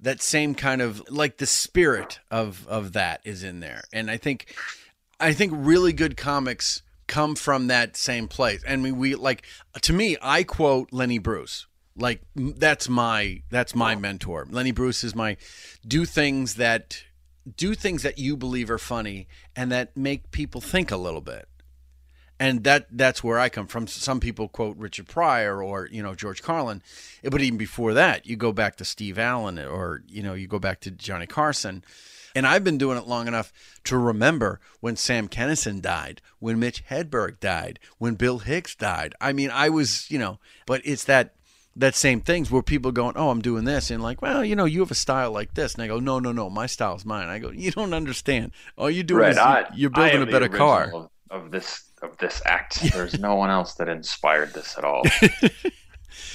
that 0.00 0.22
same 0.22 0.54
kind 0.54 0.80
of 0.80 1.02
like 1.10 1.38
the 1.38 1.46
spirit 1.46 2.20
of 2.30 2.66
of 2.68 2.92
that 2.92 3.20
is 3.24 3.42
in 3.42 3.60
there. 3.60 3.82
And 3.92 4.10
I 4.10 4.16
think 4.16 4.54
I 5.20 5.32
think 5.32 5.52
really 5.54 5.92
good 5.92 6.16
comics 6.16 6.82
come 7.06 7.34
from 7.34 7.66
that 7.66 7.96
same 7.96 8.28
place. 8.28 8.62
And 8.64 8.82
we, 8.82 8.92
we 8.92 9.14
like 9.14 9.44
to 9.82 9.92
me, 9.92 10.16
I 10.22 10.44
quote 10.44 10.92
Lenny 10.92 11.18
Bruce. 11.18 11.66
Like 11.96 12.22
that's 12.36 12.88
my 12.88 13.42
that's 13.50 13.74
my 13.74 13.96
mentor. 13.96 14.46
Lenny 14.48 14.70
Bruce 14.70 15.02
is 15.02 15.16
my 15.16 15.36
do 15.86 16.04
things 16.04 16.54
that 16.54 17.02
do 17.56 17.74
things 17.74 18.02
that 18.02 18.18
you 18.18 18.36
believe 18.36 18.70
are 18.70 18.78
funny 18.78 19.26
and 19.56 19.72
that 19.72 19.96
make 19.96 20.30
people 20.30 20.60
think 20.60 20.90
a 20.90 20.96
little 20.96 21.22
bit 21.22 21.48
and 22.40 22.64
that 22.64 22.86
that's 22.90 23.22
where 23.24 23.38
I 23.38 23.48
come 23.48 23.66
from. 23.66 23.86
Some 23.86 24.20
people 24.20 24.48
quote 24.48 24.76
Richard 24.76 25.08
Pryor 25.08 25.62
or 25.62 25.88
you 25.90 26.02
know 26.02 26.14
George 26.14 26.42
Carlin, 26.42 26.82
eh, 27.24 27.28
but 27.30 27.40
even 27.42 27.58
before 27.58 27.94
that, 27.94 28.26
you 28.26 28.36
go 28.36 28.52
back 28.52 28.76
to 28.76 28.84
Steve 28.84 29.18
Allen 29.18 29.58
or 29.58 30.02
you 30.08 30.22
know 30.22 30.34
you 30.34 30.46
go 30.46 30.58
back 30.58 30.80
to 30.80 30.90
Johnny 30.90 31.26
Carson. 31.26 31.84
And 32.34 32.46
I've 32.46 32.62
been 32.62 32.78
doing 32.78 32.98
it 32.98 33.06
long 33.08 33.26
enough 33.26 33.52
to 33.84 33.96
remember 33.96 34.60
when 34.80 34.94
Sam 34.96 35.28
Kinison 35.28 35.80
died, 35.80 36.20
when 36.38 36.60
Mitch 36.60 36.84
Hedberg 36.88 37.40
died, 37.40 37.80
when 37.96 38.14
Bill 38.14 38.38
Hicks 38.40 38.76
died. 38.76 39.14
I 39.20 39.32
mean, 39.32 39.50
I 39.50 39.70
was, 39.70 40.08
you 40.10 40.18
know, 40.18 40.38
but 40.66 40.82
it's 40.84 41.04
that 41.04 41.34
that 41.74 41.94
same 41.94 42.20
things 42.20 42.50
where 42.50 42.62
people 42.62 42.92
going, 42.92 43.14
"Oh, 43.16 43.30
I'm 43.30 43.40
doing 43.40 43.64
this," 43.64 43.90
and 43.90 44.02
like, 44.02 44.20
"Well, 44.20 44.44
you 44.44 44.54
know, 44.54 44.66
you 44.66 44.80
have 44.80 44.90
a 44.90 44.96
style 44.96 45.32
like 45.32 45.54
this," 45.54 45.74
and 45.74 45.82
I 45.82 45.86
go, 45.88 45.98
"No, 45.98 46.18
no, 46.18 46.30
no, 46.32 46.50
my 46.50 46.66
style's 46.66 47.04
mine." 47.04 47.28
I 47.28 47.38
go, 47.38 47.50
"You 47.50 47.70
don't 47.70 47.94
understand. 47.94 48.52
All 48.76 48.90
you're 48.90 49.04
doing 49.04 49.20
Right, 49.22 49.30
is 49.32 49.38
I- 49.38 49.66
you're 49.74 49.90
building 49.90 50.22
a 50.22 50.26
better 50.26 50.48
car." 50.48 51.08
Of 51.30 51.50
this 51.50 51.84
of 52.02 52.16
this 52.18 52.42
act. 52.44 52.80
There's 52.92 53.18
no 53.18 53.34
one 53.34 53.50
else 53.50 53.74
that 53.74 53.88
inspired 53.88 54.54
this 54.54 54.76
at 54.76 54.84
all. 54.84 55.02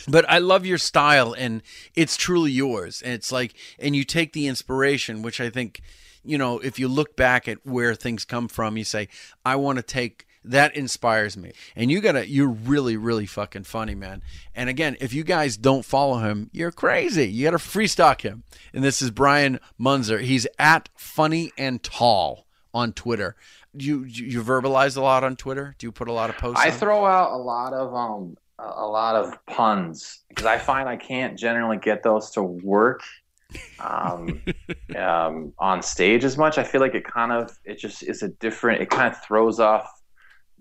But 0.07 0.29
I 0.29 0.39
love 0.39 0.65
your 0.65 0.77
style 0.77 1.33
and 1.33 1.61
it's 1.95 2.17
truly 2.17 2.51
yours. 2.51 3.01
And 3.01 3.13
it's 3.13 3.31
like 3.31 3.55
and 3.79 3.95
you 3.95 4.03
take 4.03 4.33
the 4.33 4.47
inspiration, 4.47 5.21
which 5.21 5.39
I 5.39 5.49
think, 5.49 5.81
you 6.23 6.37
know, 6.37 6.59
if 6.59 6.79
you 6.79 6.87
look 6.87 7.15
back 7.15 7.47
at 7.47 7.65
where 7.65 7.95
things 7.95 8.25
come 8.25 8.47
from, 8.47 8.77
you 8.77 8.83
say, 8.83 9.07
I 9.45 9.55
want 9.55 9.77
to 9.77 9.83
take 9.83 10.27
that 10.45 10.75
inspires 10.75 11.37
me. 11.37 11.53
And 11.75 11.89
you 11.89 12.01
gotta 12.01 12.27
you're 12.27 12.49
really, 12.49 12.97
really 12.97 13.25
fucking 13.25 13.63
funny, 13.63 13.95
man. 13.95 14.23
And 14.53 14.69
again, 14.69 14.97
if 14.99 15.13
you 15.13 15.23
guys 15.23 15.55
don't 15.55 15.85
follow 15.85 16.17
him, 16.17 16.49
you're 16.51 16.71
crazy. 16.71 17.29
You 17.29 17.45
gotta 17.45 17.59
freestock 17.59 18.21
him. 18.23 18.43
And 18.73 18.83
this 18.83 19.01
is 19.01 19.11
Bryan 19.11 19.59
Muenzer. 19.79 20.21
He's 20.21 20.47
at 20.59 20.89
funny 20.95 21.51
and 21.57 21.81
tall 21.81 22.45
on 22.73 22.91
Twitter. 22.91 23.35
You 23.73 24.03
you 24.03 24.43
verbalize 24.43 24.97
a 24.97 25.01
lot 25.01 25.23
on 25.23 25.35
Twitter? 25.35 25.75
Do 25.77 25.87
you 25.87 25.91
put 25.91 26.07
a 26.07 26.13
lot 26.13 26.29
of 26.29 26.37
posts? 26.37 26.61
I 26.61 26.69
on? 26.69 26.77
throw 26.77 27.05
out 27.05 27.31
a 27.31 27.37
lot 27.37 27.73
of 27.73 27.93
um 27.93 28.37
a 28.59 28.85
lot 28.85 29.15
of 29.15 29.33
puns 29.47 30.21
because 30.29 30.45
I 30.45 30.57
find 30.57 30.87
I 30.87 30.95
can't 30.95 31.37
generally 31.37 31.77
get 31.77 32.03
those 32.03 32.29
to 32.31 32.43
work 32.43 33.01
um, 33.79 34.41
um, 34.97 35.53
on 35.59 35.81
stage 35.81 36.23
as 36.23 36.37
much. 36.37 36.57
I 36.57 36.63
feel 36.63 36.81
like 36.81 36.95
it 36.95 37.05
kind 37.05 37.31
of 37.31 37.57
it 37.65 37.77
just 37.79 38.03
is 38.03 38.23
a 38.23 38.29
different. 38.29 38.81
It 38.81 38.89
kind 38.89 39.13
of 39.13 39.21
throws 39.23 39.59
off 39.59 39.89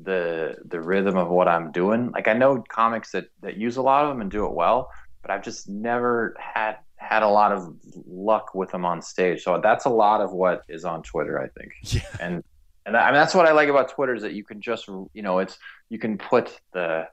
the 0.02 0.56
the 0.64 0.80
rhythm 0.80 1.16
of 1.16 1.28
what 1.28 1.48
I'm 1.48 1.70
doing. 1.72 2.10
Like 2.10 2.28
I 2.28 2.32
know 2.32 2.62
comics 2.68 3.12
that 3.12 3.26
that 3.42 3.56
use 3.56 3.76
a 3.76 3.82
lot 3.82 4.04
of 4.04 4.10
them 4.10 4.20
and 4.20 4.30
do 4.30 4.46
it 4.46 4.52
well, 4.52 4.90
but 5.22 5.30
I've 5.30 5.42
just 5.42 5.68
never 5.68 6.34
had 6.38 6.76
had 6.96 7.22
a 7.22 7.28
lot 7.28 7.52
of 7.52 7.74
luck 8.06 8.54
with 8.54 8.70
them 8.70 8.84
on 8.84 9.02
stage. 9.02 9.42
So 9.42 9.60
that's 9.60 9.84
a 9.84 9.90
lot 9.90 10.20
of 10.20 10.32
what 10.32 10.62
is 10.68 10.84
on 10.84 11.02
Twitter, 11.02 11.40
I 11.40 11.48
think. 11.48 11.72
Yeah. 11.82 12.00
And 12.20 12.44
and 12.86 12.96
I 12.96 13.06
mean 13.06 13.14
that's 13.14 13.34
what 13.34 13.46
I 13.46 13.52
like 13.52 13.68
about 13.68 13.90
Twitter 13.90 14.14
is 14.14 14.22
that 14.22 14.34
you 14.34 14.44
can 14.44 14.60
just 14.60 14.88
you 14.88 15.22
know 15.22 15.38
it's 15.38 15.58
you 15.88 15.98
can 15.98 16.18
put 16.18 16.58
the 16.72 17.08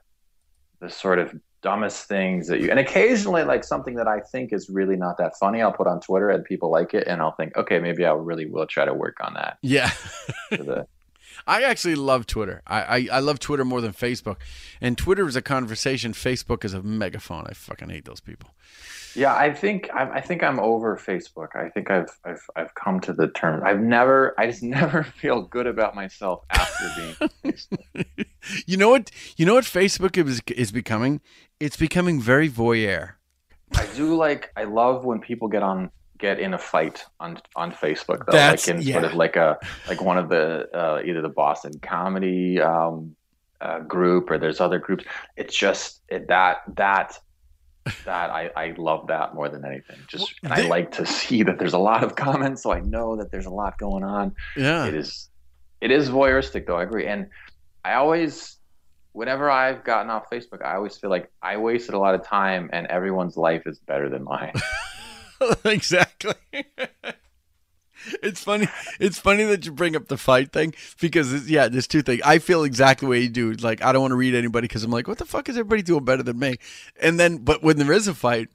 the 0.80 0.90
sort 0.90 1.18
of 1.18 1.34
dumbest 1.62 2.06
things 2.06 2.48
that 2.48 2.60
you 2.60 2.70
and 2.70 2.78
occasionally 2.78 3.44
like 3.44 3.64
something 3.64 3.94
that 3.94 4.08
I 4.08 4.20
think 4.20 4.52
is 4.52 4.70
really 4.70 4.96
not 4.96 5.18
that 5.18 5.36
funny 5.38 5.60
I'll 5.60 5.72
put 5.72 5.86
on 5.86 6.00
Twitter 6.00 6.30
and 6.30 6.44
people 6.44 6.70
like 6.70 6.94
it 6.94 7.06
and 7.06 7.20
I'll 7.20 7.32
think 7.32 7.56
okay 7.56 7.78
maybe 7.78 8.04
I 8.04 8.12
really 8.12 8.46
will 8.46 8.66
try 8.66 8.84
to 8.84 8.94
work 8.94 9.18
on 9.22 9.34
that. 9.34 9.58
Yeah. 9.62 9.90
The, 10.50 10.86
I 11.46 11.62
actually 11.62 11.94
love 11.94 12.26
Twitter. 12.26 12.62
I, 12.66 12.82
I, 12.82 13.08
I 13.12 13.18
love 13.20 13.38
Twitter 13.38 13.64
more 13.64 13.80
than 13.80 13.92
Facebook. 13.92 14.36
And 14.80 14.96
Twitter 14.96 15.26
is 15.26 15.36
a 15.36 15.42
conversation. 15.42 16.12
Facebook 16.12 16.64
is 16.64 16.74
a 16.74 16.82
megaphone. 16.82 17.46
I 17.48 17.54
fucking 17.54 17.88
hate 17.88 18.04
those 18.04 18.20
people. 18.20 18.50
Yeah, 19.14 19.34
I 19.34 19.52
think 19.52 19.90
I, 19.92 20.08
I 20.10 20.20
think 20.20 20.42
I'm 20.42 20.60
over 20.60 20.96
Facebook. 20.96 21.56
I 21.56 21.68
think 21.68 21.90
I've 21.90 22.10
I've 22.24 22.42
I've 22.56 22.74
come 22.74 23.00
to 23.00 23.12
the 23.12 23.28
term. 23.28 23.62
I've 23.64 23.80
never 23.80 24.34
I 24.38 24.46
just 24.46 24.62
never 24.80 25.02
feel 25.02 25.42
good 25.42 25.66
about 25.66 25.94
myself 25.94 26.44
after 26.50 26.90
being. 26.96 27.54
You 28.66 28.78
know 28.78 28.88
what? 28.88 29.10
You 29.36 29.44
know 29.44 29.52
what 29.54 29.64
Facebook 29.64 30.16
is 30.16 30.40
is 30.56 30.72
becoming? 30.72 31.20
It's 31.60 31.76
becoming 31.76 32.22
very 32.22 32.48
voyeur. 32.48 33.12
I 33.76 33.86
do 33.94 34.16
like 34.16 34.50
I 34.56 34.64
love 34.64 35.04
when 35.04 35.20
people 35.20 35.46
get 35.48 35.62
on 35.62 35.90
get 36.18 36.38
in 36.38 36.54
a 36.54 36.58
fight 36.58 37.04
on 37.18 37.38
on 37.56 37.72
Facebook 37.72 38.24
though, 38.26 38.32
That's- 38.32 38.66
like 38.66 38.76
in 38.76 38.82
sort 38.82 39.02
yeah. 39.02 39.10
of 39.10 39.14
like 39.14 39.36
a 39.36 39.58
like 39.88 40.00
one 40.00 40.16
of 40.18 40.28
the 40.28 40.68
uh, 40.74 41.02
either 41.04 41.20
the 41.20 41.28
Boston 41.28 41.72
comedy 41.82 42.60
um, 42.60 43.14
uh, 43.60 43.80
group 43.80 44.30
or 44.30 44.38
there's 44.38 44.60
other 44.60 44.78
groups. 44.78 45.04
It's 45.36 45.56
just 45.56 46.02
it, 46.08 46.28
that 46.28 46.62
that 46.76 47.18
that 48.04 48.30
I, 48.30 48.50
I 48.56 48.74
love 48.76 49.06
that 49.08 49.34
more 49.34 49.48
than 49.48 49.64
anything. 49.64 49.96
Just 50.06 50.34
and 50.42 50.52
I 50.52 50.62
like 50.62 50.92
to 50.92 51.06
see 51.06 51.42
that 51.42 51.58
there's 51.58 51.72
a 51.72 51.78
lot 51.78 52.04
of 52.04 52.16
comments, 52.16 52.62
so 52.62 52.72
I 52.72 52.80
know 52.80 53.16
that 53.16 53.30
there's 53.30 53.46
a 53.46 53.50
lot 53.50 53.78
going 53.78 54.04
on. 54.04 54.34
Yeah. 54.56 54.86
It 54.86 54.94
is 54.94 55.28
it 55.80 55.90
is 55.90 56.08
voyeuristic 56.10 56.66
though, 56.66 56.76
I 56.76 56.82
agree. 56.82 57.06
And 57.06 57.28
I 57.84 57.94
always 57.94 58.56
whenever 59.12 59.50
I've 59.50 59.82
gotten 59.84 60.10
off 60.10 60.30
Facebook, 60.30 60.64
I 60.64 60.74
always 60.74 60.96
feel 60.96 61.10
like 61.10 61.30
I 61.42 61.56
wasted 61.56 61.94
a 61.94 61.98
lot 61.98 62.14
of 62.14 62.24
time 62.24 62.70
and 62.72 62.86
everyone's 62.86 63.36
life 63.36 63.62
is 63.66 63.78
better 63.78 64.08
than 64.08 64.24
mine. 64.24 64.52
exactly. 65.64 66.34
It's 68.22 68.42
funny. 68.42 68.68
It's 68.98 69.18
funny 69.18 69.44
that 69.44 69.64
you 69.66 69.72
bring 69.72 69.96
up 69.96 70.08
the 70.08 70.16
fight 70.16 70.52
thing 70.52 70.74
because 71.00 71.48
yeah, 71.48 71.68
there's 71.68 71.86
two 71.86 72.02
things. 72.02 72.22
I 72.24 72.38
feel 72.38 72.64
exactly 72.64 73.06
the 73.06 73.10
way 73.10 73.20
you 73.20 73.28
do. 73.28 73.52
Like 73.52 73.82
I 73.82 73.92
don't 73.92 74.02
want 74.02 74.12
to 74.12 74.16
read 74.16 74.34
anybody 74.34 74.68
because 74.68 74.84
I'm 74.84 74.90
like, 74.90 75.08
what 75.08 75.18
the 75.18 75.24
fuck 75.24 75.48
is 75.48 75.56
everybody 75.56 75.82
doing 75.82 76.04
better 76.04 76.22
than 76.22 76.38
me? 76.38 76.58
And 77.00 77.18
then, 77.20 77.38
but 77.38 77.62
when 77.62 77.76
there 77.78 77.92
is 77.92 78.08
a 78.08 78.14
fight, 78.14 78.48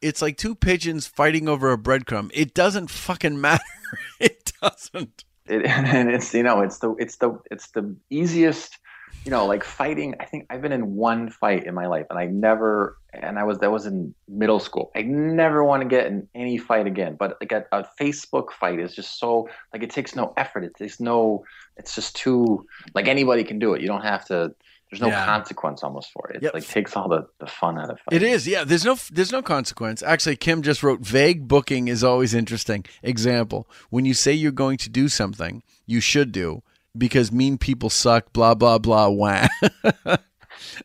it's 0.00 0.22
like 0.22 0.36
two 0.36 0.54
pigeons 0.54 1.06
fighting 1.06 1.48
over 1.48 1.72
a 1.72 1.78
breadcrumb. 1.78 2.30
It 2.34 2.54
doesn't 2.54 2.90
fucking 2.90 3.40
matter. 3.40 3.62
It 4.20 4.52
doesn't. 4.62 5.24
it, 5.46 5.66
and 5.66 6.08
it's 6.08 6.32
you 6.32 6.42
know 6.42 6.62
it's 6.62 6.78
the 6.78 6.94
it's 6.98 7.16
the 7.16 7.38
it's 7.50 7.68
the 7.72 7.94
easiest 8.08 8.78
you 9.24 9.30
know 9.30 9.46
like 9.46 9.62
fighting 9.64 10.14
i 10.20 10.24
think 10.24 10.46
i've 10.50 10.62
been 10.62 10.72
in 10.72 10.94
one 10.96 11.30
fight 11.30 11.64
in 11.66 11.74
my 11.74 11.86
life 11.86 12.06
and 12.10 12.18
i 12.18 12.26
never 12.26 12.96
and 13.12 13.38
i 13.38 13.44
was 13.44 13.58
that 13.58 13.70
was 13.70 13.86
in 13.86 14.14
middle 14.28 14.58
school 14.58 14.90
i 14.96 15.02
never 15.02 15.62
want 15.64 15.82
to 15.82 15.88
get 15.88 16.06
in 16.06 16.26
any 16.34 16.58
fight 16.58 16.86
again 16.86 17.16
but 17.18 17.36
like 17.40 17.52
a, 17.52 17.64
a 17.72 17.86
facebook 18.00 18.50
fight 18.52 18.78
is 18.80 18.94
just 18.94 19.18
so 19.18 19.48
like 19.72 19.82
it 19.82 19.90
takes 19.90 20.14
no 20.16 20.32
effort 20.36 20.64
it 20.64 20.72
takes 20.76 20.98
no 21.00 21.44
it's 21.76 21.94
just 21.94 22.16
too 22.16 22.66
like 22.94 23.06
anybody 23.08 23.44
can 23.44 23.58
do 23.58 23.74
it 23.74 23.80
you 23.80 23.86
don't 23.86 24.02
have 24.02 24.24
to 24.26 24.52
there's 24.90 25.00
no 25.00 25.08
Yeah. 25.08 25.24
consequence 25.24 25.82
almost 25.82 26.10
for 26.12 26.28
it 26.30 26.36
it 26.36 26.42
Yep. 26.42 26.54
like 26.54 26.66
takes 26.68 26.96
all 26.96 27.08
the, 27.08 27.26
the 27.40 27.46
fun 27.46 27.78
out 27.78 27.90
of 27.90 27.98
it 28.10 28.16
It 28.16 28.22
is, 28.22 28.46
yeah. 28.46 28.62
There's 28.64 28.84
no, 28.84 28.96
there's 29.10 29.32
no 29.32 29.40
consequence. 29.40 30.02
Actually, 30.02 30.36
Kim 30.36 30.60
just 30.60 30.82
wrote, 30.82 31.00
"Vague 31.00 31.48
booking 31.48 31.88
is 31.88 32.04
always 32.04 32.34
interesting." 32.34 32.84
Example: 33.02 33.66
When 33.88 34.04
you 34.04 34.12
say 34.12 34.34
you're 34.34 34.52
going 34.52 34.76
to 34.84 34.90
do 34.90 35.08
something, 35.08 35.62
you 35.86 36.00
should 36.00 36.30
do 36.30 36.62
because 36.96 37.32
mean 37.32 37.58
people 37.58 37.90
suck. 37.90 38.32
Blah 38.32 38.54
blah 38.54 38.78
blah. 38.78 39.08
Wah. 39.08 39.48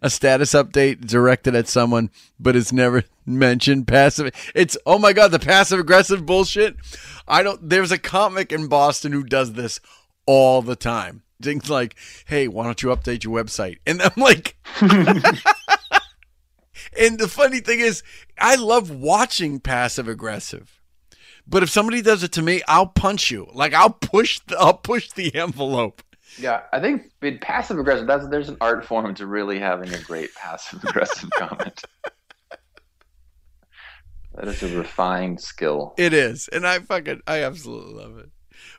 A 0.01 0.09
status 0.09 0.53
update 0.53 1.05
directed 1.05 1.53
at 1.55 1.67
someone, 1.67 2.09
but 2.39 2.55
it's 2.55 2.73
never 2.73 3.03
mentioned. 3.25 3.87
Passive. 3.87 4.31
It's 4.55 4.77
oh 4.85 4.97
my 4.97 5.13
god, 5.13 5.31
the 5.31 5.39
passive 5.39 5.79
aggressive 5.79 6.25
bullshit. 6.25 6.75
I 7.27 7.43
don't. 7.43 7.69
There's 7.69 7.91
a 7.91 7.97
comic 7.97 8.51
in 8.51 8.67
Boston 8.67 9.11
who 9.11 9.23
does 9.23 9.53
this 9.53 9.79
all 10.25 10.61
the 10.61 10.75
time. 10.75 11.23
Things 11.41 11.69
like, 11.69 11.95
"Hey, 12.25 12.47
why 12.47 12.63
don't 12.63 12.81
you 12.81 12.89
update 12.89 13.23
your 13.23 13.43
website?" 13.43 13.77
And 13.85 14.01
I'm 14.01 14.11
like. 14.15 14.57
And 16.97 17.19
the 17.19 17.27
funny 17.27 17.59
thing 17.59 17.79
is, 17.79 18.01
I 18.39 18.55
love 18.55 18.89
watching 18.89 19.59
passive 19.59 20.07
aggressive. 20.07 20.76
But 21.49 21.63
if 21.63 21.69
somebody 21.69 22.01
does 22.01 22.23
it 22.23 22.33
to 22.33 22.41
me, 22.41 22.61
I'll 22.67 22.87
punch 22.87 23.31
you. 23.31 23.49
Like 23.53 23.73
I'll 23.73 23.91
push 23.91 24.39
the, 24.47 24.57
I'll 24.57 24.73
push 24.73 25.11
the 25.11 25.33
envelope. 25.35 26.01
Yeah, 26.37 26.61
I 26.71 26.79
think 26.79 27.11
in 27.21 27.39
passive 27.39 27.79
aggressive. 27.79 28.05
That's 28.05 28.27
there's 28.27 28.49
an 28.49 28.57
art 28.61 28.85
form 28.85 29.15
to 29.15 29.25
really 29.25 29.59
having 29.59 29.93
a 29.93 29.99
great 29.99 30.33
passive 30.35 30.83
aggressive 30.83 31.29
comment. 31.37 31.81
That 34.35 34.47
is 34.47 34.61
a 34.61 34.77
refined 34.77 35.41
skill. 35.41 35.95
It 35.97 36.13
is, 36.13 36.47
and 36.49 36.67
I 36.67 36.79
fucking 36.79 37.21
I 37.25 37.43
absolutely 37.43 37.93
love 37.93 38.19
it. 38.19 38.29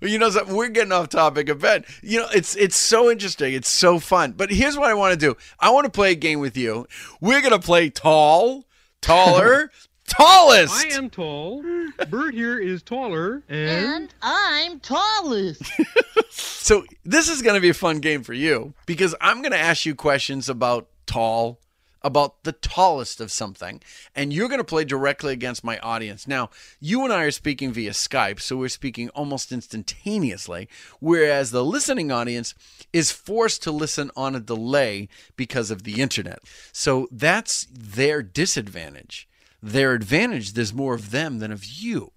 Well, 0.00 0.10
you 0.10 0.18
know 0.18 0.30
something, 0.30 0.54
we're 0.54 0.68
getting 0.68 0.92
off 0.92 1.08
topic 1.08 1.48
a 1.48 1.54
bit. 1.54 1.84
You 2.02 2.20
know, 2.20 2.28
it's 2.32 2.54
it's 2.54 2.76
so 2.76 3.10
interesting, 3.10 3.54
it's 3.54 3.70
so 3.70 3.98
fun. 3.98 4.32
But 4.32 4.50
here's 4.50 4.78
what 4.78 4.90
I 4.90 4.94
want 4.94 5.18
to 5.18 5.18
do. 5.18 5.36
I 5.58 5.70
want 5.70 5.86
to 5.86 5.90
play 5.90 6.12
a 6.12 6.16
game 6.16 6.38
with 6.38 6.56
you. 6.56 6.86
We're 7.20 7.40
gonna 7.40 7.58
play 7.58 7.90
tall, 7.90 8.66
taller, 9.00 9.72
tallest. 10.08 10.86
I 10.86 10.96
am 10.96 11.10
tall. 11.10 11.62
Bert 12.08 12.34
here 12.34 12.58
is 12.58 12.82
taller, 12.82 13.42
and, 13.48 14.12
I'm 14.22 14.80
tallest. 14.80 15.62
So 16.30 16.84
this 17.02 17.28
is 17.28 17.40
going 17.40 17.54
to 17.54 17.60
be 17.60 17.70
a 17.70 17.74
fun 17.74 18.00
game 18.00 18.22
for 18.22 18.34
you 18.34 18.74
because 18.84 19.14
I'm 19.20 19.40
going 19.40 19.52
to 19.52 19.58
ask 19.58 19.86
you 19.86 19.94
questions 19.94 20.48
about 20.48 20.88
tall, 21.06 21.60
about 22.02 22.44
the 22.44 22.52
tallest 22.52 23.20
of 23.20 23.32
something, 23.32 23.80
and 24.14 24.32
you're 24.32 24.48
going 24.48 24.60
to 24.60 24.64
play 24.64 24.84
directly 24.84 25.32
against 25.32 25.64
my 25.64 25.78
audience. 25.78 26.28
Now, 26.28 26.50
you 26.78 27.04
and 27.04 27.12
I 27.12 27.22
are 27.22 27.30
speaking 27.30 27.72
via 27.72 27.92
Skype, 27.92 28.40
so 28.40 28.56
we're 28.56 28.68
speaking 28.68 29.08
almost 29.10 29.50
instantaneously, 29.50 30.68
whereas 31.00 31.50
the 31.50 31.64
listening 31.64 32.12
audience 32.12 32.54
is 32.92 33.10
forced 33.10 33.62
to 33.62 33.72
listen 33.72 34.10
on 34.14 34.34
a 34.34 34.40
delay 34.40 35.08
because 35.36 35.70
of 35.70 35.84
the 35.84 36.00
internet. 36.00 36.40
So 36.70 37.08
that's 37.10 37.66
their 37.72 38.22
disadvantage. 38.22 39.27
Their 39.62 39.94
advantage, 39.94 40.52
there's 40.52 40.74
more 40.74 40.94
of 40.94 41.10
them 41.10 41.38
than 41.38 41.52
of 41.52 41.64
you. 41.64 42.12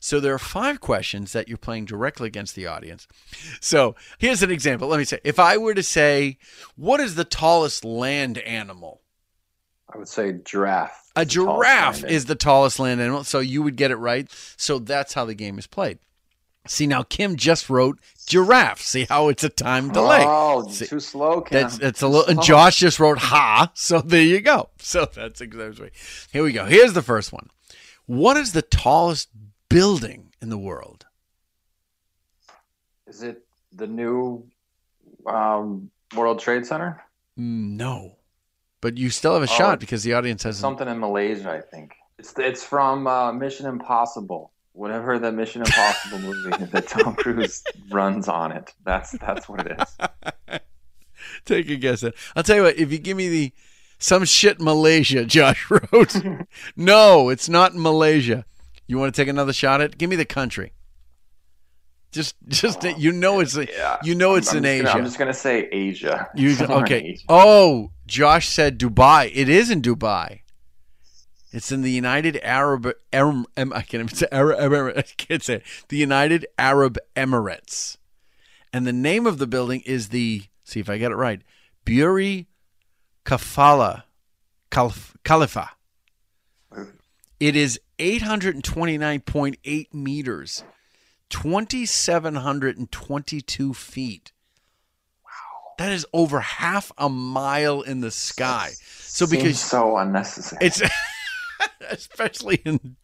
So 0.00 0.20
there 0.20 0.34
are 0.34 0.38
five 0.38 0.80
questions 0.80 1.32
that 1.32 1.48
you're 1.48 1.56
playing 1.56 1.86
directly 1.86 2.26
against 2.26 2.54
the 2.54 2.66
audience. 2.66 3.08
So 3.60 3.96
here's 4.18 4.42
an 4.42 4.50
example. 4.50 4.86
Let 4.86 4.98
me 4.98 5.04
say, 5.04 5.18
if 5.24 5.38
I 5.38 5.56
were 5.56 5.72
to 5.72 5.82
say, 5.82 6.36
what 6.76 7.00
is 7.00 7.14
the 7.14 7.24
tallest 7.24 7.86
land 7.86 8.36
animal? 8.38 9.00
I 9.92 9.96
would 9.96 10.08
say 10.08 10.34
giraffe. 10.44 11.10
A 11.16 11.24
giraffe 11.24 12.04
is 12.04 12.26
the 12.26 12.34
tallest 12.34 12.78
land 12.78 13.00
animal. 13.00 13.24
So 13.24 13.38
you 13.38 13.62
would 13.62 13.76
get 13.76 13.90
it 13.90 13.96
right. 13.96 14.30
So 14.56 14.78
that's 14.78 15.14
how 15.14 15.24
the 15.24 15.34
game 15.34 15.58
is 15.58 15.66
played. 15.66 15.98
See 16.66 16.86
now, 16.86 17.02
Kim 17.02 17.36
just 17.36 17.68
wrote 17.68 17.98
giraffe. 18.26 18.80
See 18.80 19.04
how 19.08 19.28
it's 19.28 19.44
a 19.44 19.50
time 19.50 19.92
delay. 19.92 20.24
Oh, 20.26 20.66
See, 20.68 20.86
too 20.86 20.98
slow, 21.00 21.42
Kim. 21.42 21.60
That's 21.60 21.78
that's 21.78 22.02
a 22.02 22.08
little. 22.08 22.26
And 22.26 22.36
Slow. 22.36 22.44
Josh 22.44 22.78
just 22.78 22.98
wrote 22.98 23.18
ha. 23.18 23.70
So 23.74 24.00
there 24.00 24.22
you 24.22 24.40
go. 24.40 24.70
So 24.78 25.04
that's 25.04 25.40
exactly. 25.42 25.90
Here 26.32 26.42
we 26.42 26.52
go. 26.52 26.64
Here's 26.64 26.94
the 26.94 27.02
first 27.02 27.32
one. 27.32 27.50
What 28.06 28.36
is 28.38 28.52
the 28.52 28.62
tallest 28.62 29.28
building 29.68 30.32
in 30.40 30.48
the 30.48 30.58
world? 30.58 31.06
Is 33.06 33.22
it 33.22 33.44
the 33.72 33.86
new 33.86 34.46
um, 35.26 35.90
World 36.16 36.38
Trade 36.40 36.66
Center? 36.66 37.02
No, 37.36 38.16
but 38.80 38.96
you 38.96 39.10
still 39.10 39.34
have 39.34 39.42
a 39.42 39.52
Oh, 39.52 39.56
shot 39.58 39.80
because 39.80 40.02
the 40.02 40.14
audience 40.14 40.42
has 40.44 40.58
Something 40.58 40.88
in 40.88 40.98
Malaysia, 40.98 41.50
I 41.50 41.60
think. 41.60 41.92
It's 42.18 42.32
it's 42.38 42.64
from 42.64 43.06
uh, 43.06 43.32
Mission 43.32 43.66
Impossible. 43.66 44.52
Whatever 44.74 45.20
the 45.20 45.30
Mission 45.30 45.62
Impossible 45.62 46.18
movie 46.18 46.64
that 46.72 46.88
Tom 46.88 47.14
Cruise 47.14 47.62
runs 47.90 48.28
on 48.28 48.50
it. 48.50 48.74
That's 48.84 49.12
that's 49.12 49.48
what 49.48 49.66
it 49.66 49.80
is. 49.80 50.60
Take 51.44 51.70
a 51.70 51.76
guess. 51.76 52.02
At. 52.02 52.14
I'll 52.34 52.42
tell 52.42 52.56
you 52.56 52.62
what. 52.64 52.76
If 52.76 52.90
you 52.90 52.98
give 52.98 53.16
me 53.16 53.28
the 53.28 53.52
some 54.00 54.24
shit 54.24 54.60
Malaysia, 54.60 55.24
Josh 55.36 55.70
wrote. 55.70 56.16
no, 56.74 57.28
it's 57.28 57.48
not 57.48 57.76
Malaysia. 57.76 58.44
You 58.88 58.98
want 58.98 59.14
to 59.14 59.20
take 59.20 59.28
another 59.28 59.52
shot 59.52 59.80
at? 59.80 59.92
it? 59.92 59.98
Give 59.98 60.10
me 60.10 60.16
the 60.16 60.24
country. 60.24 60.72
Just, 62.10 62.36
just 62.46 62.84
oh, 62.84 62.88
you 62.96 63.10
know 63.10 63.40
it's 63.40 63.56
you 64.04 64.14
know 64.14 64.34
it's 64.36 64.52
I'm 64.52 64.58
in 64.58 64.64
Asia. 64.66 64.84
Gonna, 64.84 64.98
I'm 64.98 65.04
just 65.04 65.18
gonna 65.18 65.34
say 65.34 65.68
Asia. 65.72 66.28
You 66.34 66.56
okay? 66.60 67.02
Asia. 67.02 67.24
Oh, 67.28 67.90
Josh 68.06 68.48
said 68.48 68.78
Dubai. 68.78 69.32
It 69.34 69.48
is 69.48 69.70
in 69.70 69.82
Dubai. 69.82 70.40
It's 71.54 71.70
in 71.70 71.82
the 71.82 71.90
United 71.90 72.40
Arab 72.42 72.90
Em, 73.12 73.46
Em, 73.56 73.72
I 73.72 73.82
can't 73.82 74.02
even 74.02 74.08
say 74.08 74.26
Arab, 74.32 74.58
Emir- 74.60 74.98
I 74.98 75.02
can't 75.02 75.40
say 75.42 75.54
it. 75.54 75.62
the 75.88 75.96
United 75.96 76.46
Arab 76.58 76.98
Emirates, 77.14 77.96
and 78.72 78.84
the 78.86 78.92
name 78.92 79.24
of 79.24 79.38
the 79.38 79.46
building 79.46 79.80
is 79.86 80.08
the 80.08 80.42
see 80.64 80.80
if 80.80 80.90
I 80.90 80.98
get 80.98 81.12
it 81.12 81.16
right, 81.16 81.42
Burj 81.84 82.46
Kafala 83.24 84.02
Khalifa. 84.70 85.70
It 87.38 87.54
is 87.56 87.78
829.8 87.98 89.94
meters, 89.94 90.64
2,722 91.30 93.74
feet. 93.74 94.32
Wow. 95.24 95.30
That 95.78 95.92
is 95.92 96.04
over 96.12 96.40
half 96.40 96.90
a 96.98 97.08
mile 97.08 97.82
in 97.82 98.00
the 98.00 98.10
sky. 98.10 98.72
So 98.98 99.26
Seems 99.26 99.30
because 99.42 99.60
so 99.60 99.96
unnecessary. 99.98 100.66
it's 100.66 100.82
especially 101.90 102.56
in 102.64 102.96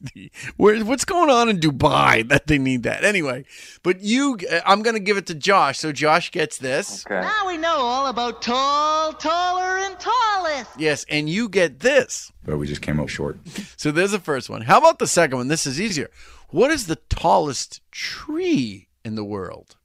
the, 0.00 0.30
where 0.56 0.84
what's 0.84 1.04
going 1.04 1.30
on 1.30 1.48
in 1.48 1.58
Dubai 1.58 2.28
that 2.28 2.46
they 2.46 2.58
need 2.58 2.82
that 2.84 3.04
anyway. 3.04 3.44
But 3.82 4.00
you, 4.00 4.38
uh, 4.50 4.60
I'm 4.66 4.82
going 4.82 4.94
to 4.94 5.00
give 5.00 5.16
it 5.16 5.26
to 5.26 5.34
Josh. 5.34 5.78
So 5.78 5.92
Josh 5.92 6.30
gets 6.30 6.58
this. 6.58 7.04
Okay. 7.06 7.20
Now 7.20 7.46
we 7.46 7.56
know 7.56 7.76
all 7.76 8.06
about 8.06 8.42
tall, 8.42 9.12
taller, 9.12 9.78
and 9.78 9.98
tallest. 9.98 10.70
Yes, 10.78 11.04
and 11.08 11.28
you 11.28 11.48
get 11.48 11.80
this. 11.80 12.32
But 12.44 12.58
we 12.58 12.66
just 12.66 12.82
came 12.82 13.00
up 13.00 13.08
short. 13.08 13.38
So 13.76 13.92
there's 13.92 14.10
the 14.10 14.18
first 14.18 14.50
one. 14.50 14.62
How 14.62 14.78
about 14.78 14.98
the 14.98 15.06
second 15.06 15.38
one? 15.38 15.48
This 15.48 15.64
is 15.66 15.80
easier. 15.80 16.10
What 16.50 16.70
is 16.70 16.86
the 16.86 16.96
tallest 17.08 17.80
tree 17.92 18.88
in 19.04 19.14
the 19.14 19.24
world? 19.24 19.76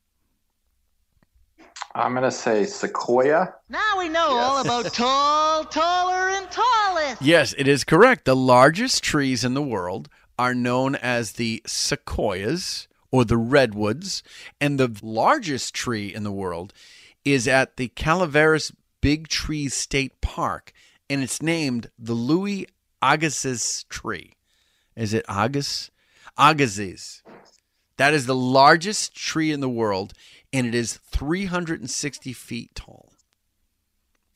I'm 1.95 2.15
gonna 2.15 2.31
say 2.31 2.65
Sequoia. 2.65 3.53
Now 3.69 3.99
we 3.99 4.09
know 4.09 4.29
all 4.29 4.61
about 4.61 4.93
tall, 4.93 5.63
taller, 5.65 6.29
and 6.29 6.49
tallest. 6.49 7.21
Yes, 7.21 7.53
it 7.57 7.67
is 7.67 7.83
correct. 7.83 8.25
The 8.25 8.35
largest 8.35 9.03
trees 9.03 9.43
in 9.43 9.53
the 9.53 9.61
world 9.61 10.09
are 10.39 10.55
known 10.55 10.95
as 10.95 11.33
the 11.33 11.61
sequoias 11.67 12.87
or 13.11 13.23
the 13.25 13.37
redwoods, 13.37 14.23
and 14.59 14.79
the 14.79 14.97
largest 15.03 15.75
tree 15.75 16.11
in 16.11 16.23
the 16.23 16.31
world 16.31 16.73
is 17.23 17.47
at 17.47 17.77
the 17.77 17.89
Calaveras 17.89 18.71
Big 18.99 19.27
Trees 19.27 19.75
State 19.75 20.19
Park, 20.19 20.73
and 21.09 21.21
it's 21.21 21.43
named 21.43 21.91
the 21.99 22.13
Louis 22.13 22.65
Agassiz 23.03 23.85
tree. 23.87 24.33
Is 24.95 25.13
it 25.13 25.25
Agassiz? 25.29 25.91
Agassiz. 26.37 27.21
That 27.97 28.15
is 28.15 28.25
the 28.25 28.35
largest 28.35 29.15
tree 29.15 29.51
in 29.51 29.59
the 29.59 29.69
world, 29.69 30.13
and 30.53 30.67
it 30.67 30.75
is 30.75 30.99
360 31.07 32.31
feet 32.31 32.75
tall. 32.75 33.11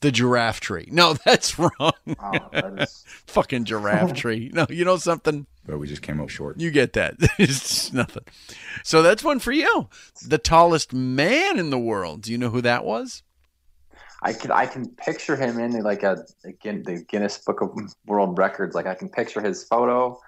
The 0.01 0.11
giraffe 0.11 0.59
tree. 0.59 0.87
No, 0.91 1.13
that's 1.25 1.57
wrong. 1.57 1.71
Oh, 1.79 2.85
Fucking 3.27 3.65
giraffe 3.65 4.13
tree. 4.15 4.51
No, 4.53 4.65
you 4.69 4.85
know 4.85 4.97
something? 4.97 5.47
But 5.65 5.79
we 5.79 5.87
just 5.87 6.01
came 6.01 6.19
up 6.19 6.29
short. 6.29 6.59
You 6.59 6.71
get 6.71 6.93
that. 6.93 7.15
it's 7.37 7.91
nothing. 7.93 8.23
So 8.83 9.01
that's 9.01 9.23
one 9.23 9.39
for 9.39 9.51
you. 9.51 9.89
The 10.25 10.37
tallest 10.37 10.93
man 10.93 11.59
in 11.59 11.69
the 11.69 11.79
world. 11.79 12.21
Do 12.21 12.31
you 12.31 12.37
know 12.37 12.49
who 12.49 12.61
that 12.61 12.85
was? 12.85 13.23
I 14.21 14.33
can 14.33 14.51
I 14.51 14.65
can 14.65 14.89
picture 14.95 15.35
him 15.35 15.59
in 15.59 15.71
like 15.83 16.01
a 16.03 16.25
again 16.43 16.83
the 16.83 17.03
Guinness 17.03 17.37
Book 17.37 17.61
of 17.61 17.69
World 18.05 18.37
Records. 18.37 18.73
Like 18.75 18.87
I 18.87 18.95
can 18.95 19.09
picture 19.09 19.41
his 19.41 19.63
photo. 19.63 20.19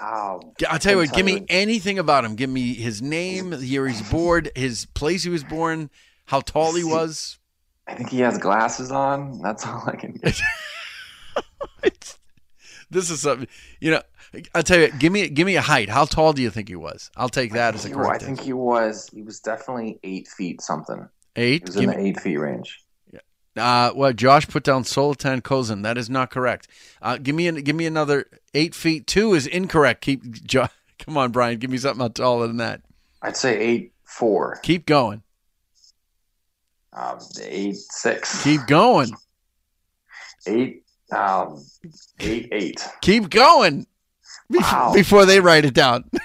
Oh, 0.00 0.40
I'll 0.70 0.78
tell 0.78 0.92
you 0.92 0.98
what, 0.98 1.12
give 1.12 1.26
me 1.26 1.44
anything 1.48 1.98
about 1.98 2.24
him. 2.24 2.34
Give 2.34 2.48
me 2.48 2.74
his 2.74 3.02
name, 3.02 3.50
the 3.50 3.58
year 3.66 3.86
he's 3.86 4.02
born, 4.10 4.48
his 4.56 4.86
place 4.86 5.22
he 5.22 5.28
was 5.30 5.44
born, 5.44 5.90
how 6.26 6.40
tall 6.40 6.72
he 6.74 6.82
was. 6.84 7.38
I 7.86 7.94
think 7.94 8.08
he 8.08 8.20
has 8.20 8.38
glasses 8.38 8.90
on. 8.90 9.40
That's 9.42 9.66
all 9.66 9.82
I 9.86 9.96
can 9.96 10.12
get. 10.12 10.40
This 12.90 13.08
is 13.08 13.20
something 13.22 13.48
you 13.80 13.90
know. 13.92 14.02
I'll 14.54 14.62
tell 14.62 14.78
you, 14.78 14.90
give 14.98 15.12
me 15.12 15.28
give 15.30 15.46
me 15.46 15.56
a 15.56 15.62
height. 15.62 15.88
How 15.88 16.04
tall 16.04 16.34
do 16.34 16.42
you 16.42 16.50
think 16.50 16.68
he 16.68 16.76
was? 16.76 17.10
I'll 17.16 17.30
take 17.30 17.52
that 17.54 17.74
as 17.74 17.86
a 17.86 17.88
He- 17.88 17.94
I 17.94 18.18
think 18.18 18.40
he 18.40 18.52
was 18.52 19.08
he 19.14 19.22
was 19.22 19.40
definitely 19.40 19.98
eight 20.02 20.28
feet 20.28 20.60
something. 20.60 21.08
Eight? 21.36 21.62
He 21.62 21.64
was 21.66 21.76
in 21.76 21.82
Give 21.86 21.90
the 21.92 21.96
me- 22.02 22.08
eight 22.10 22.20
feet 22.20 22.36
range. 22.36 22.80
Uh, 23.56 23.92
well, 23.94 24.12
Josh 24.12 24.48
put 24.48 24.64
down 24.64 24.84
Sultan 24.84 25.42
Kösen. 25.42 25.82
That 25.82 25.98
is 25.98 26.08
not 26.08 26.30
correct. 26.30 26.68
Uh, 27.02 27.18
give 27.18 27.34
me 27.34 27.46
an, 27.48 27.56
give 27.56 27.76
me 27.76 27.84
another 27.86 28.26
eight 28.54 28.74
feet. 28.74 29.06
Two 29.06 29.34
is 29.34 29.46
incorrect. 29.46 30.00
Keep 30.00 30.44
jo- 30.44 30.68
come 30.98 31.18
on, 31.18 31.32
Bryan. 31.32 31.58
Give 31.58 31.70
me 31.70 31.76
something 31.78 32.10
taller 32.12 32.46
than 32.46 32.56
that. 32.58 32.80
I'd 33.20 33.36
say 33.36 33.58
eight 33.58 33.92
four. 34.04 34.58
Keep 34.62 34.86
going. 34.86 35.22
Um, 36.94 37.18
eight 37.42 37.76
six. 37.76 38.42
Keep 38.42 38.66
going. 38.66 39.10
Eight 40.46 40.82
um 41.14 41.62
eight 42.20 42.48
eight. 42.52 42.86
Keep 43.02 43.30
going. 43.30 43.86
Bef- 44.52 44.60
Wow. 44.60 44.92
Before 44.94 45.24
they 45.24 45.40
write 45.40 45.64
it 45.64 45.74
down. 45.74 46.04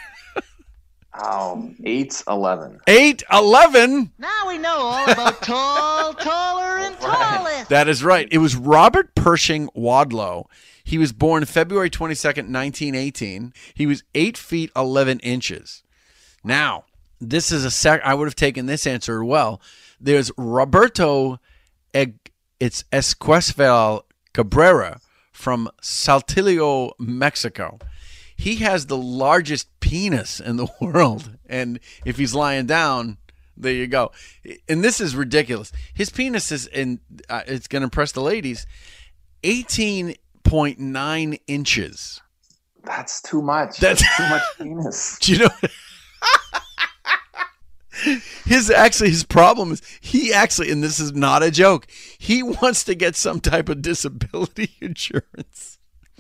Um 1.24 1.76
eight 1.84 2.24
eleven. 2.28 2.80
Eight 2.88 3.24
eleven. 3.32 4.12
Now 4.18 4.48
we 4.48 4.58
know 4.58 4.78
all 4.78 5.10
about 5.10 5.42
tall, 5.42 6.14
taller, 6.16 6.78
and 6.78 7.00
tallest. 7.00 7.70
That 7.70 7.88
is 7.88 8.04
right. 8.04 8.28
It 8.32 8.38
was 8.38 8.56
Robert 8.56 9.16
Pershing 9.16 9.70
Wadlow. 9.76 10.46
He 10.84 10.98
was 10.98 11.12
born 11.12 11.44
February 11.44 11.90
22nd, 11.90 12.48
1918. 12.50 13.52
He 13.74 13.86
was 13.86 14.04
8 14.16 14.38
feet 14.38 14.72
11 14.74 15.20
inches. 15.20 15.84
Now, 16.46 16.86
this 17.20 17.52
is 17.52 17.66
a 17.66 17.72
sec. 17.72 18.00
I 18.06 18.14
would 18.14 18.26
have 18.26 18.36
taken 18.36 18.68
this 18.68 18.88
answer 18.88 19.22
well. 19.26 19.60
There's 20.00 20.32
Roberto 20.38 21.40
Eg- 21.94 22.32
it's 22.62 22.84
Esquivel 22.94 24.04
Cabrera 24.34 25.02
from 25.34 25.70
Saltillo, 25.82 26.92
Mexico. 27.00 27.80
He 28.38 28.58
has 28.58 28.86
the 28.86 28.96
largest 28.98 29.68
penis 29.80 30.40
in 30.40 30.56
the 30.58 30.68
world. 30.82 31.38
And 31.48 31.80
if 32.06 32.18
he's 32.18 32.34
lying 32.36 32.66
down, 32.68 33.18
there 33.58 33.74
you 33.74 33.88
go. 33.88 34.12
And 34.70 34.84
this 34.84 35.02
is 35.02 35.16
ridiculous. 35.16 35.72
His 35.94 36.10
penis 36.12 36.52
is, 36.52 36.68
and 36.68 37.00
uh, 37.30 37.42
it's 37.48 37.68
going 37.68 37.82
to 37.82 37.86
impress 37.86 38.12
the 38.12 38.22
ladies, 38.22 38.68
18.9 39.44 41.40
inches. 41.48 42.22
That's 42.84 43.22
too 43.22 43.42
much. 43.42 43.78
That's- 43.80 44.02
That's 44.02 44.18
too 44.18 44.30
much 44.30 44.44
penis. 44.60 45.18
Do 45.20 45.34
you 45.34 45.40
know? 45.40 45.50
His 48.46 48.70
actually 48.70 49.10
his 49.10 49.24
problem 49.24 49.72
is 49.72 49.82
he 50.00 50.32
actually 50.32 50.70
and 50.72 50.84
this 50.84 51.00
is 51.00 51.14
not 51.14 51.42
a 51.42 51.50
joke. 51.50 51.88
He 52.20 52.44
wants 52.44 52.84
to 52.84 52.94
get 52.94 53.16
some 53.16 53.40
type 53.40 53.70
of 53.70 53.82
disability 53.82 54.76
insurance. 54.80 55.80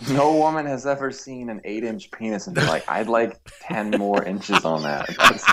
No 0.09 0.35
woman 0.35 0.65
has 0.67 0.85
ever 0.85 1.11
seen 1.11 1.49
an 1.49 1.61
eight 1.63 1.83
inch 1.83 2.11
penis 2.11 2.47
and 2.47 2.55
be 2.55 2.61
like, 2.61 2.87
I'd 2.87 3.07
like 3.07 3.39
ten 3.61 3.91
more 3.91 4.23
inches 4.23 4.63
on 4.63 4.83
that. 4.83 5.09
That's, 5.17 5.43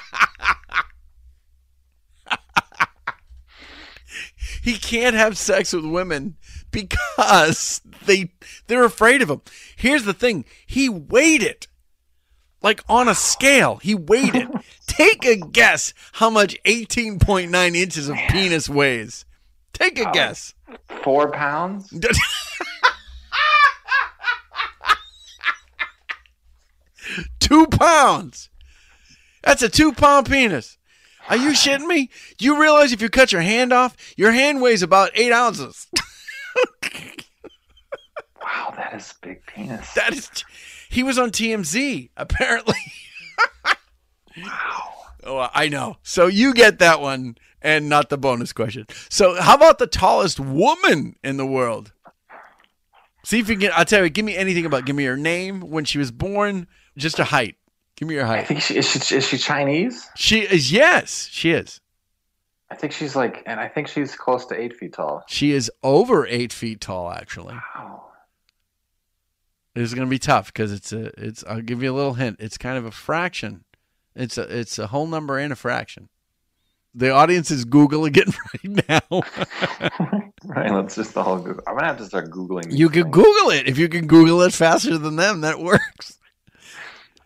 He 4.65 4.79
can't 4.79 5.15
have 5.15 5.37
sex 5.37 5.75
with 5.75 5.85
women 5.85 6.37
because 6.71 7.83
they 8.07 8.33
they're 8.67 8.85
afraid 8.85 9.21
of 9.21 9.29
him. 9.29 9.43
Here's 9.77 10.05
the 10.05 10.15
thing. 10.15 10.47
He 10.67 10.89
weighed 10.89 11.43
it. 11.43 11.69
Like 12.63 12.83
on 12.89 13.07
a 13.07 13.15
scale, 13.15 13.77
he 13.77 13.95
weighed 13.95 14.35
it. 14.35 14.49
Take 14.87 15.27
a 15.27 15.37
guess 15.37 15.93
how 16.13 16.31
much 16.31 16.57
18.9 16.65 17.77
inches 17.77 18.09
of 18.09 18.17
penis 18.31 18.67
weighs. 18.67 19.27
Take 19.75 19.99
a 19.99 20.11
guess. 20.13 20.55
four 21.03 21.31
pounds? 21.31 21.93
Two 27.45 27.67
pounds. 27.67 28.49
That's 29.43 29.63
a 29.63 29.69
two 29.69 29.93
pound 29.93 30.31
penis. 30.31 30.79
Are 31.29 31.37
you 31.37 31.51
shitting 31.51 31.87
me? 31.87 32.09
Do 32.39 32.47
you 32.47 32.59
realize 32.59 32.91
if 32.91 33.03
you 33.03 33.11
cut 33.11 33.33
your 33.33 33.43
hand 33.43 33.71
off, 33.71 34.15
your 34.17 34.33
hand 34.33 34.63
weighs 34.63 34.83
about 34.83 35.11
eight 35.15 35.31
ounces? 35.31 35.87
Wow, 38.43 38.73
that 38.77 38.95
is 38.95 39.13
a 39.13 39.27
big 39.27 39.45
penis. 39.47 39.93
That 39.93 40.15
is. 40.15 40.31
He 40.89 41.03
was 41.03 41.19
on 41.19 41.31
TMZ 41.31 42.09
apparently. 42.17 42.75
wow. 44.39 44.93
Oh, 45.25 45.49
I 45.53 45.69
know. 45.69 45.97
So 46.03 46.27
you 46.27 46.55
get 46.55 46.79
that 46.79 47.01
one, 47.01 47.37
and 47.61 47.89
not 47.89 48.09
the 48.09 48.19
bonus 48.19 48.53
question. 48.53 48.87
So 49.11 49.41
how 49.41 49.55
about 49.55 49.79
the 49.79 49.87
tallest 49.87 50.41
woman 50.41 51.17
in 51.23 51.37
the 51.37 51.47
world? 51.47 51.93
See 53.25 53.39
if 53.39 53.49
you 53.49 53.57
can. 53.57 53.71
I'll 53.75 53.87
tell 53.87 54.03
you. 54.03 54.11
Give 54.11 54.25
me 54.25 54.37
anything 54.37 54.67
about. 54.67 54.87
Give 54.87 54.97
me 54.97 55.05
her 55.05 55.17
name, 55.17 55.61
when 55.61 55.85
she 55.85 55.99
was 55.99 56.11
born, 56.11 56.69
just 56.97 57.19
a 57.19 57.25
height. 57.25 57.57
Give 57.97 58.09
me 58.09 58.15
your 58.15 58.27
height. 58.27 58.41
I 58.41 58.45
think 58.45 58.61
she 58.61 58.77
is, 58.77 58.89
she 58.91 59.17
is 59.17 59.25
she 59.27 59.39
Chinese? 59.39 60.09
She 60.17 60.41
is. 60.41 60.73
Yes, 60.73 61.29
she 61.31 61.53
is. 61.53 61.81
I 62.71 62.75
think 62.77 62.93
she's 62.93 63.15
like, 63.15 63.43
and 63.47 63.61
I 63.61 63.69
think 63.69 63.87
she's 63.89 64.17
close 64.17 64.47
to 64.47 64.61
eight 64.61 64.75
feet 64.77 64.95
tall. 64.95 65.23
She 65.29 65.53
is 65.53 65.71
over 65.85 66.27
eight 66.27 66.53
feet 66.53 66.81
tall. 66.81 67.11
Actually, 67.13 67.55
Wow. 67.55 68.07
this 69.75 69.85
is 69.85 69.95
gonna 69.95 70.09
be 70.11 70.19
tough 70.19 70.47
because 70.53 70.73
it's 70.73 70.93
a. 70.93 71.13
It's. 71.17 71.45
I'll 71.45 71.61
give 71.61 71.83
you 71.83 71.93
a 71.93 71.95
little 71.95 72.15
hint. 72.15 72.39
It's 72.41 72.59
kind 72.59 72.77
of 72.79 72.85
a 72.85 72.91
fraction. 72.91 73.65
It's 74.17 74.39
a. 74.39 74.43
It's 74.59 74.79
a 74.79 74.89
whole 74.89 75.07
number 75.07 75.39
and 75.39 75.53
a 75.53 75.57
fraction. 75.57 76.09
The 76.97 77.11
audience 77.11 77.51
is 77.51 77.65
googling 77.65 78.17
it 78.17 78.35
right 78.89 79.03
now. 79.13 79.23
Right, 80.47 80.71
let's 80.71 80.95
just 80.95 81.17
all 81.17 81.39
Google. 81.39 81.63
I'm 81.67 81.75
gonna 81.75 81.87
have 81.87 81.97
to 81.99 82.05
start 82.05 82.31
googling. 82.31 82.67
you 82.77 82.91
can. 82.91 83.11
Google 83.11 83.51
it 83.51 83.67
if 83.67 83.79
you 83.79 83.89
can 83.89 84.07
Google 84.07 84.43
it 84.43 84.53
faster 84.53 84.99
than 84.99 85.17
them. 85.17 85.41
That 85.41 85.59
works. 85.59 86.19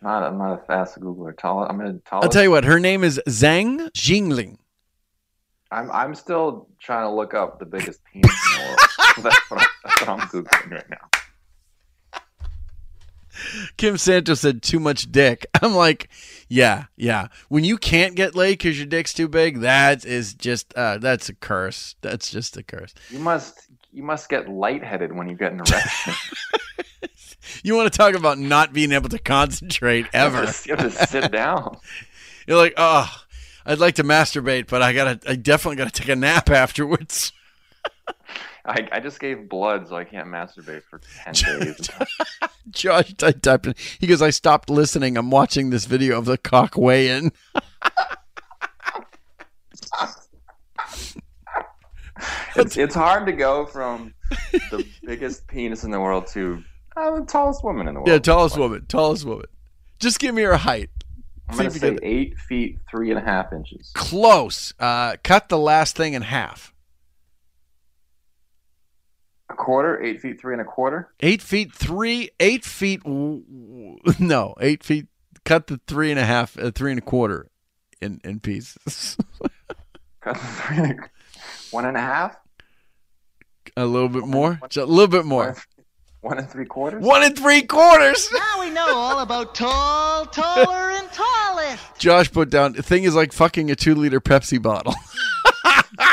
Not, 0.01 0.23
I'm 0.23 0.37
not 0.37 0.53
a 0.53 0.65
fast 0.65 0.99
Googler. 0.99 1.37
Tall. 1.37 1.63
I'm 1.63 1.77
gonna 1.77 1.99
tall. 2.05 2.23
I'll 2.23 2.29
tell 2.29 2.43
you 2.43 2.51
what. 2.51 2.63
Her 2.63 2.79
name 2.79 3.03
is 3.03 3.21
Zeng 3.27 3.89
Jinlian. 3.91 4.57
I'm 5.71 5.91
I'm 5.91 6.15
still 6.15 6.67
trying 6.79 7.05
to 7.05 7.11
look 7.13 7.33
up 7.33 7.59
the 7.59 7.65
biggest 7.65 7.99
penis 8.05 8.31
in 8.31 8.61
the 8.61 8.65
world. 8.65 8.79
that's, 9.23 9.51
what 9.51 9.61
I'm, 9.61 9.67
that's 9.83 10.01
what 10.01 10.09
I'm 10.09 10.19
googling 10.29 10.71
right 10.71 10.89
now. 10.89 11.09
Kim 13.77 13.97
Santos 13.97 14.41
said 14.41 14.61
too 14.61 14.79
much 14.79 15.11
dick. 15.11 15.45
I'm 15.61 15.73
like, 15.73 16.09
yeah, 16.47 16.85
yeah. 16.95 17.27
When 17.49 17.63
you 17.63 17.77
can't 17.77 18.15
get 18.15 18.35
laid 18.35 18.53
because 18.53 18.77
your 18.77 18.87
dick's 18.87 19.13
too 19.13 19.27
big, 19.27 19.59
that 19.59 20.05
is 20.05 20.33
just 20.33 20.73
uh, 20.75 20.97
that's 20.97 21.29
a 21.29 21.35
curse. 21.35 21.95
That's 22.01 22.31
just 22.31 22.57
a 22.57 22.63
curse. 22.63 22.93
You 23.09 23.19
must 23.19 23.67
you 23.91 24.03
must 24.03 24.29
get 24.29 24.49
lightheaded 24.49 25.13
when 25.13 25.29
you 25.29 25.35
get 25.35 25.51
an 25.51 25.59
erection. 25.59 26.13
You 27.63 27.75
want 27.75 27.91
to 27.91 27.97
talk 27.97 28.15
about 28.15 28.37
not 28.37 28.73
being 28.73 28.91
able 28.91 29.09
to 29.09 29.19
concentrate 29.19 30.07
ever? 30.13 30.41
You 30.41 30.45
have 30.45 30.63
to, 30.63 30.69
you 30.69 30.75
have 30.75 30.93
to 30.97 31.07
sit 31.07 31.31
down. 31.31 31.77
You're 32.47 32.57
like, 32.57 32.73
oh, 32.77 33.07
I'd 33.65 33.79
like 33.79 33.95
to 33.95 34.03
masturbate, 34.03 34.67
but 34.67 34.81
I 34.81 34.93
gotta, 34.93 35.19
I 35.29 35.35
definitely 35.35 35.75
gotta 35.77 35.91
take 35.91 36.09
a 36.09 36.15
nap 36.15 36.49
afterwards. 36.49 37.31
I, 38.65 38.87
I 38.91 38.99
just 38.99 39.19
gave 39.19 39.49
blood, 39.49 39.87
so 39.87 39.95
I 39.95 40.03
can't 40.03 40.27
masturbate 40.27 40.83
for 40.83 40.99
ten 41.23 41.33
days. 41.33 41.89
Josh 42.69 43.13
I 43.23 43.31
typed 43.31 43.67
in. 43.67 43.75
He 43.99 44.07
goes, 44.07 44.21
I 44.21 44.29
stopped 44.29 44.69
listening. 44.69 45.17
I'm 45.17 45.31
watching 45.31 45.69
this 45.69 45.85
video 45.85 46.17
of 46.17 46.25
the 46.25 46.37
cock 46.37 46.77
weigh-in. 46.77 47.31
it's, 52.55 52.77
it's 52.77 52.95
hard 52.95 53.25
to 53.25 53.31
go 53.31 53.65
from 53.65 54.13
the 54.71 54.85
biggest 55.03 55.47
penis 55.47 55.83
in 55.83 55.91
the 55.91 55.99
world 55.99 56.27
to 56.27 56.63
uh, 56.99 57.19
the 57.19 57.25
tallest 57.25 57.63
woman 57.63 57.87
in 57.87 57.93
the 57.95 57.99
world. 57.99 58.09
Yeah, 58.09 58.19
tallest 58.19 58.57
woman, 58.57 58.85
tallest 58.87 59.25
woman. 59.25 59.45
Just 59.99 60.19
give 60.19 60.33
me 60.35 60.43
her 60.43 60.57
height. 60.57 60.89
I'm 61.49 61.55
See 61.55 61.79
gonna 61.79 61.97
say 61.97 61.97
eight 62.03 62.37
feet 62.37 62.77
three 62.89 63.09
and 63.09 63.19
a 63.19 63.23
half 63.23 63.51
inches. 63.53 63.91
Close. 63.95 64.73
Uh, 64.79 65.15
cut 65.23 65.49
the 65.49 65.57
last 65.57 65.95
thing 65.95 66.13
in 66.13 66.21
half. 66.21 66.73
A 69.49 69.55
quarter, 69.55 70.01
eight 70.03 70.21
feet 70.21 70.39
three 70.39 70.53
and 70.53 70.61
a 70.61 70.65
quarter. 70.65 71.09
Eight 71.21 71.41
feet 71.41 71.73
three, 71.73 72.29
eight 72.39 72.63
feet. 72.63 73.01
No, 73.05 74.53
eight 74.61 74.83
feet. 74.83 75.07
Cut 75.43 75.65
the 75.67 75.79
three 75.87 76.11
and 76.11 76.19
a 76.19 76.25
half, 76.25 76.57
uh, 76.59 76.69
three 76.69 76.91
and 76.91 76.99
a 76.99 77.03
quarter, 77.03 77.49
in 77.99 78.21
in 78.23 78.39
pieces. 78.39 79.17
Cut 80.21 80.35
the 80.35 80.39
three 80.39 80.77
and 80.77 80.99
a, 80.99 81.09
one 81.71 81.85
and 81.85 81.97
a 81.97 82.01
half. 82.01 82.37
a 83.75 83.85
little 83.85 84.09
bit 84.09 84.27
more. 84.27 84.59
Just 84.69 84.87
a 84.87 84.91
little 84.91 85.07
bit 85.07 85.25
more. 85.25 85.57
One 86.21 86.37
and 86.37 86.49
three 86.49 86.65
quarters. 86.65 87.03
One 87.03 87.23
and 87.23 87.37
three 87.37 87.61
quarters. 87.61 88.29
Now 88.39 88.59
we 88.59 88.69
know 88.69 88.95
all 88.95 89.19
about 89.19 89.55
tall, 89.55 90.25
taller, 90.25 90.91
and 90.91 91.09
tallest. 91.11 91.83
Josh 91.97 92.31
put 92.31 92.49
down. 92.49 92.73
The 92.73 92.83
thing 92.83 93.03
is 93.03 93.15
like 93.15 93.31
fucking 93.31 93.71
a 93.71 93.75
two 93.75 93.95
liter 93.95 94.19
Pepsi 94.19 94.61
bottle. 94.61 94.93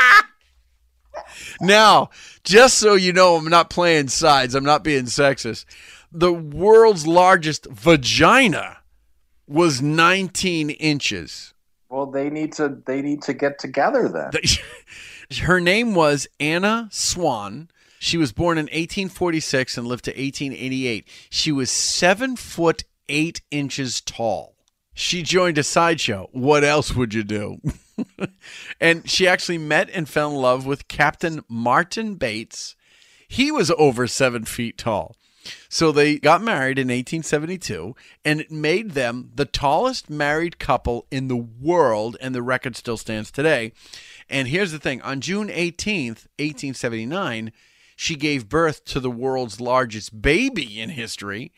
now, 1.61 2.09
just 2.43 2.77
so 2.77 2.93
you 2.95 3.11
know, 3.11 3.35
I'm 3.35 3.49
not 3.49 3.69
playing 3.69 4.07
sides. 4.07 4.55
I'm 4.55 4.63
not 4.63 4.83
being 4.83 5.05
sexist. 5.05 5.65
The 6.11 6.33
world's 6.33 7.05
largest 7.05 7.67
vagina 7.67 8.77
was 9.47 9.81
19 9.81 10.69
inches. 10.69 11.53
Well, 11.89 12.05
they 12.05 12.29
need 12.29 12.53
to. 12.53 12.77
They 12.85 13.01
need 13.01 13.21
to 13.23 13.33
get 13.33 13.59
together 13.59 14.07
then. 14.09 14.31
Her 15.41 15.59
name 15.59 15.95
was 15.95 16.27
Anna 16.39 16.89
Swan. 16.91 17.69
She 17.99 18.17
was 18.17 18.31
born 18.31 18.57
in 18.57 18.65
1846 18.65 19.77
and 19.77 19.87
lived 19.87 20.05
to 20.05 20.11
1888. 20.11 21.07
She 21.29 21.51
was 21.51 21.71
seven 21.71 22.35
foot 22.35 22.83
eight 23.09 23.41
inches 23.51 24.01
tall. 24.01 24.55
She 24.93 25.21
joined 25.21 25.57
a 25.57 25.63
sideshow. 25.63 26.27
What 26.31 26.63
else 26.63 26.95
would 26.95 27.13
you 27.13 27.23
do? 27.23 27.61
and 28.81 29.07
she 29.09 29.27
actually 29.27 29.59
met 29.59 29.89
and 29.91 30.09
fell 30.09 30.31
in 30.31 30.37
love 30.37 30.65
with 30.65 30.87
Captain 30.87 31.43
Martin 31.47 32.15
Bates. 32.15 32.75
He 33.27 33.51
was 33.51 33.71
over 33.77 34.07
seven 34.07 34.45
feet 34.45 34.77
tall. 34.77 35.15
So 35.69 35.91
they 35.91 36.17
got 36.17 36.41
married 36.41 36.77
in 36.77 36.87
1872, 36.87 37.95
and 38.25 38.41
it 38.41 38.51
made 38.51 38.91
them 38.91 39.31
the 39.33 39.45
tallest 39.45 40.09
married 40.09 40.59
couple 40.59 41.05
in 41.11 41.27
the 41.27 41.37
world, 41.37 42.17
and 42.19 42.35
the 42.35 42.41
record 42.41 42.75
still 42.75 42.97
stands 42.97 43.31
today. 43.31 43.71
And 44.29 44.47
here's 44.47 44.71
the 44.71 44.79
thing 44.79 45.01
on 45.03 45.21
June 45.21 45.47
18th, 45.47 46.27
1879, 46.39 47.51
she 47.99 48.15
gave 48.15 48.47
birth 48.47 48.85
to 48.85 48.99
the 48.99 49.09
world's 49.09 49.59
largest 49.59 50.21
baby 50.21 50.79
in 50.79 50.91
history. 50.91 51.51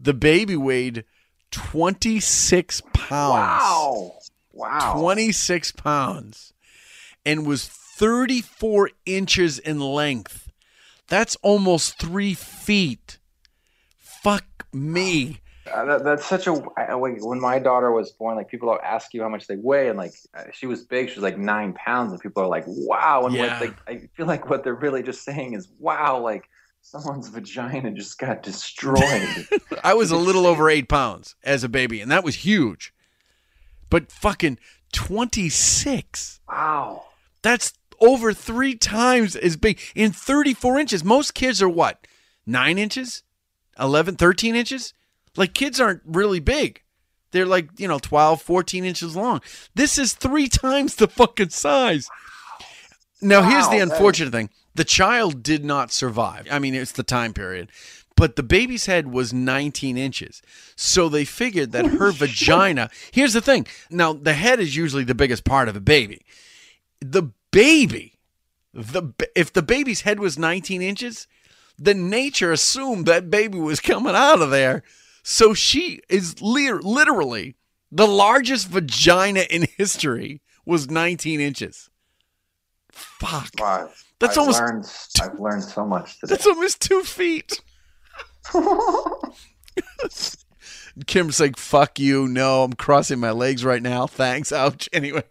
The 0.00 0.14
baby 0.14 0.56
weighed 0.56 1.04
26 1.50 2.80
pounds. 2.94 3.10
Wow. 3.10 4.18
Wow. 4.50 4.94
26 4.98 5.72
pounds 5.72 6.54
and 7.26 7.46
was 7.46 7.66
34 7.66 8.92
inches 9.04 9.58
in 9.58 9.78
length. 9.78 10.50
That's 11.08 11.36
almost 11.42 11.98
three 11.98 12.32
feet. 12.32 13.18
Fuck 13.98 14.66
me. 14.72 15.42
Uh, 15.72 15.84
that, 15.86 16.04
that's 16.04 16.26
such 16.26 16.46
a 16.46 16.52
like 16.52 17.16
when 17.20 17.40
my 17.40 17.58
daughter 17.58 17.90
was 17.90 18.12
born 18.12 18.36
like 18.36 18.48
people 18.48 18.78
ask 18.82 19.14
you 19.14 19.22
how 19.22 19.28
much 19.28 19.46
they 19.46 19.56
weigh 19.56 19.88
and 19.88 19.96
like 19.96 20.12
uh, 20.36 20.44
she 20.52 20.66
was 20.66 20.82
big 20.84 21.08
she 21.08 21.14
was 21.14 21.22
like 21.22 21.38
nine 21.38 21.72
pounds 21.72 22.12
and 22.12 22.20
people 22.20 22.42
are 22.42 22.46
like 22.48 22.64
wow 22.66 23.24
and 23.24 23.34
Yeah. 23.34 23.60
what 23.60 23.76
they, 23.86 23.92
I 23.92 24.08
feel 24.16 24.26
like 24.26 24.50
what 24.50 24.62
they're 24.62 24.74
really 24.74 25.02
just 25.02 25.24
saying 25.24 25.54
is 25.54 25.68
wow 25.78 26.18
like 26.20 26.48
someone's 26.82 27.28
vagina 27.28 27.92
just 27.92 28.18
got 28.18 28.42
destroyed 28.42 29.46
I 29.82 29.94
was 29.94 30.10
a 30.10 30.16
little 30.16 30.46
over 30.46 30.68
eight 30.68 30.88
pounds 30.88 31.34
as 31.42 31.64
a 31.64 31.68
baby, 31.68 32.00
and 32.00 32.10
that 32.10 32.24
was 32.24 32.36
huge. 32.36 32.92
But 33.90 34.10
fucking 34.12 34.58
26. 34.92 36.40
wow 36.48 37.04
That's 37.42 37.72
over 38.00 38.32
three 38.32 38.74
times 38.76 39.34
as 39.36 39.56
big 39.56 39.78
in 39.94 40.12
34 40.12 40.78
inches. 40.78 41.04
Most 41.04 41.34
kids 41.34 41.62
are 41.62 41.68
what? 41.68 42.06
Nine 42.46 42.78
inches? 42.78 43.22
11, 43.78 44.16
13 44.16 44.54
inches? 44.54 44.92
Like 45.36 45.54
kids 45.54 45.80
aren't 45.80 46.02
really 46.04 46.40
big. 46.40 46.82
They're 47.32 47.46
like, 47.46 47.68
you 47.78 47.88
know, 47.88 47.98
12, 47.98 48.42
14 48.42 48.84
inches 48.84 49.16
long. 49.16 49.40
This 49.74 49.98
is 49.98 50.12
three 50.12 50.48
times 50.48 50.94
the 50.94 51.08
fucking 51.08 51.50
size. 51.50 52.08
Now, 53.20 53.42
here's 53.42 53.68
the 53.68 53.78
Wow, 53.78 53.82
unfortunate 53.82 54.30
thing 54.30 54.50
the 54.74 54.84
child 54.84 55.42
did 55.42 55.64
not 55.64 55.92
survive. 55.92 56.46
I 56.50 56.58
mean, 56.58 56.74
it's 56.74 56.92
the 56.92 57.02
time 57.02 57.32
period. 57.32 57.70
But 58.16 58.36
the 58.36 58.42
baby's 58.44 58.86
head 58.86 59.12
was 59.12 59.32
19 59.32 59.98
inches. 59.98 60.40
So 60.76 61.08
they 61.08 61.24
figured 61.24 61.72
that 61.72 61.86
her 61.86 62.12
vagina. 62.12 62.90
Here's 63.10 63.32
the 63.32 63.40
thing. 63.40 63.66
Now, 63.90 64.12
the 64.12 64.34
head 64.34 64.60
is 64.60 64.76
usually 64.76 65.04
the 65.04 65.14
biggest 65.14 65.44
part 65.44 65.68
of 65.68 65.74
a 65.74 65.80
baby. 65.80 66.24
The 67.00 67.30
baby, 67.50 68.14
the 68.72 69.12
if 69.34 69.52
the 69.52 69.62
baby's 69.62 70.02
head 70.02 70.20
was 70.20 70.38
19 70.38 70.80
inches, 70.80 71.26
then 71.76 72.08
nature 72.08 72.52
assumed 72.52 73.06
that 73.06 73.30
baby 73.30 73.58
was 73.58 73.80
coming 73.80 74.14
out 74.14 74.40
of 74.40 74.50
there. 74.50 74.84
So 75.26 75.54
she 75.54 76.00
is 76.08 76.40
lit- 76.40 76.84
literally 76.84 77.56
the 77.90 78.06
largest 78.06 78.68
vagina 78.68 79.40
in 79.50 79.66
history 79.76 80.42
was 80.66 80.88
19 80.90 81.40
inches. 81.40 81.88
Fuck. 82.92 83.50
wow 83.58 83.88
That's 84.20 84.36
I've 84.36 84.40
almost- 84.42 84.60
learned, 84.60 84.84
I've 85.22 85.40
learned 85.40 85.64
so 85.64 85.84
much 85.86 86.20
today 86.20 86.30
That's 86.34 86.46
almost 86.46 86.80
two 86.80 87.02
feet. 87.02 87.60
Kim's 91.06 91.40
like, 91.40 91.56
fuck 91.56 91.98
you. 91.98 92.28
No, 92.28 92.62
I'm 92.64 92.74
crossing 92.74 93.18
my 93.18 93.32
legs 93.32 93.64
right 93.64 93.82
now. 93.82 94.06
Thanks. 94.06 94.52
Ouch. 94.52 94.88
Anyway, 94.92 95.24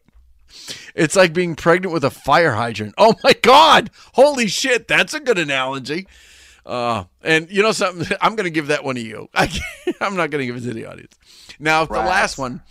it's 0.94 1.16
like 1.16 1.34
being 1.34 1.56
pregnant 1.56 1.94
with 1.94 2.04
a 2.04 2.10
fire 2.10 2.52
hydrant. 2.54 2.94
Oh 2.98 3.16
my 3.24 3.34
God. 3.42 3.90
Holy 4.14 4.48
shit. 4.48 4.88
That's 4.88 5.14
a 5.14 5.20
good 5.20 5.38
analogy. 5.40 6.06
Uh, 6.66 7.04
and 7.22 7.50
you 7.52 7.62
know 7.62 7.72
something? 7.72 8.18
I'm 8.22 8.36
going 8.36 8.46
to 8.46 8.52
give 8.52 8.68
that 8.68 8.84
one 8.84 8.96
to 8.96 9.02
you. 9.02 9.30
I 9.36 9.50
I'm 10.00 10.16
not 10.16 10.30
going 10.32 10.42
to 10.42 10.46
give 10.46 10.56
it 10.56 10.68
to 10.68 10.74
the 10.74 10.86
audience. 10.86 11.16
Now, 11.60 11.86
the 11.86 11.94
last 11.94 12.38
one. 12.38 12.62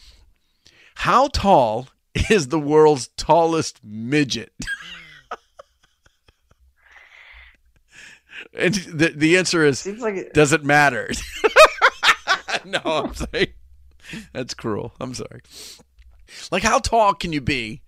How 0.94 1.28
tall 1.28 1.88
is 2.30 2.48
the 2.48 2.58
world's 2.58 3.08
tallest 3.16 3.82
midget? 3.82 4.52
and 8.54 8.74
the, 8.74 9.12
the 9.14 9.36
answer 9.38 9.64
is 9.64 9.86
it 9.86 10.34
does 10.34 10.52
it 10.52 10.64
matter? 10.64 11.10
no, 12.64 12.80
I'm 12.84 13.14
saying 13.14 13.48
that's 14.32 14.54
cruel. 14.54 14.92
I'm 15.00 15.14
sorry. 15.14 15.40
Like, 16.50 16.62
how 16.62 16.78
tall 16.78 17.14
can 17.14 17.32
you 17.32 17.40
be 17.40 17.81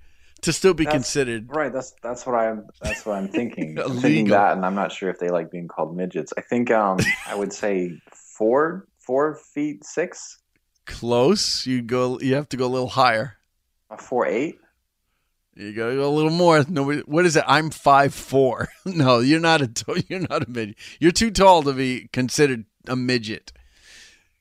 to 0.44 0.52
still 0.52 0.74
be 0.74 0.84
That's- 0.84 1.02
considered? 1.02 1.46
Right. 1.48 1.72
That's 1.72 1.94
that's 2.02 2.24
what 2.26 2.34
I'm. 2.34 2.66
That's 2.82 3.04
what 3.04 3.16
I'm 3.16 3.28
thinking. 3.28 3.78
I'm 3.84 3.98
thinking 3.98 4.28
that, 4.28 4.56
and 4.56 4.64
I'm 4.64 4.74
not 4.74 4.92
sure 4.92 5.10
if 5.10 5.18
they 5.18 5.28
like 5.28 5.50
being 5.50 5.68
called 5.68 5.96
midgets. 5.96 6.32
I 6.38 6.40
think 6.40 6.70
um 6.70 6.98
I 7.26 7.34
would 7.34 7.52
say 7.52 8.00
four 8.12 8.86
four 8.98 9.34
feet 9.52 9.84
six, 9.84 10.38
Close. 10.86 11.66
You 11.66 11.82
go. 11.82 12.18
You 12.20 12.34
have 12.34 12.48
to 12.50 12.56
go 12.56 12.66
a 12.66 12.72
little 12.72 12.88
higher. 12.88 13.36
a 13.90 13.98
four 13.98 14.26
eight. 14.26 14.56
You 15.56 15.72
gotta 15.72 15.94
go 15.94 16.08
a 16.08 16.10
little 16.10 16.32
more. 16.32 16.64
Nobody. 16.68 17.00
What 17.06 17.24
is 17.26 17.36
it? 17.36 17.44
I'm 17.46 17.70
five 17.70 18.12
four. 18.14 18.68
No, 18.86 19.20
you're 19.20 19.40
not 19.40 19.62
a. 19.62 19.70
You're 20.08 20.26
not 20.28 20.42
a 20.46 20.50
midget. 20.50 20.76
You're 21.00 21.12
too 21.12 21.30
tall 21.30 21.62
to 21.62 21.72
be 21.72 22.08
considered 22.12 22.64
a 22.88 22.96
midget. 22.96 23.52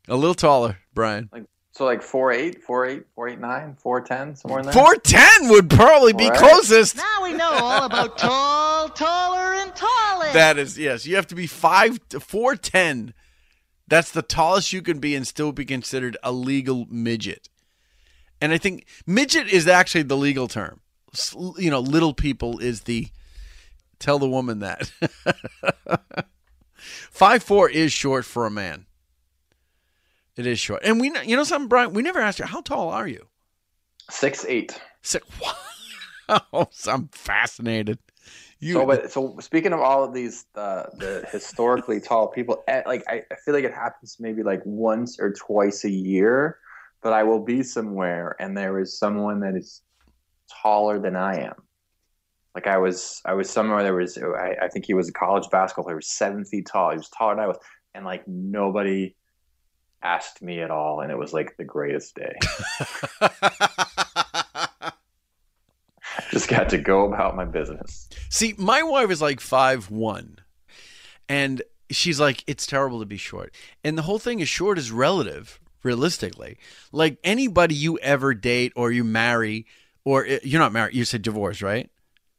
A 0.10 0.16
little 0.18 0.34
taller, 0.36 0.80
Bryan. 0.94 1.30
Like 1.32 1.46
so, 1.74 1.86
like 1.86 2.04
four 2.04 2.32
eight, 2.32 2.62
four 2.64 2.86
eight, 2.86 3.04
four 3.16 3.28
eight 3.28 3.40
nine, 3.40 3.76
four 3.76 4.00
ten, 4.00 4.36
somewhere 4.36 4.60
in 4.60 4.66
there. 4.66 4.74
Four 4.74 4.96
ten 4.98 5.50
would 5.50 5.72
probably 5.72 6.14
be 6.14 6.26
All 6.26 6.30
right. 6.30 6.40
closest. 6.40 6.98
Now 6.98 7.24
we 7.24 7.34
know 7.34 7.50
all 7.52 7.84
about 7.86 8.16
tall, 8.20 8.90
taller, 8.90 9.54
and 9.56 9.76
taller. 9.76 10.32
That 10.34 10.60
is 10.60 10.78
yes. 10.78 11.08
You 11.08 11.16
have 11.16 11.26
to 11.28 11.36
be 11.36 11.48
five 11.48 12.00
four 12.20 12.56
ten. 12.56 13.16
That's 13.88 14.12
the 14.12 14.22
tallest 14.22 14.72
you 14.72 14.84
can 14.84 15.00
be 15.00 15.16
and 15.16 15.26
still 15.28 15.52
be 15.52 15.66
considered 15.66 16.16
a 16.22 16.32
legal 16.32 16.86
midget. 16.92 17.50
And 18.40 18.54
I 18.54 18.60
think 18.60 18.86
midget 19.08 19.48
is 19.48 19.68
actually 19.68 20.04
the 20.04 20.18
legal 20.18 20.48
term. 20.48 20.80
You 21.58 21.72
know, 21.72 21.80
little 21.80 22.14
people 22.14 22.60
is 22.60 22.82
the 22.82 23.08
tell 23.98 24.20
the 24.20 24.30
woman 24.30 24.60
that. 24.60 24.92
Five 26.76 27.42
four 27.42 27.68
is 27.68 27.92
short 27.92 28.26
for 28.26 28.46
a 28.46 28.52
man. 28.52 28.86
It 30.36 30.48
is 30.48 30.60
short, 30.60 30.82
and 30.84 31.00
we 31.00 31.12
you 31.26 31.36
know 31.36 31.44
something, 31.44 31.68
Bryan. 31.68 31.94
We 31.94 32.02
never 32.02 32.20
asked 32.20 32.40
you 32.40 32.46
how 32.46 32.62
tall 32.62 32.90
are 32.90 33.08
you. 33.08 33.28
Six 34.10 34.46
eight. 34.46 34.80
Six. 35.02 35.26
Wow, 36.30 36.70
I'm 36.88 37.10
fascinated. 37.10 38.00
You, 38.60 38.76
so, 38.76 38.86
but 38.86 39.12
so 39.12 39.36
speaking 39.40 39.74
of 39.74 39.82
all 39.82 40.06
of 40.06 40.14
these, 40.14 40.46
uh, 40.56 40.84
the 40.98 41.28
historically 41.30 42.00
tall 42.00 42.30
people, 42.30 42.64
eh, 42.70 42.82
like 42.86 43.04
I, 43.10 43.24
I 43.30 43.36
feel 43.44 43.54
like 43.54 43.66
it 43.66 43.74
happens 43.74 44.18
maybe 44.22 44.42
like 44.42 44.62
once 44.64 45.20
or 45.20 45.34
twice 45.34 45.84
a 45.84 45.90
year, 45.90 46.60
but 47.02 47.12
I 47.12 47.24
will 47.24 47.44
be 47.44 47.62
somewhere 47.62 48.38
and 48.40 48.58
there 48.58 48.80
is 48.80 48.98
someone 48.98 49.42
that 49.42 49.56
is 49.56 49.82
taller 50.50 50.98
than 50.98 51.18
I 51.18 51.42
am. 51.42 51.56
Like 52.56 52.68
I 52.68 52.78
was, 52.78 53.22
I 53.26 53.34
was 53.34 53.50
somewhere. 53.50 53.84
There 53.84 53.96
was, 53.96 54.18
I, 54.18 54.56
I 54.62 54.68
think 54.70 54.86
he 54.86 54.94
was 54.94 55.10
a 55.10 55.14
college 55.14 55.50
basketball 55.52 55.84
player. 55.84 55.96
He 55.96 55.98
was 55.98 56.12
seven 56.12 56.46
feet 56.46 56.68
tall. 56.72 56.92
He 56.92 56.98
was 56.98 57.10
taller 57.10 57.36
than 57.36 57.44
I 57.44 57.48
was, 57.48 57.58
and 57.96 58.06
like 58.06 58.26
nobody 58.28 59.14
asked 60.04 60.42
me 60.42 60.62
at 60.62 60.70
all, 60.70 61.02
and 61.02 61.12
it 61.12 61.18
was 61.18 61.34
like 61.34 61.58
the 61.58 61.64
greatest 61.64 62.16
day. 62.16 62.36
Just 66.32 66.48
got 66.50 66.70
to 66.70 66.78
go 66.78 67.06
about 67.12 67.36
my 67.36 67.46
business. 67.46 68.10
See, 68.30 68.54
my 68.58 68.84
wife 68.84 69.10
is 69.10 69.22
like 69.22 69.40
five 69.40 69.90
one, 69.90 70.40
and 71.30 71.62
she's 71.90 72.20
like, 72.20 72.44
it's 72.48 72.66
terrible 72.66 73.00
to 73.00 73.06
be 73.06 73.18
short. 73.18 73.54
And 73.84 73.98
the 73.98 74.04
whole 74.04 74.20
thing 74.20 74.40
is 74.40 74.50
short 74.50 74.78
is 74.78 74.92
relative, 74.92 75.60
realistically. 75.84 76.58
Like 76.92 77.18
anybody 77.24 77.76
you 77.76 77.98
ever 78.00 78.34
date 78.34 78.74
or 78.76 78.92
you 78.92 79.04
marry, 79.04 79.66
or 80.04 80.28
uh, 80.28 80.40
you're 80.44 80.60
not 80.60 80.74
married, 80.74 80.96
you 80.96 81.06
said 81.06 81.22
divorce, 81.22 81.62
right? 81.62 81.90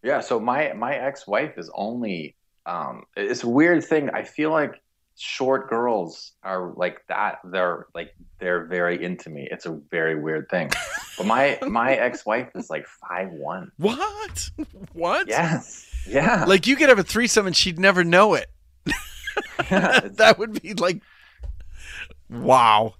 Yeah, 0.02 0.20
so 0.20 0.38
my 0.38 0.72
my 0.74 0.94
ex-wife 0.94 1.56
is 1.56 1.70
only 1.74 2.36
um 2.66 3.04
it's 3.16 3.42
a 3.42 3.48
weird 3.48 3.84
thing. 3.84 4.10
I 4.10 4.22
feel 4.24 4.50
like 4.50 4.82
short 5.16 5.68
girls 5.68 6.32
are 6.42 6.72
like 6.76 7.00
that. 7.08 7.38
They're 7.44 7.86
like 7.94 8.14
they're 8.38 8.64
very 8.64 9.02
into 9.02 9.30
me. 9.30 9.48
It's 9.50 9.66
a 9.66 9.78
very 9.90 10.20
weird 10.20 10.48
thing. 10.48 10.70
But 11.16 11.26
my 11.26 11.58
my 11.62 11.94
ex-wife 11.94 12.50
is 12.54 12.70
like 12.70 12.86
five 12.86 13.30
one. 13.30 13.70
What? 13.78 14.50
What? 14.92 15.28
Yes. 15.28 15.90
Yeah. 16.06 16.44
Like 16.46 16.66
you 16.66 16.76
could 16.76 16.88
have 16.88 16.98
a 16.98 17.04
threesome 17.04 17.46
and 17.46 17.56
she'd 17.56 17.78
never 17.78 18.04
know 18.04 18.34
it. 18.34 18.50
that 19.68 20.36
would 20.38 20.60
be 20.60 20.74
like, 20.74 21.02
wow. 22.28 22.94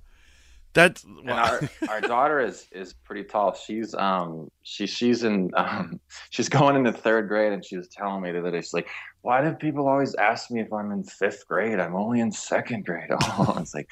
That's 0.73 1.05
And 1.05 1.31
our, 1.31 1.61
our 1.89 2.01
daughter 2.01 2.41
is 2.41 2.67
is 2.73 2.93
pretty 2.93 3.23
tall. 3.25 3.55
She's 3.55 3.95
um 3.95 4.51
she 4.63 4.87
she's 4.87 5.23
in 5.23 5.51
um 5.55 6.01
she's 6.31 6.49
going 6.49 6.75
into 6.77 6.93
third 6.93 7.29
grade 7.29 7.53
and 7.53 7.65
she 7.65 7.77
was 7.77 7.89
telling 7.89 8.23
me 8.23 8.33
the 8.33 8.41
other 8.41 8.51
day, 8.51 8.61
she's 8.61 8.75
like, 8.75 8.89
Why 9.25 9.41
do 9.43 9.53
people 9.55 9.89
always 9.89 10.15
ask 10.17 10.51
me 10.51 10.61
if 10.61 10.71
I'm 10.71 10.93
in 10.93 11.03
fifth 11.03 11.49
grade? 11.49 11.81
I'm 11.81 11.97
only 11.97 12.21
in 12.21 12.31
second 12.31 12.85
grade. 12.85 13.09
Oh 13.23 13.57
it's 13.59 13.75
like 13.75 13.89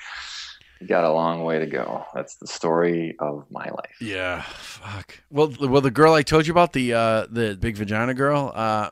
you 0.79 0.87
got 0.87 1.05
a 1.05 1.11
long 1.13 1.43
way 1.43 1.59
to 1.59 1.65
go. 1.67 2.05
That's 2.13 2.35
the 2.37 2.47
story 2.47 3.17
of 3.19 3.47
my 3.51 3.65
life. 3.65 3.97
Yeah, 3.99 4.43
fuck. 4.43 5.19
Well, 5.31 5.51
well, 5.59 5.81
the 5.81 5.91
girl 5.91 6.13
I 6.13 6.21
told 6.23 6.47
you 6.47 6.53
about, 6.53 6.75
the 6.75 6.93
uh, 6.93 7.27
the 7.31 7.57
big 7.59 7.77
vagina 7.77 8.13
girl, 8.13 8.53
uh, 8.55 8.91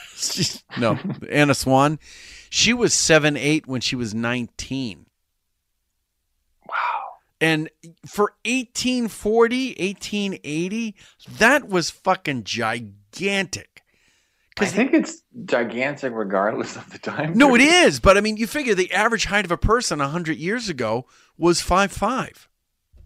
she- 0.16 0.60
no, 0.78 0.98
Anna 1.30 1.52
Swan, 1.54 1.98
she 2.48 2.72
was 2.72 2.94
seven 2.94 3.36
eight 3.36 3.66
when 3.66 3.82
she 3.82 3.94
was 3.94 4.14
nineteen. 4.14 5.04
Wow. 6.66 6.74
And 7.38 7.68
for 8.06 8.32
1840, 8.46 9.74
1880, 9.78 10.94
that 11.38 11.68
was 11.68 11.90
fucking 11.90 12.44
gigantic. 12.44 13.71
I 14.58 14.66
think 14.66 14.92
it's 14.92 15.22
gigantic 15.46 16.12
regardless 16.12 16.76
of 16.76 16.90
the 16.90 16.98
time. 16.98 17.32
No, 17.36 17.54
it 17.54 17.58
period. 17.58 17.86
is. 17.86 18.00
But 18.00 18.16
I 18.18 18.20
mean, 18.20 18.36
you 18.36 18.46
figure 18.46 18.74
the 18.74 18.92
average 18.92 19.24
height 19.26 19.44
of 19.44 19.50
a 19.50 19.56
person 19.56 19.98
100 19.98 20.36
years 20.36 20.68
ago 20.68 21.06
was 21.38 21.60
five 21.60 21.90
five. 21.90 22.48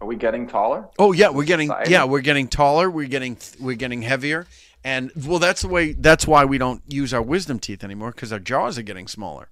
Are 0.01 0.07
we 0.07 0.15
getting 0.15 0.45
taller? 0.47 0.89
Oh 0.99 1.11
yeah, 1.13 1.29
we're 1.29 1.45
getting 1.45 1.69
Society? 1.69 1.91
yeah, 1.91 2.03
we're 2.03 2.21
getting 2.21 2.47
taller, 2.47 2.89
we're 2.89 3.07
getting 3.07 3.37
we're 3.59 3.75
getting 3.75 4.01
heavier, 4.03 4.45
and 4.83 5.11
well, 5.15 5.39
that's 5.39 5.61
the 5.63 5.69
way. 5.69 5.93
That's 5.93 6.27
why 6.27 6.45
we 6.45 6.57
don't 6.57 6.81
use 6.87 7.13
our 7.13 7.21
wisdom 7.21 7.59
teeth 7.59 7.83
anymore 7.83 8.11
because 8.11 8.31
our 8.31 8.39
jaws 8.39 8.77
are 8.77 8.83
getting 8.83 9.07
smaller. 9.07 9.49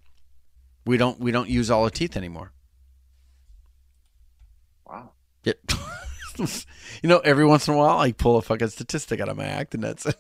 We 0.85 0.97
don't 0.97 1.19
we 1.19 1.31
don't 1.31 1.49
use 1.49 1.71
all 1.71 1.83
our 1.85 1.89
teeth 1.89 2.15
anymore. 2.15 2.51
Wow. 4.85 5.11
Yeah. 5.43 5.53
you 7.03 7.09
know, 7.09 7.19
every 7.19 7.45
once 7.45 7.67
in 7.67 7.73
a 7.73 7.77
while, 7.77 7.99
I 7.99 8.11
pull 8.11 8.37
a 8.37 8.41
fucking 8.41 8.69
statistic 8.69 9.19
out 9.21 9.29
of 9.29 9.37
my 9.37 9.45
act, 9.45 9.73
and 9.75 9.83
that's 9.83 10.05
it. 10.05 10.17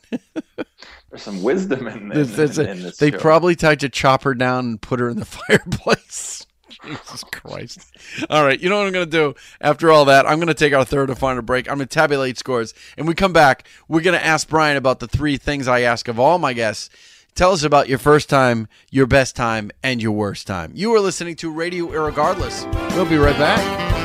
There's 1.09 1.21
some 1.21 1.43
wisdom 1.43 1.87
in, 1.87 1.97
in, 1.97 2.09
There's- 2.09 2.35
there's 2.35 2.57
in, 2.59 2.67
in 2.67 2.83
this. 2.83 2.97
they 2.97 3.11
show. 3.11 3.19
probably 3.19 3.55
tried 3.55 3.79
to 3.81 3.89
chop 3.89 4.23
her 4.23 4.33
down 4.33 4.65
and 4.65 4.81
put 4.81 4.99
her 4.99 5.09
in 5.09 5.17
the 5.17 5.25
fireplace. 5.25 6.45
Jesus 6.85 7.23
Christ. 7.31 7.79
All 8.29 8.43
right. 8.43 8.59
You 8.59 8.69
know 8.69 8.77
what 8.77 8.87
I'm 8.87 8.93
going 8.93 9.09
to 9.09 9.11
do 9.11 9.33
after 9.61 9.91
all 9.91 10.05
that? 10.05 10.27
I'm 10.27 10.37
going 10.37 10.47
to 10.49 10.53
take 10.53 10.73
our 10.73 10.85
third 10.85 11.09
and 11.09 11.17
final 11.17 11.41
break. 11.41 11.69
I'm 11.69 11.77
going 11.77 11.87
to 11.87 11.93
tabulate 11.93 12.37
scores. 12.37 12.73
And 12.97 13.07
we 13.07 13.15
come 13.15 13.33
back. 13.33 13.67
We're 13.87 14.01
going 14.01 14.17
to 14.19 14.23
ask 14.25 14.47
Bryan 14.49 14.77
about 14.77 14.99
the 14.99 15.07
three 15.07 15.37
things 15.37 15.67
I 15.67 15.81
ask 15.81 16.07
of 16.07 16.19
all 16.19 16.37
my 16.37 16.53
guests. 16.53 16.89
Tell 17.33 17.51
us 17.53 17.63
about 17.63 17.89
your 17.89 17.97
first 17.97 18.29
time, 18.29 18.67
your 18.91 19.07
best 19.07 19.35
time, 19.35 19.71
and 19.83 20.01
your 20.01 20.11
worst 20.11 20.47
time. 20.47 20.71
You 20.75 20.93
are 20.95 20.99
listening 20.99 21.35
to 21.37 21.51
Radio 21.51 21.87
Irregardless. 21.87 22.65
We'll 22.95 23.05
be 23.09 23.17
right 23.17 23.37
back. 23.37 24.04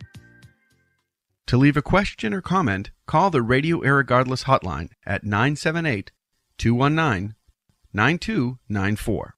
To 1.47 1.57
leave 1.57 1.75
a 1.75 1.81
question 1.81 2.33
or 2.33 2.41
comment, 2.41 2.91
call 3.07 3.29
the 3.29 3.41
Radio 3.41 3.81
Irregardless 3.81 4.45
hotline 4.45 4.89
at 5.05 5.23
978 5.23 6.11
219 6.57 7.35
9294. 7.93 9.35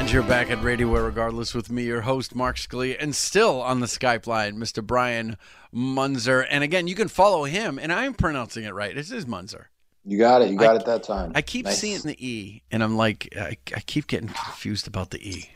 And 0.00 0.10
you're 0.10 0.22
back 0.24 0.50
at 0.50 0.62
Radio 0.62 0.88
Irregardless 0.88 1.54
with 1.54 1.70
me, 1.70 1.84
your 1.84 2.00
host, 2.00 2.34
Mark 2.34 2.56
Scalia, 2.56 2.96
and 2.98 3.14
still 3.14 3.60
on 3.62 3.78
the 3.80 3.86
Skype 3.86 4.26
line, 4.26 4.56
Mr. 4.56 4.84
Bryan 4.84 5.36
Muenzer. 5.72 6.44
And 6.50 6.64
again, 6.64 6.88
you 6.88 6.96
can 6.96 7.06
follow 7.06 7.44
him, 7.44 7.78
and 7.78 7.92
I'm 7.92 8.14
pronouncing 8.14 8.64
it 8.64 8.74
right. 8.74 8.94
This 8.94 9.12
is 9.12 9.26
Muenzer. 9.26 9.66
You 10.04 10.18
got 10.18 10.42
it. 10.42 10.50
You 10.50 10.56
got 10.58 10.76
I- 10.76 10.80
it 10.80 10.86
that 10.86 11.02
time. 11.02 11.32
I 11.34 11.42
keep 11.42 11.66
Nice. 11.66 11.78
seeing 11.78 12.00
the 12.00 12.16
E, 12.26 12.62
and 12.70 12.82
I'm 12.82 12.96
like, 12.96 13.28
I, 13.36 13.56
I 13.76 13.80
keep 13.80 14.06
getting 14.06 14.28
confused 14.28 14.86
about 14.86 15.10
the 15.10 15.18
E. 15.28 15.50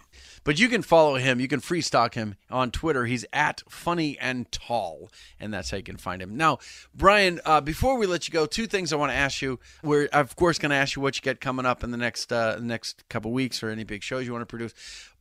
But 0.45 0.59
you 0.61 0.69
can 0.69 0.83
follow 0.83 1.15
him. 1.15 1.41
You 1.41 1.49
can 1.49 1.61
free 1.61 1.81
stock 1.81 2.13
him 2.13 2.35
on 2.51 2.71
Twitter. 2.71 3.07
He's 3.07 3.25
at 3.33 3.63
Funny 3.67 4.19
and 4.19 4.53
Tall, 4.53 5.11
and 5.41 5.55
that's 5.55 5.71
how 5.71 5.79
you 5.79 5.83
can 5.83 5.97
find 5.97 6.21
him. 6.21 6.37
Now, 6.37 6.59
Bryan, 6.95 7.41
uh, 7.47 7.63
before 7.63 7.97
we 7.97 8.07
let 8.07 8.29
you 8.29 8.33
go, 8.33 8.45
two 8.45 8.67
things 8.67 8.93
I 8.93 8.97
want 8.97 9.11
to 9.11 9.17
ask 9.17 9.41
you. 9.41 9.59
We're 9.83 10.05
of 10.13 10.37
course 10.37 10.59
going 10.59 10.69
to 10.69 10.77
ask 10.77 10.97
you 10.97 11.01
what 11.03 11.17
you 11.17 11.23
get 11.23 11.41
coming 11.41 11.65
up 11.65 11.83
in 11.83 11.93
the 11.93 11.97
next 11.97 12.31
uh, 12.31 12.59
next 12.61 13.09
couple 13.09 13.33
weeks 13.33 13.63
or 13.63 13.71
any 13.71 13.85
big 13.85 14.03
shows 14.03 14.27
you 14.27 14.33
want 14.33 14.43
to 14.43 14.47
produce. 14.47 14.75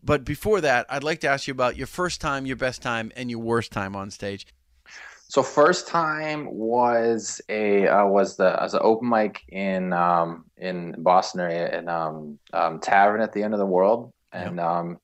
But 0.04 0.26
before 0.26 0.60
that, 0.60 0.86
I'd 0.90 1.06
like 1.06 1.22
to 1.22 1.30
ask 1.30 1.48
you 1.48 1.54
about 1.54 1.78
your 1.78 1.88
first 1.88 2.20
time, 2.20 2.46
your 2.46 2.58
best 2.58 2.82
time, 2.82 3.10
and 3.16 3.32
your 3.32 3.40
worst 3.40 3.72
time 3.72 3.96
on 3.96 4.12
stage. 4.12 4.46
So 5.34 5.42
first 5.42 5.88
time 5.88 6.48
was 6.52 7.42
a 7.50 7.88
uh, 7.88 8.06
was 8.06 8.38
the 8.38 8.56
as 8.62 8.76
an 8.76 8.82
open 8.84 9.10
mic 9.10 9.42
in 9.50 9.92
um, 9.92 10.46
in 10.58 10.94
Boston 11.00 11.40
area 11.42 11.76
in 11.76 11.90
um, 11.90 12.38
um, 12.54 12.80
Tavern 12.80 13.20
at 13.20 13.34
the 13.34 13.42
End 13.42 13.56
of 13.56 13.60
the 13.60 13.66
World, 13.66 14.14
and 14.32 14.60
um, 14.60 15.00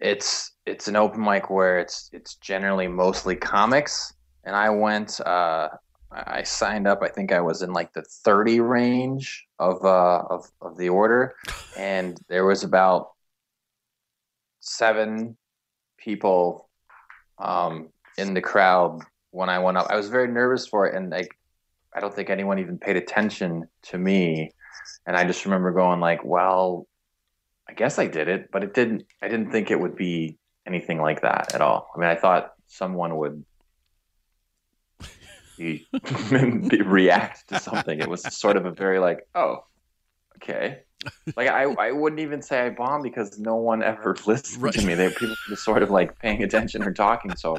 it's 0.00 0.52
it's 0.64 0.88
an 0.88 0.96
open 0.96 1.20
mic 1.20 1.50
where 1.50 1.78
it's 1.78 2.08
it's 2.14 2.36
generally 2.36 2.88
mostly 2.88 3.36
comics, 3.36 4.14
and 4.44 4.56
I 4.56 4.70
went. 4.70 5.20
Uh, 5.20 5.68
I 6.10 6.38
I 6.38 6.42
signed 6.44 6.88
up. 6.88 7.02
I 7.02 7.08
think 7.08 7.30
I 7.30 7.42
was 7.42 7.60
in 7.60 7.74
like 7.74 7.92
the 7.92 8.04
thirty 8.24 8.60
range 8.60 9.44
of 9.58 9.84
uh, 9.84 10.22
of 10.30 10.50
of 10.62 10.78
the 10.78 10.88
order, 10.88 11.34
and 11.76 12.18
there 12.30 12.46
was 12.46 12.64
about 12.64 13.10
seven 14.60 15.36
people 15.98 16.70
um, 17.36 17.90
in 18.16 18.32
the 18.32 18.40
crowd 18.40 19.02
when 19.38 19.48
I 19.48 19.60
went 19.60 19.76
up. 19.76 19.86
I 19.88 19.94
was 19.94 20.08
very 20.08 20.26
nervous 20.26 20.66
for 20.66 20.88
it, 20.88 20.96
and 20.96 21.10
like 21.10 21.38
I 21.94 22.00
don't 22.00 22.12
think 22.12 22.28
anyone 22.28 22.58
even 22.58 22.76
paid 22.76 22.96
attention 22.96 23.68
to 23.84 23.96
me. 23.96 24.50
And 25.06 25.16
I 25.16 25.24
just 25.24 25.44
remember 25.44 25.70
going 25.70 26.00
like, 26.00 26.24
"Well, 26.24 26.88
I 27.68 27.72
guess 27.74 28.00
I 28.00 28.08
did 28.08 28.26
it," 28.26 28.50
but 28.50 28.64
it 28.64 28.74
didn't. 28.74 29.04
I 29.22 29.28
didn't 29.28 29.52
think 29.52 29.70
it 29.70 29.78
would 29.78 29.94
be 29.94 30.38
anything 30.66 31.00
like 31.00 31.22
that 31.22 31.54
at 31.54 31.60
all. 31.60 31.88
I 31.94 32.00
mean, 32.00 32.08
I 32.08 32.16
thought 32.16 32.52
someone 32.66 33.16
would 33.16 33.44
be, 35.56 35.86
react 36.84 37.48
to 37.50 37.60
something. 37.60 38.00
It 38.00 38.08
was 38.08 38.22
sort 38.36 38.56
of 38.56 38.66
a 38.66 38.72
very 38.72 38.98
like, 38.98 39.20
"Oh, 39.36 39.64
okay." 40.38 40.80
Like 41.36 41.46
I, 41.46 41.62
I 41.62 41.92
wouldn't 41.92 42.18
even 42.18 42.42
say 42.42 42.60
I 42.60 42.70
bombed 42.70 43.04
because 43.04 43.38
no 43.38 43.54
one 43.54 43.84
ever 43.84 44.16
listened 44.26 44.72
to 44.72 44.84
me. 44.84 44.96
They 44.96 45.10
people 45.10 45.28
were 45.28 45.50
just 45.50 45.64
sort 45.64 45.84
of 45.84 45.90
like 45.90 46.18
paying 46.18 46.42
attention 46.42 46.82
or 46.82 46.92
talking. 46.92 47.36
So 47.36 47.56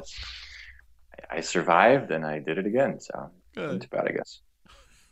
I, 1.30 1.40
survived 1.40 2.10
and 2.10 2.24
I 2.24 2.38
did 2.38 2.58
it 2.58 2.66
again. 2.66 3.00
So 3.00 3.30
not 3.56 3.80
too 3.80 3.88
bad, 3.88 4.08
I 4.08 4.12
guess. 4.12 4.40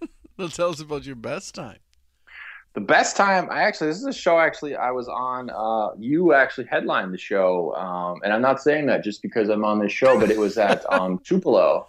Well, 0.37 0.49
tell 0.49 0.71
us 0.71 0.81
about 0.81 1.05
your 1.05 1.17
best 1.17 1.55
time. 1.57 1.79
The 2.75 2.81
best 2.81 3.17
time, 3.17 3.49
I 3.51 3.63
actually, 3.63 3.89
this 3.89 3.97
is 3.99 4.05
a 4.05 4.13
show 4.13 4.39
actually 4.39 4.77
I 4.77 4.93
was 4.93 5.09
on. 5.09 5.51
Uh, 5.51 5.97
you 5.99 6.33
actually 6.33 6.69
headlined 6.69 7.13
the 7.13 7.19
show, 7.19 7.75
um, 7.75 8.21
and 8.23 8.33
I'm 8.33 8.41
not 8.43 8.63
saying 8.63 8.87
that 8.87 9.03
just 9.03 9.21
because 9.21 9.49
I'm 9.49 9.65
on 9.65 9.81
this 9.81 9.91
show, 9.91 10.17
but 10.21 10.31
it 10.31 10.39
was 10.39 10.57
at 10.57 10.85
um, 10.93 11.19
Tupelo. 11.19 11.89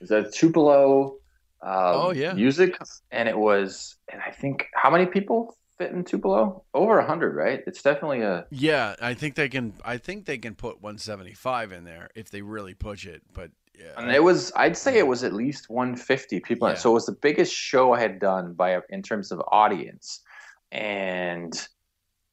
It 0.00 0.02
was 0.02 0.12
at 0.12 0.32
Tupelo. 0.32 1.16
Uh, 1.60 1.92
Oh, 1.94 2.12
yeah. 2.12 2.32
music, 2.34 2.78
and 3.10 3.28
it 3.28 3.36
was, 3.36 3.96
and 4.12 4.20
I 4.24 4.30
think 4.30 4.66
how 4.74 4.90
many 4.90 5.06
people 5.06 5.56
fit 5.82 5.92
in 5.92 6.04
Tupelo? 6.04 6.64
Over 6.74 6.98
a 6.98 7.06
hundred, 7.06 7.34
right? 7.34 7.60
It's 7.66 7.82
definitely 7.82 8.22
a 8.22 8.46
Yeah, 8.50 8.94
I 9.00 9.14
think 9.14 9.34
they 9.34 9.48
can. 9.48 9.74
I 9.84 9.96
think 9.98 10.26
they 10.26 10.38
can 10.38 10.54
put 10.54 10.82
175 10.82 11.72
in 11.72 11.84
there 11.84 12.10
if 12.14 12.30
they 12.30 12.42
really 12.42 12.74
push 12.74 13.06
it. 13.06 13.22
But 13.32 13.50
yeah, 13.78 13.92
And 13.96 14.10
it 14.10 14.22
was, 14.22 14.52
I'd 14.54 14.76
say 14.76 14.98
it 14.98 15.06
was 15.06 15.24
at 15.24 15.32
least 15.32 15.70
150 15.70 16.40
people. 16.40 16.68
Yeah. 16.68 16.74
So 16.74 16.90
it 16.90 16.94
was 16.94 17.06
the 17.06 17.16
biggest 17.20 17.54
show 17.54 17.92
I 17.92 18.00
had 18.00 18.18
done 18.18 18.54
by 18.54 18.78
in 18.90 19.02
terms 19.02 19.32
of 19.32 19.42
audience, 19.50 20.20
and 20.70 21.52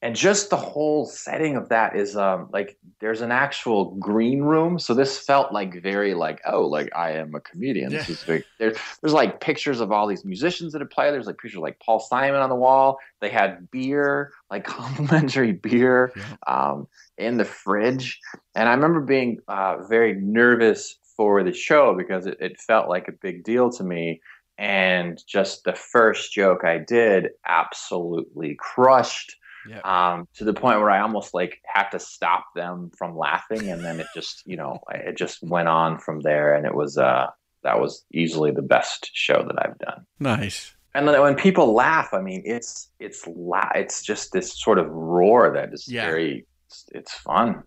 and 0.02 0.16
just 0.16 0.50
the 0.50 0.58
whole 0.58 1.06
setting 1.06 1.58
of 1.58 1.70
that 1.70 1.96
is 1.96 2.16
um 2.16 2.50
like 2.54 2.78
there's 3.02 3.22
an 3.22 3.32
actual 3.32 3.96
green 3.96 4.42
room. 4.42 4.80
So 4.80 4.94
this 4.94 5.20
felt 5.20 5.52
like 5.52 5.82
very 5.84 6.14
like 6.14 6.42
oh 6.46 6.68
like 6.68 6.90
I 6.96 7.14
am 7.14 7.36
a 7.36 7.42
comedian. 7.42 7.92
This 7.92 8.08
Yeah. 8.08 8.08
is 8.08 8.24
very 8.26 8.44
there's 8.60 8.78
there's 9.02 9.14
like 9.14 9.42
pictures 9.42 9.82
of 9.82 9.92
all 9.92 10.08
these 10.08 10.24
musicians 10.24 10.72
that 10.74 10.80
had 10.82 10.90
played. 10.90 11.14
There's 11.14 11.28
like 11.28 11.38
pictures 11.38 11.60
like 11.60 11.82
Paul 11.86 12.00
Simon 12.00 12.40
on 12.42 12.50
the 12.50 12.56
wall. 12.56 12.98
They 13.20 13.30
had 13.30 13.70
beer, 13.72 14.32
like 14.50 14.64
complimentary 14.66 15.52
beer, 15.54 16.14
um, 16.48 16.88
in 17.18 17.38
the 17.38 17.46
fridge. 17.46 18.20
And 18.56 18.70
I 18.70 18.74
remember 18.74 19.02
being 19.02 19.40
uh, 19.48 19.78
very 19.90 20.14
nervous 20.16 20.98
for 21.18 21.44
the 21.44 21.54
show 21.54 21.94
because 21.98 22.26
it, 22.26 22.38
it 22.40 22.60
felt 22.62 22.88
like 22.88 23.08
a 23.10 23.14
big 23.22 23.44
deal 23.44 23.70
to 23.72 23.84
me. 23.84 24.22
And 24.58 25.22
just 25.28 25.64
the 25.64 25.74
first 25.74 26.34
joke 26.34 26.64
I 26.66 26.78
did 26.80 27.30
absolutely 27.46 28.56
crushed 28.60 29.36
Yeah. 29.68 29.80
um, 29.84 30.28
to 30.36 30.44
the 30.44 30.54
point 30.54 30.80
where 30.80 30.90
I 30.90 31.00
almost 31.02 31.34
like 31.34 31.60
had 31.66 31.90
to 31.90 32.00
stop 32.00 32.46
them 32.56 32.92
from 32.98 33.18
laughing. 33.18 33.70
And 33.70 33.84
then 33.84 34.00
it 34.00 34.08
just, 34.16 34.44
you 34.46 34.56
know, 34.58 34.80
it 34.94 35.18
just 35.18 35.42
went 35.44 35.68
on 35.68 36.00
from 36.00 36.22
there. 36.22 36.56
And 36.56 36.66
it 36.66 36.74
was, 36.76 36.98
uh, 36.98 37.28
that 37.64 37.80
was 37.80 38.06
easily 38.14 38.52
the 38.52 38.62
best 38.62 39.10
show 39.14 39.44
that 39.46 39.56
I've 39.66 39.78
done. 39.80 40.06
nice. 40.20 40.74
And 40.96 41.08
then 41.08 41.22
when 41.22 41.36
people 41.36 41.74
laugh, 41.74 42.10
I 42.14 42.22
mean, 42.22 42.42
it's 42.46 42.90
it's 43.00 43.28
la- 43.28 43.70
it's 43.76 44.02
just 44.02 44.32
this 44.32 44.60
sort 44.60 44.80
of 44.80 44.90
roar 44.90 45.54
that 45.54 45.72
is 45.72 45.88
Yeah. 45.88 46.06
very 46.08 46.48
it's, 46.68 46.86
it's 46.94 47.14
fun. 47.14 47.64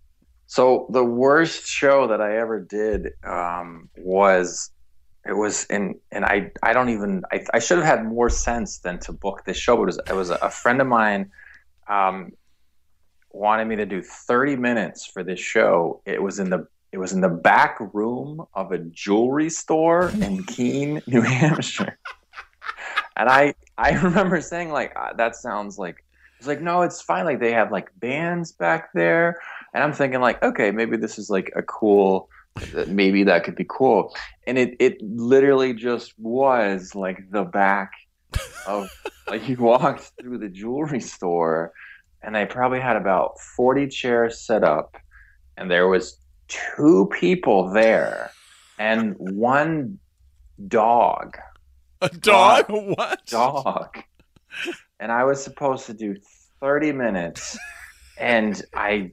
So 0.46 0.86
the 0.90 1.04
worst 1.04 1.66
show 1.66 2.08
that 2.08 2.20
I 2.20 2.38
ever 2.38 2.58
did 2.60 3.10
um, 3.24 3.88
was 3.96 4.70
it 5.24 5.34
was 5.34 5.66
in 5.66 6.00
and 6.10 6.24
I 6.24 6.50
I 6.64 6.72
don't 6.72 6.88
even 6.88 7.22
I, 7.30 7.44
I 7.54 7.58
should 7.60 7.78
have 7.78 7.86
had 7.86 8.04
more 8.04 8.28
sense 8.28 8.78
than 8.78 8.98
to 9.00 9.12
book 9.12 9.44
this 9.46 9.56
show. 9.56 9.76
But 9.76 9.82
it 9.82 9.86
was 9.86 10.00
it 10.10 10.14
was 10.16 10.30
a, 10.30 10.38
a 10.42 10.50
friend 10.50 10.80
of 10.80 10.88
mine 10.88 11.30
um, 11.88 12.32
wanted 13.30 13.66
me 13.66 13.76
to 13.76 13.86
do 13.86 14.02
30 14.02 14.56
minutes 14.56 15.06
for 15.06 15.22
this 15.22 15.40
show. 15.40 16.02
It 16.04 16.22
was 16.22 16.38
in 16.38 16.50
the 16.50 16.66
it 16.92 16.98
was 16.98 17.12
in 17.14 17.22
the 17.22 17.28
back 17.28 17.78
room 17.94 18.44
of 18.52 18.70
a 18.72 18.78
jewelry 18.78 19.48
store 19.48 20.10
in 20.10 20.42
Keene, 20.46 21.02
New 21.06 21.22
Hampshire. 21.22 21.98
And 23.16 23.28
I 23.28 23.54
I 23.78 23.92
remember 23.92 24.40
saying 24.40 24.70
like 24.70 24.92
"Ah, 24.96 25.12
that 25.16 25.36
sounds 25.36 25.78
like 25.78 26.04
it's 26.38 26.48
like 26.48 26.60
no 26.60 26.82
it's 26.82 27.00
fine 27.00 27.24
like 27.24 27.40
they 27.40 27.52
have 27.52 27.70
like 27.70 27.88
bands 28.00 28.52
back 28.52 28.92
there 28.94 29.40
and 29.72 29.82
I'm 29.82 29.92
thinking 29.92 30.20
like 30.20 30.42
okay 30.42 30.72
maybe 30.72 30.96
this 30.96 31.18
is 31.18 31.30
like 31.30 31.52
a 31.54 31.62
cool 31.62 32.28
maybe 32.88 33.22
that 33.24 33.44
could 33.44 33.54
be 33.54 33.66
cool 33.68 34.12
and 34.46 34.58
it 34.58 34.76
it 34.80 35.00
literally 35.00 35.72
just 35.72 36.18
was 36.18 36.96
like 36.96 37.30
the 37.30 37.44
back 37.44 37.92
of 38.66 38.88
like 39.28 39.48
you 39.48 39.56
walked 39.56 40.12
through 40.20 40.38
the 40.38 40.48
jewelry 40.48 41.00
store 41.00 41.72
and 42.22 42.34
they 42.34 42.46
probably 42.46 42.80
had 42.80 42.96
about 42.96 43.38
40 43.40 43.88
chairs 43.88 44.40
set 44.40 44.62
up 44.64 44.96
and 45.56 45.70
there 45.70 45.88
was 45.88 46.18
two 46.48 47.08
people 47.18 47.70
there 47.72 48.30
and 48.78 49.14
one 49.18 49.98
dog 50.68 51.36
A 52.00 52.08
dog? 52.08 52.66
What? 52.68 53.24
dog. 53.26 53.98
And 55.00 55.10
I 55.12 55.24
was 55.24 55.42
supposed 55.42 55.86
to 55.86 55.94
do 55.94 56.16
30 56.60 56.92
minutes 56.92 57.58
and 58.18 58.60
I 58.74 59.12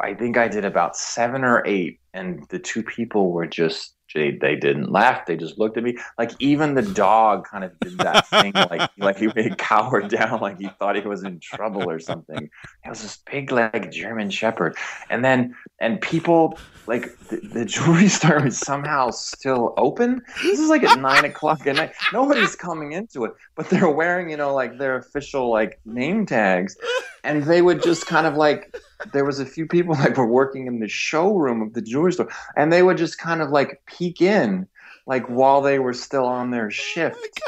I 0.00 0.14
think 0.14 0.36
I 0.36 0.48
did 0.48 0.64
about 0.64 0.96
7 0.96 1.44
or 1.44 1.64
8 1.64 2.00
and 2.12 2.44
the 2.48 2.58
two 2.58 2.82
people 2.82 3.30
were 3.30 3.46
just 3.46 3.94
they, 4.14 4.32
they 4.32 4.56
didn't 4.56 4.90
laugh. 4.90 5.26
They 5.26 5.36
just 5.36 5.58
looked 5.58 5.76
at 5.76 5.82
me. 5.82 5.96
Like 6.16 6.32
even 6.38 6.74
the 6.74 6.82
dog 6.82 7.46
kind 7.46 7.64
of 7.64 7.78
did 7.80 7.98
that 7.98 8.26
thing, 8.28 8.52
like 8.54 8.90
like 8.98 9.18
he, 9.18 9.50
cowered 9.56 10.08
down, 10.08 10.40
like 10.40 10.58
he 10.58 10.68
thought 10.78 10.96
he 10.96 11.02
was 11.02 11.24
in 11.24 11.40
trouble 11.40 11.88
or 11.88 11.98
something. 11.98 12.50
It 12.84 12.88
was 12.88 13.02
this 13.02 13.18
big 13.30 13.52
like 13.52 13.90
German 13.90 14.30
Shepherd, 14.30 14.76
and 15.10 15.24
then 15.24 15.54
and 15.80 16.00
people 16.00 16.58
like 16.86 17.18
the, 17.28 17.36
the 17.36 17.64
jewelry 17.64 18.08
store 18.18 18.46
is 18.46 18.58
somehow 18.58 19.10
still 19.10 19.74
open. 19.76 20.22
This 20.42 20.58
is 20.58 20.68
like 20.68 20.82
at 20.82 20.98
nine 20.98 21.24
o'clock 21.24 21.66
at 21.66 21.76
night. 21.76 21.92
Nobody's 22.12 22.56
coming 22.56 22.92
into 22.92 23.24
it, 23.24 23.32
but 23.54 23.68
they're 23.68 23.90
wearing 23.90 24.30
you 24.30 24.36
know 24.36 24.54
like 24.54 24.78
their 24.78 24.96
official 24.96 25.50
like 25.50 25.80
name 25.84 26.26
tags, 26.26 26.76
and 27.24 27.44
they 27.44 27.62
would 27.62 27.82
just 27.82 28.06
kind 28.06 28.26
of 28.26 28.34
like 28.34 28.74
there 29.12 29.24
was 29.24 29.38
a 29.38 29.46
few 29.46 29.66
people 29.66 29.94
like 29.94 30.16
were 30.16 30.26
working 30.26 30.66
in 30.66 30.80
the 30.80 30.88
showroom 30.88 31.62
of 31.62 31.74
the 31.74 31.82
jewelry 31.82 32.12
store, 32.12 32.28
and 32.56 32.72
they 32.72 32.82
would 32.82 32.96
just 32.96 33.18
kind 33.18 33.40
of 33.40 33.50
like 33.50 33.82
peek 33.86 34.20
in 34.20 34.66
like 35.06 35.26
while 35.26 35.60
they 35.62 35.78
were 35.78 35.94
still 35.94 36.26
on 36.26 36.50
their 36.50 36.66
oh 36.66 36.70
shift. 36.70 37.40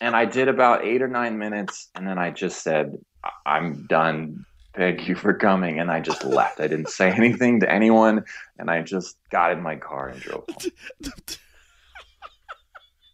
And 0.00 0.14
I 0.14 0.26
did 0.26 0.48
about 0.48 0.84
eight 0.84 1.02
or 1.02 1.08
nine 1.08 1.38
minutes, 1.38 1.88
and 1.94 2.06
then 2.06 2.18
I 2.18 2.30
just 2.30 2.62
said, 2.62 2.98
"I- 3.24 3.56
"I'm 3.56 3.86
done. 3.86 4.44
Thank 4.76 5.08
you 5.08 5.14
for 5.14 5.32
coming." 5.32 5.80
And 5.80 5.90
I 5.90 6.00
just 6.00 6.24
left. 6.24 6.60
I 6.60 6.66
didn't 6.66 6.90
say 6.90 7.10
anything 7.12 7.60
to 7.60 7.70
anyone, 7.70 8.24
and 8.58 8.70
I 8.70 8.82
just 8.82 9.16
got 9.30 9.52
in 9.52 9.62
my 9.62 9.76
car 9.76 10.08
and 10.08 10.20
drove 10.20 10.44
home. 10.48 10.72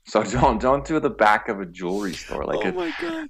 So 0.06 0.24
don't 0.24 0.60
don't 0.60 0.84
do 0.84 0.98
the 0.98 1.10
back 1.10 1.48
of 1.48 1.60
a 1.60 1.66
jewelry 1.66 2.14
store 2.14 2.44
like 2.44 2.58
oh 2.64 2.72
my 2.72 2.92
god. 3.00 3.28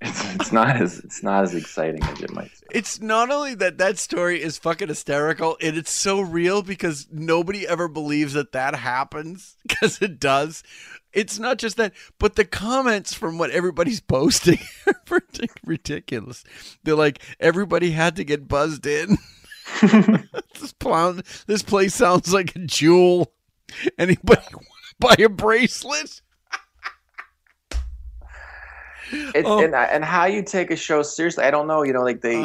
It's, 0.00 0.34
it's 0.34 0.52
not 0.52 0.76
as 0.76 1.00
it's 1.00 1.22
not 1.24 1.42
as 1.42 1.54
exciting 1.54 2.02
as 2.04 2.20
it 2.20 2.32
might. 2.32 2.56
Seem. 2.56 2.68
It's 2.70 3.00
not 3.00 3.30
only 3.30 3.54
that 3.56 3.78
that 3.78 3.98
story 3.98 4.40
is 4.40 4.56
fucking 4.56 4.88
hysterical, 4.88 5.56
and 5.60 5.76
it's 5.76 5.90
so 5.90 6.20
real 6.20 6.62
because 6.62 7.08
nobody 7.10 7.66
ever 7.66 7.88
believes 7.88 8.34
that 8.34 8.52
that 8.52 8.76
happens 8.76 9.56
because 9.66 10.00
it 10.00 10.20
does. 10.20 10.62
It's 11.12 11.38
not 11.38 11.58
just 11.58 11.78
that, 11.78 11.94
but 12.18 12.36
the 12.36 12.44
comments 12.44 13.12
from 13.14 13.38
what 13.38 13.50
everybody's 13.50 14.00
posting 14.08 14.58
are 14.86 15.20
ridiculous. 15.64 16.44
They're 16.84 16.94
like, 16.94 17.20
everybody 17.40 17.90
had 17.90 18.16
to 18.16 18.24
get 18.24 18.46
buzzed 18.46 18.86
in. 18.86 19.18
this, 20.60 20.74
this 21.46 21.62
place 21.62 21.94
sounds 21.94 22.32
like 22.32 22.54
a 22.54 22.60
jewel. 22.60 23.32
Anybody 23.98 24.42
want 24.52 24.64
to 24.64 24.94
buy 25.00 25.16
a 25.18 25.28
bracelet? 25.28 26.20
It, 29.10 29.44
Oh. 29.46 29.62
and 29.64 29.74
and 29.74 30.04
how 30.04 30.26
you 30.26 30.42
take 30.42 30.70
a 30.70 30.76
show 30.76 31.02
seriously, 31.02 31.44
I 31.44 31.50
don't 31.50 31.66
know. 31.66 31.82
You 31.82 31.92
know, 31.92 32.02
like 32.02 32.20
they, 32.20 32.42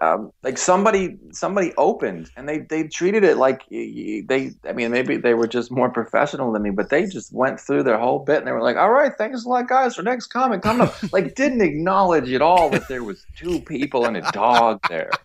um, 0.00 0.32
like 0.42 0.58
somebody 0.58 1.16
somebody 1.32 1.72
opened 1.76 2.30
and 2.36 2.48
they 2.48 2.58
they 2.58 2.86
treated 2.88 3.24
it 3.24 3.36
like 3.36 3.62
they. 3.70 4.52
I 4.68 4.72
mean, 4.72 4.90
maybe 4.90 5.16
they 5.16 5.34
were 5.34 5.46
just 5.48 5.70
more 5.70 5.90
professional 5.90 6.52
than 6.52 6.62
me, 6.62 6.70
but 6.70 6.90
they 6.90 7.06
just 7.06 7.32
went 7.32 7.58
through 7.58 7.82
their 7.82 7.98
whole 7.98 8.20
bit 8.20 8.38
and 8.38 8.46
they 8.46 8.52
were 8.52 8.62
like, 8.62 8.76
"All 8.76 8.90
right, 8.90 9.12
thanks 9.16 9.44
a 9.44 9.48
lot, 9.48 9.68
guys, 9.68 9.96
for 9.96 10.02
next 10.02 10.26
comment 10.28 10.62
coming 10.62 10.86
up." 10.88 10.94
like, 11.12 11.34
didn't 11.34 11.62
acknowledge 11.62 12.30
at 12.32 12.42
all 12.42 12.70
that 12.70 12.88
there 12.88 13.02
was 13.02 13.24
two 13.36 13.60
people 13.60 14.04
and 14.06 14.16
a 14.16 14.30
dog 14.32 14.80
there. 14.88 15.10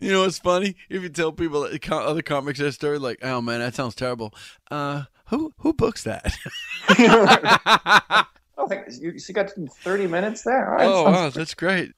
You 0.00 0.10
know 0.12 0.22
what's 0.22 0.38
funny? 0.38 0.74
If 0.88 1.02
you 1.02 1.10
tell 1.10 1.32
people 1.32 1.68
other 1.90 2.22
comics 2.22 2.58
that 2.58 2.72
story, 2.72 2.98
like, 2.98 3.18
"Oh 3.22 3.42
man, 3.42 3.60
that 3.60 3.74
sounds 3.74 3.94
terrible." 3.94 4.32
Uh, 4.70 5.04
who 5.30 5.52
who 5.58 5.72
books 5.72 6.04
that? 6.04 6.36
Oh, 8.60 8.66
like, 8.68 8.88
you, 9.00 9.12
you 9.12 9.34
got 9.34 9.50
thirty 9.78 10.06
minutes 10.06 10.42
there. 10.42 10.68
All 10.68 10.76
right, 10.76 10.86
oh 10.86 11.04
wow, 11.04 11.30
that's 11.30 11.54
great. 11.54 11.92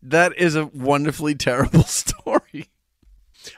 That 0.00 0.38
is 0.38 0.54
a 0.54 0.66
wonderfully 0.66 1.34
terrible 1.34 1.82
story. 1.82 2.70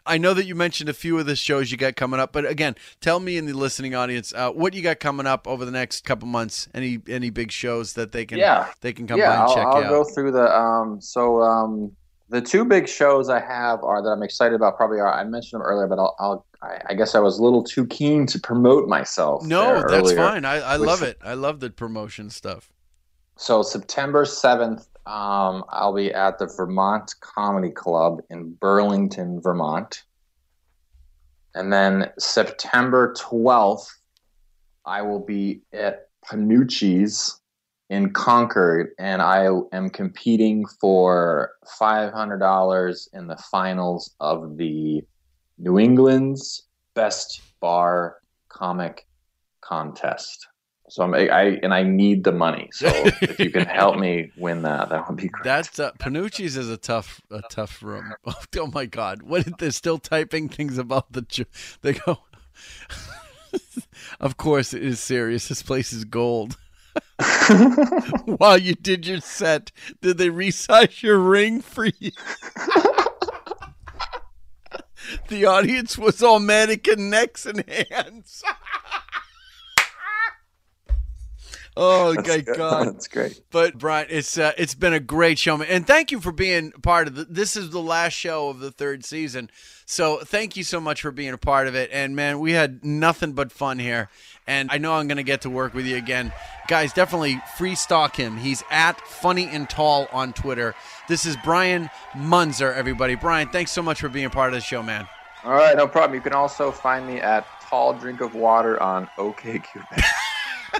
I 0.06 0.16
know 0.16 0.32
that 0.32 0.46
you 0.46 0.54
mentioned 0.54 0.88
a 0.88 0.94
few 0.94 1.18
of 1.18 1.26
the 1.26 1.36
shows 1.36 1.70
you 1.70 1.76
got 1.76 1.96
coming 1.96 2.18
up, 2.18 2.32
but 2.32 2.46
again, 2.46 2.76
tell 3.02 3.20
me 3.20 3.36
in 3.36 3.44
the 3.44 3.52
listening 3.52 3.94
audience 3.94 4.32
uh, 4.34 4.52
what 4.52 4.72
you 4.72 4.80
got 4.80 5.00
coming 5.00 5.26
up 5.26 5.46
over 5.46 5.66
the 5.66 5.70
next 5.70 6.04
couple 6.06 6.26
months. 6.28 6.66
Any 6.72 6.98
any 7.06 7.28
big 7.28 7.52
shows 7.52 7.92
that 7.92 8.12
they 8.12 8.24
can 8.24 8.38
yeah 8.38 8.72
they 8.80 8.94
can 8.94 9.06
come 9.06 9.18
yeah, 9.18 9.28
by 9.28 9.34
and 9.34 9.42
I'll, 9.42 9.54
check 9.54 9.66
I'll 9.66 9.82
you 9.82 9.88
go 9.90 10.04
through 10.04 10.32
the 10.32 10.58
um 10.58 10.98
so 11.02 11.42
um 11.42 11.92
the 12.28 12.40
two 12.40 12.64
big 12.64 12.88
shows 12.88 13.28
I 13.28 13.40
have 13.40 13.82
are 13.84 14.02
that 14.02 14.08
I'm 14.08 14.22
excited 14.22 14.54
about 14.54 14.76
probably 14.76 14.98
are 15.00 15.12
I 15.12 15.24
mentioned 15.24 15.60
them 15.60 15.66
earlier 15.66 15.86
but 15.86 15.98
I'll, 15.98 16.16
I'll 16.18 16.46
I, 16.62 16.80
I 16.90 16.94
guess 16.94 17.14
I 17.14 17.20
was 17.20 17.38
a 17.38 17.42
little 17.44 17.62
too 17.62 17.86
keen 17.86 18.26
to 18.26 18.40
promote 18.40 18.88
myself 18.88 19.44
No, 19.44 19.74
that's 19.82 19.92
earlier, 19.92 20.16
fine. 20.16 20.44
I, 20.44 20.56
I 20.56 20.78
which- 20.78 20.86
love 20.86 21.02
it. 21.02 21.18
I 21.24 21.34
love 21.34 21.60
the 21.60 21.70
promotion 21.70 22.30
stuff. 22.30 22.72
so 23.36 23.62
September 23.62 24.24
7th 24.24 24.86
um 25.06 25.62
I'll 25.68 25.94
be 25.94 26.12
at 26.12 26.38
the 26.38 26.46
Vermont 26.46 27.14
Comedy 27.20 27.70
Club 27.70 28.20
in 28.30 28.54
Burlington 28.54 29.40
Vermont 29.40 30.02
and 31.54 31.72
then 31.72 32.10
September 32.18 33.14
12th 33.16 33.86
I 34.84 35.02
will 35.02 35.20
be 35.24 35.62
at 35.72 36.08
Penuche's 36.24 37.40
in 37.88 38.12
Concord, 38.12 38.90
and 38.98 39.22
I 39.22 39.48
am 39.72 39.90
competing 39.90 40.66
for 40.80 41.52
five 41.78 42.12
hundred 42.12 42.38
dollars 42.38 43.08
in 43.12 43.26
the 43.26 43.36
finals 43.36 44.14
of 44.20 44.56
the 44.56 45.02
New 45.58 45.78
England's 45.78 46.64
Best 46.94 47.40
Bar 47.60 48.16
Comic 48.48 49.06
Contest. 49.60 50.48
So 50.88 51.02
I'm, 51.02 51.14
I 51.14 51.58
and 51.62 51.74
I 51.74 51.82
need 51.82 52.22
the 52.24 52.32
money. 52.32 52.68
So 52.72 52.86
if 52.86 53.40
you 53.40 53.50
can 53.50 53.66
help 53.66 53.98
me 53.98 54.30
win 54.36 54.62
that, 54.62 54.88
that 54.90 55.08
would 55.08 55.16
be 55.16 55.28
great. 55.28 55.44
That's 55.44 55.78
uh, 55.78 55.90
Penuche's 55.98 56.56
is 56.56 56.70
a 56.70 56.76
tough 56.76 57.20
a 57.30 57.42
tough 57.50 57.82
room. 57.82 58.12
Oh, 58.58 58.70
my 58.72 58.86
god, 58.86 59.22
what 59.22 59.58
they're 59.58 59.70
still 59.70 59.98
typing 59.98 60.48
things 60.48 60.78
about 60.78 61.12
the. 61.12 61.46
They 61.82 61.94
go. 61.94 62.18
of 64.20 64.36
course, 64.36 64.72
it 64.72 64.82
is 64.82 65.00
serious. 65.00 65.48
This 65.48 65.62
place 65.62 65.92
is 65.92 66.04
gold. 66.04 66.56
While 68.38 68.58
you 68.58 68.74
did 68.74 69.06
your 69.06 69.20
set, 69.20 69.72
did 70.02 70.18
they 70.18 70.28
resize 70.28 71.02
your 71.02 71.18
ring 71.18 71.62
for 71.62 71.86
you? 71.86 72.10
the 75.28 75.46
audience 75.46 75.96
was 75.96 76.22
all 76.22 76.40
mannequin 76.40 77.08
necks 77.10 77.46
and 77.46 77.64
hands. 77.68 78.42
oh 81.76 82.14
That's 82.14 82.28
my 82.28 82.40
good. 82.40 82.56
god, 82.56 82.86
That's 82.88 83.08
great. 83.08 83.40
But 83.50 83.78
Bryan, 83.78 84.08
it's 84.10 84.36
uh, 84.36 84.52
it's 84.58 84.74
been 84.74 84.92
a 84.92 85.00
great 85.00 85.38
show, 85.38 85.56
man. 85.56 85.68
and 85.70 85.86
thank 85.86 86.10
you 86.10 86.20
for 86.20 86.32
being 86.32 86.72
part 86.82 87.08
of 87.08 87.14
the. 87.14 87.24
This 87.24 87.56
is 87.56 87.70
the 87.70 87.80
last 87.80 88.12
show 88.12 88.48
of 88.50 88.58
the 88.60 88.70
third 88.70 89.04
season, 89.04 89.50
so 89.86 90.18
thank 90.18 90.56
you 90.56 90.64
so 90.64 90.80
much 90.80 91.00
for 91.00 91.10
being 91.10 91.32
a 91.32 91.38
part 91.38 91.66
of 91.66 91.74
it. 91.74 91.88
And 91.92 92.14
man, 92.16 92.40
we 92.40 92.52
had 92.52 92.84
nothing 92.84 93.32
but 93.32 93.52
fun 93.52 93.78
here, 93.78 94.10
and 94.46 94.70
I 94.70 94.78
know 94.78 94.94
I'm 94.94 95.08
gonna 95.08 95.22
get 95.22 95.42
to 95.42 95.50
work 95.50 95.74
with 95.74 95.86
you 95.86 95.96
again, 95.96 96.32
guys. 96.68 96.92
Definitely 96.92 97.40
free 97.56 97.74
stock 97.74 98.16
him. 98.16 98.36
He's 98.36 98.62
at 98.70 99.00
Funny 99.00 99.48
and 99.48 99.68
Tall 99.68 100.08
on 100.12 100.32
Twitter. 100.32 100.74
This 101.08 101.26
is 101.26 101.36
Bryan 101.44 101.90
Muenzer, 102.14 102.74
everybody. 102.74 103.14
Bryan, 103.14 103.48
thanks 103.48 103.72
so 103.72 103.82
much 103.82 104.00
for 104.00 104.08
being 104.08 104.26
a 104.26 104.30
part 104.30 104.48
of 104.48 104.54
the 104.54 104.60
show, 104.60 104.82
man. 104.82 105.08
All 105.44 105.52
right, 105.52 105.76
no 105.76 105.86
problem. 105.86 106.14
You 106.14 106.20
can 106.20 106.32
also 106.32 106.70
find 106.70 107.06
me 107.06 107.20
at 107.20 107.46
Tall 107.62 107.94
Drink 107.94 108.20
of 108.20 108.34
Water 108.34 108.82
on 108.82 109.08
OKCupid. 109.18 110.02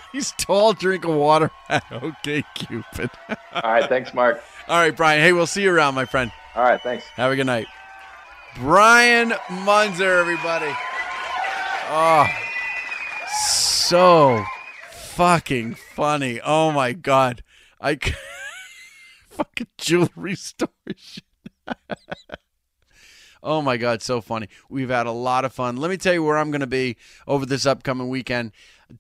He's 0.13 0.33
tall, 0.33 0.73
drink 0.73 1.05
of 1.05 1.15
water. 1.15 1.51
okay, 1.93 2.45
Cupid. 2.55 3.11
All 3.29 3.63
right, 3.65 3.89
thanks, 3.89 4.13
Mark. 4.15 4.43
All 4.69 4.79
right, 4.79 4.95
Bryan. 4.97 5.21
Hey, 5.21 5.33
we'll 5.33 5.47
see 5.47 5.63
you 5.63 5.73
around, 5.73 5.95
my 5.95 6.05
friend. 6.05 6.33
All 6.55 6.65
right, 6.65 6.81
thanks. 6.81 7.05
Have 7.17 7.33
a 7.33 7.37
good 7.37 7.47
night. 7.47 7.67
Bryan 8.57 9.31
Muenzer, 9.49 10.21
everybody. 10.21 10.73
Oh, 11.89 12.27
so 13.37 14.45
fucking 14.91 15.75
funny. 15.75 16.41
Oh 16.43 16.73
my 16.73 16.93
god. 16.93 17.43
I 17.81 17.99
fucking 19.31 19.69
jewelry 19.79 20.35
store 20.37 20.69
shit. 20.97 21.25
Oh 23.43 23.63
my 23.63 23.77
God, 23.77 24.03
so 24.03 24.21
funny. 24.21 24.49
We've 24.69 24.91
had 24.91 25.07
a 25.07 25.13
lot 25.13 25.45
of 25.45 25.53
fun. 25.53 25.77
Let 25.77 25.89
me 25.89 25.97
tell 25.97 26.13
you 26.13 26.25
where 26.25 26.37
I'm 26.37 26.51
going 26.51 26.63
to 26.63 26.67
be 26.67 26.97
over 27.29 27.47
this 27.47 27.65
upcoming 27.65 28.09
weekend. 28.09 28.51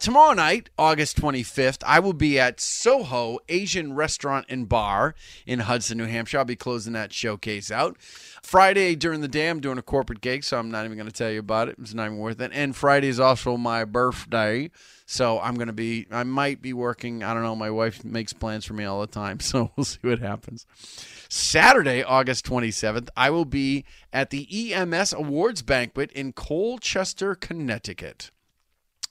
Tomorrow 0.01 0.35
night, 0.35 0.69
August 0.77 1.17
25th, 1.17 1.85
I 1.87 2.01
will 2.01 2.13
be 2.13 2.41
at 2.41 2.59
Soho 2.59 3.39
Asian 3.49 3.95
Restaurant 3.95 4.45
and 4.49 4.69
Bar 4.69 5.15
in 5.47 5.61
Hudson, 5.61 5.97
New 5.97 6.07
Hampshire. 6.07 6.39
I'll 6.39 6.45
be 6.45 6.57
closing 6.57 6.93
that 6.95 7.13
showcase 7.13 7.71
out. 7.71 7.97
Friday 8.43 8.97
during 8.97 9.21
the 9.21 9.29
day, 9.29 9.49
I'm 9.49 9.61
doing 9.61 9.79
a 9.79 9.83
corporate 9.83 10.21
gig, 10.21 10.43
so 10.43 10.59
I'm 10.59 10.73
not 10.73 10.85
even 10.87 10.97
going 10.97 11.09
to 11.09 11.15
tell 11.15 11.31
you 11.31 11.39
about 11.39 11.69
it. 11.69 11.77
It's 11.81 11.95
not 11.95 12.07
even 12.07 12.19
worth 12.19 12.41
it. 12.41 12.51
And 12.53 12.75
Friday 12.75 13.07
is 13.07 13.21
also 13.21 13.57
my 13.57 13.85
birthday. 13.85 14.73
So 15.07 15.39
I'm 15.39 15.55
going 15.55 15.69
to 15.69 15.73
be, 15.73 16.09
I 16.11 16.25
might 16.25 16.61
be 16.61 16.73
working. 16.73 17.23
I 17.23 17.33
don't 17.33 17.45
know. 17.45 17.55
My 17.55 17.71
wife 17.71 18.05
makes 18.05 18.33
plans 18.33 18.65
for 18.65 18.75
me 18.75 18.85
all 18.85 19.01
the 19.01 19.07
time. 19.07 19.39
So 19.47 19.71
we'll 19.77 19.85
see 19.85 20.01
what 20.03 20.19
happens. 20.19 20.67
Saturday, 21.29 22.03
August 22.03 22.45
27th, 22.45 23.09
I 23.17 23.31
will 23.31 23.45
be 23.45 23.85
at 24.13 24.31
the 24.31 24.75
EMS 24.75 25.13
Awards 25.13 25.63
Banquet 25.63 26.11
in 26.11 26.33
Colchester, 26.33 27.37
Connecticut. 27.37 28.33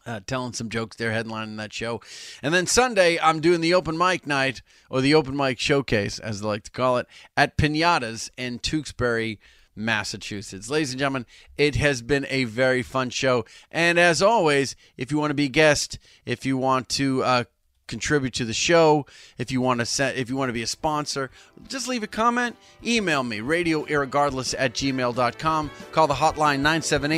Uh, 0.07 0.19
telling 0.27 0.53
some 0.53 0.69
jokes 0.69 0.97
there, 0.97 1.09
headlining 1.09 1.57
that 1.57 1.73
show. 1.73 1.99
And 2.43 2.53
then 2.53 2.67
Sunday, 2.67 3.17
I'm 3.19 3.39
doing 3.39 3.59
the 3.61 3.73
open 3.73 3.97
mic 3.97 4.27
night, 4.27 4.61
or 4.87 5.01
the 5.01 5.15
open 5.15 5.35
mic 5.35 5.59
showcase, 5.59 6.19
as 6.19 6.41
they 6.41 6.47
like 6.47 6.61
to 6.65 6.71
call 6.71 6.97
it, 6.97 7.07
at 7.35 7.57
Pinatas 7.57 8.29
in 8.37 8.59
Tewksbury, 8.59 9.39
Massachusetts. 9.75 10.69
Ladies 10.69 10.91
and 10.91 10.99
gentlemen, 10.99 11.25
it 11.57 11.75
has 11.75 12.03
been 12.03 12.27
a 12.29 12.43
very 12.45 12.83
fun 12.83 13.09
show. 13.09 13.45
And 13.71 13.99
as 13.99 14.21
always, 14.21 14.75
if 14.95 15.11
you 15.11 15.17
want 15.17 15.31
to 15.31 15.35
be 15.35 15.49
guest, 15.49 15.97
if 16.25 16.45
you 16.45 16.55
want 16.55 16.87
to 16.89 17.23
uh, 17.23 17.45
contribute 17.87 18.33
to 18.35 18.45
the 18.45 18.53
show, 18.53 19.05
if 19.37 19.51
you 19.51 19.59
want 19.61 19.79
to 19.79 19.85
set, 19.85 20.15
if 20.15 20.29
you 20.29 20.35
want 20.35 20.49
to 20.49 20.53
be 20.53 20.61
a 20.61 20.67
sponsor, 20.67 21.29
just 21.67 21.87
leave 21.87 22.03
a 22.03 22.07
comment. 22.07 22.55
Email 22.85 23.23
me, 23.23 23.39
radio 23.41 23.85
irregardless 23.85 24.55
at 24.57 24.73
gmail.com. 24.73 25.71
Call 25.91 26.07
the 26.07 26.13
hotline 26.13 26.61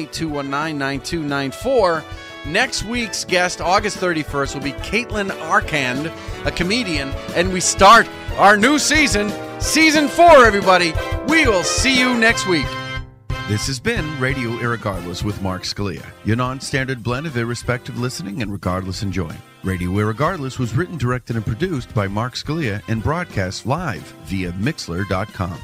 978-219-9294. 0.09 2.03
Next 2.47 2.83
week's 2.83 3.25
guest, 3.25 3.59
August 3.59 3.97
31st, 3.97 4.53
will 4.55 4.61
be 4.61 4.71
Caitlin 4.71 5.31
Arkand, 5.31 6.15
a 6.45 6.51
comedian, 6.51 7.09
and 7.35 7.51
we 7.51 7.59
start 7.59 8.07
our 8.37 8.55
new 8.55 8.79
season, 8.79 9.29
season 9.59 10.07
four, 10.07 10.45
everybody. 10.45 10.93
We 11.27 11.45
will 11.45 11.65
see 11.65 11.99
you 11.99 12.17
next 12.17 12.47
week. 12.47 12.65
This 13.49 13.67
has 13.67 13.81
been 13.81 14.17
Radio 14.17 14.51
Irregardless 14.59 15.23
with 15.23 15.41
Mark 15.41 15.63
Scalia, 15.63 16.05
your 16.23 16.37
non 16.37 16.61
standard 16.61 17.03
blend 17.03 17.27
of 17.27 17.35
irrespective 17.35 17.99
listening 17.99 18.41
and 18.41 18.49
regardless 18.49 19.03
enjoying. 19.03 19.41
Radio 19.65 19.89
Irregardless 19.89 20.57
was 20.57 20.73
written, 20.73 20.97
directed, 20.97 21.35
and 21.35 21.45
produced 21.45 21.93
by 21.93 22.07
Mark 22.07 22.35
Scalia 22.35 22.81
and 22.87 23.03
broadcast 23.03 23.65
live 23.65 24.03
via 24.23 24.53
Mixlr.com. 24.53 25.59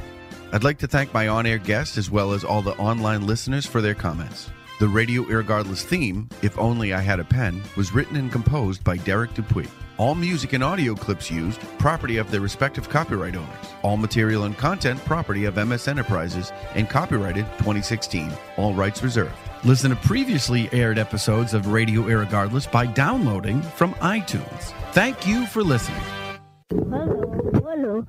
I'd 0.51 0.65
like 0.65 0.79
to 0.79 0.87
thank 0.87 1.13
my 1.13 1.29
on 1.29 1.45
air 1.45 1.59
guests 1.59 1.97
as 1.97 2.11
well 2.11 2.33
as 2.33 2.43
all 2.43 2.61
the 2.61 2.75
online 2.75 3.25
listeners 3.25 3.65
for 3.65 3.79
their 3.79 3.95
comments. 3.95 4.49
The 4.83 4.89
Radio 4.89 5.23
Irregardless 5.23 5.81
theme, 5.81 6.27
If 6.41 6.59
Only 6.59 6.93
I 6.93 6.99
Had 6.99 7.21
a 7.21 7.23
Pen, 7.23 7.63
was 7.77 7.93
written 7.93 8.17
and 8.17 8.29
composed 8.29 8.83
by 8.83 8.97
Derek 8.97 9.33
Dupuy. 9.33 9.65
All 9.95 10.13
music 10.13 10.51
and 10.51 10.61
audio 10.61 10.93
clips 10.93 11.31
used, 11.31 11.61
property 11.79 12.17
of 12.17 12.29
their 12.29 12.41
respective 12.41 12.89
copyright 12.89 13.37
owners. 13.37 13.65
All 13.81 13.95
material 13.95 14.43
and 14.43 14.57
content, 14.57 14.99
property 15.05 15.45
of 15.45 15.55
MS 15.55 15.87
Enterprises 15.87 16.51
and 16.75 16.89
copyrighted 16.89 17.45
2016. 17.59 18.29
All 18.57 18.73
rights 18.73 19.01
reserved. 19.01 19.31
Listen 19.63 19.91
to 19.91 19.95
previously 19.95 20.67
aired 20.73 20.99
episodes 20.99 21.53
of 21.53 21.67
Radio 21.67 22.01
Irregardless 22.01 22.69
by 22.69 22.85
downloading 22.85 23.61
from 23.61 23.93
iTunes. 24.01 24.73
Thank 24.91 25.25
you 25.25 25.45
for 25.45 25.63
listening. 25.63 26.03
Hello, 26.69 27.21
hello. 27.63 28.05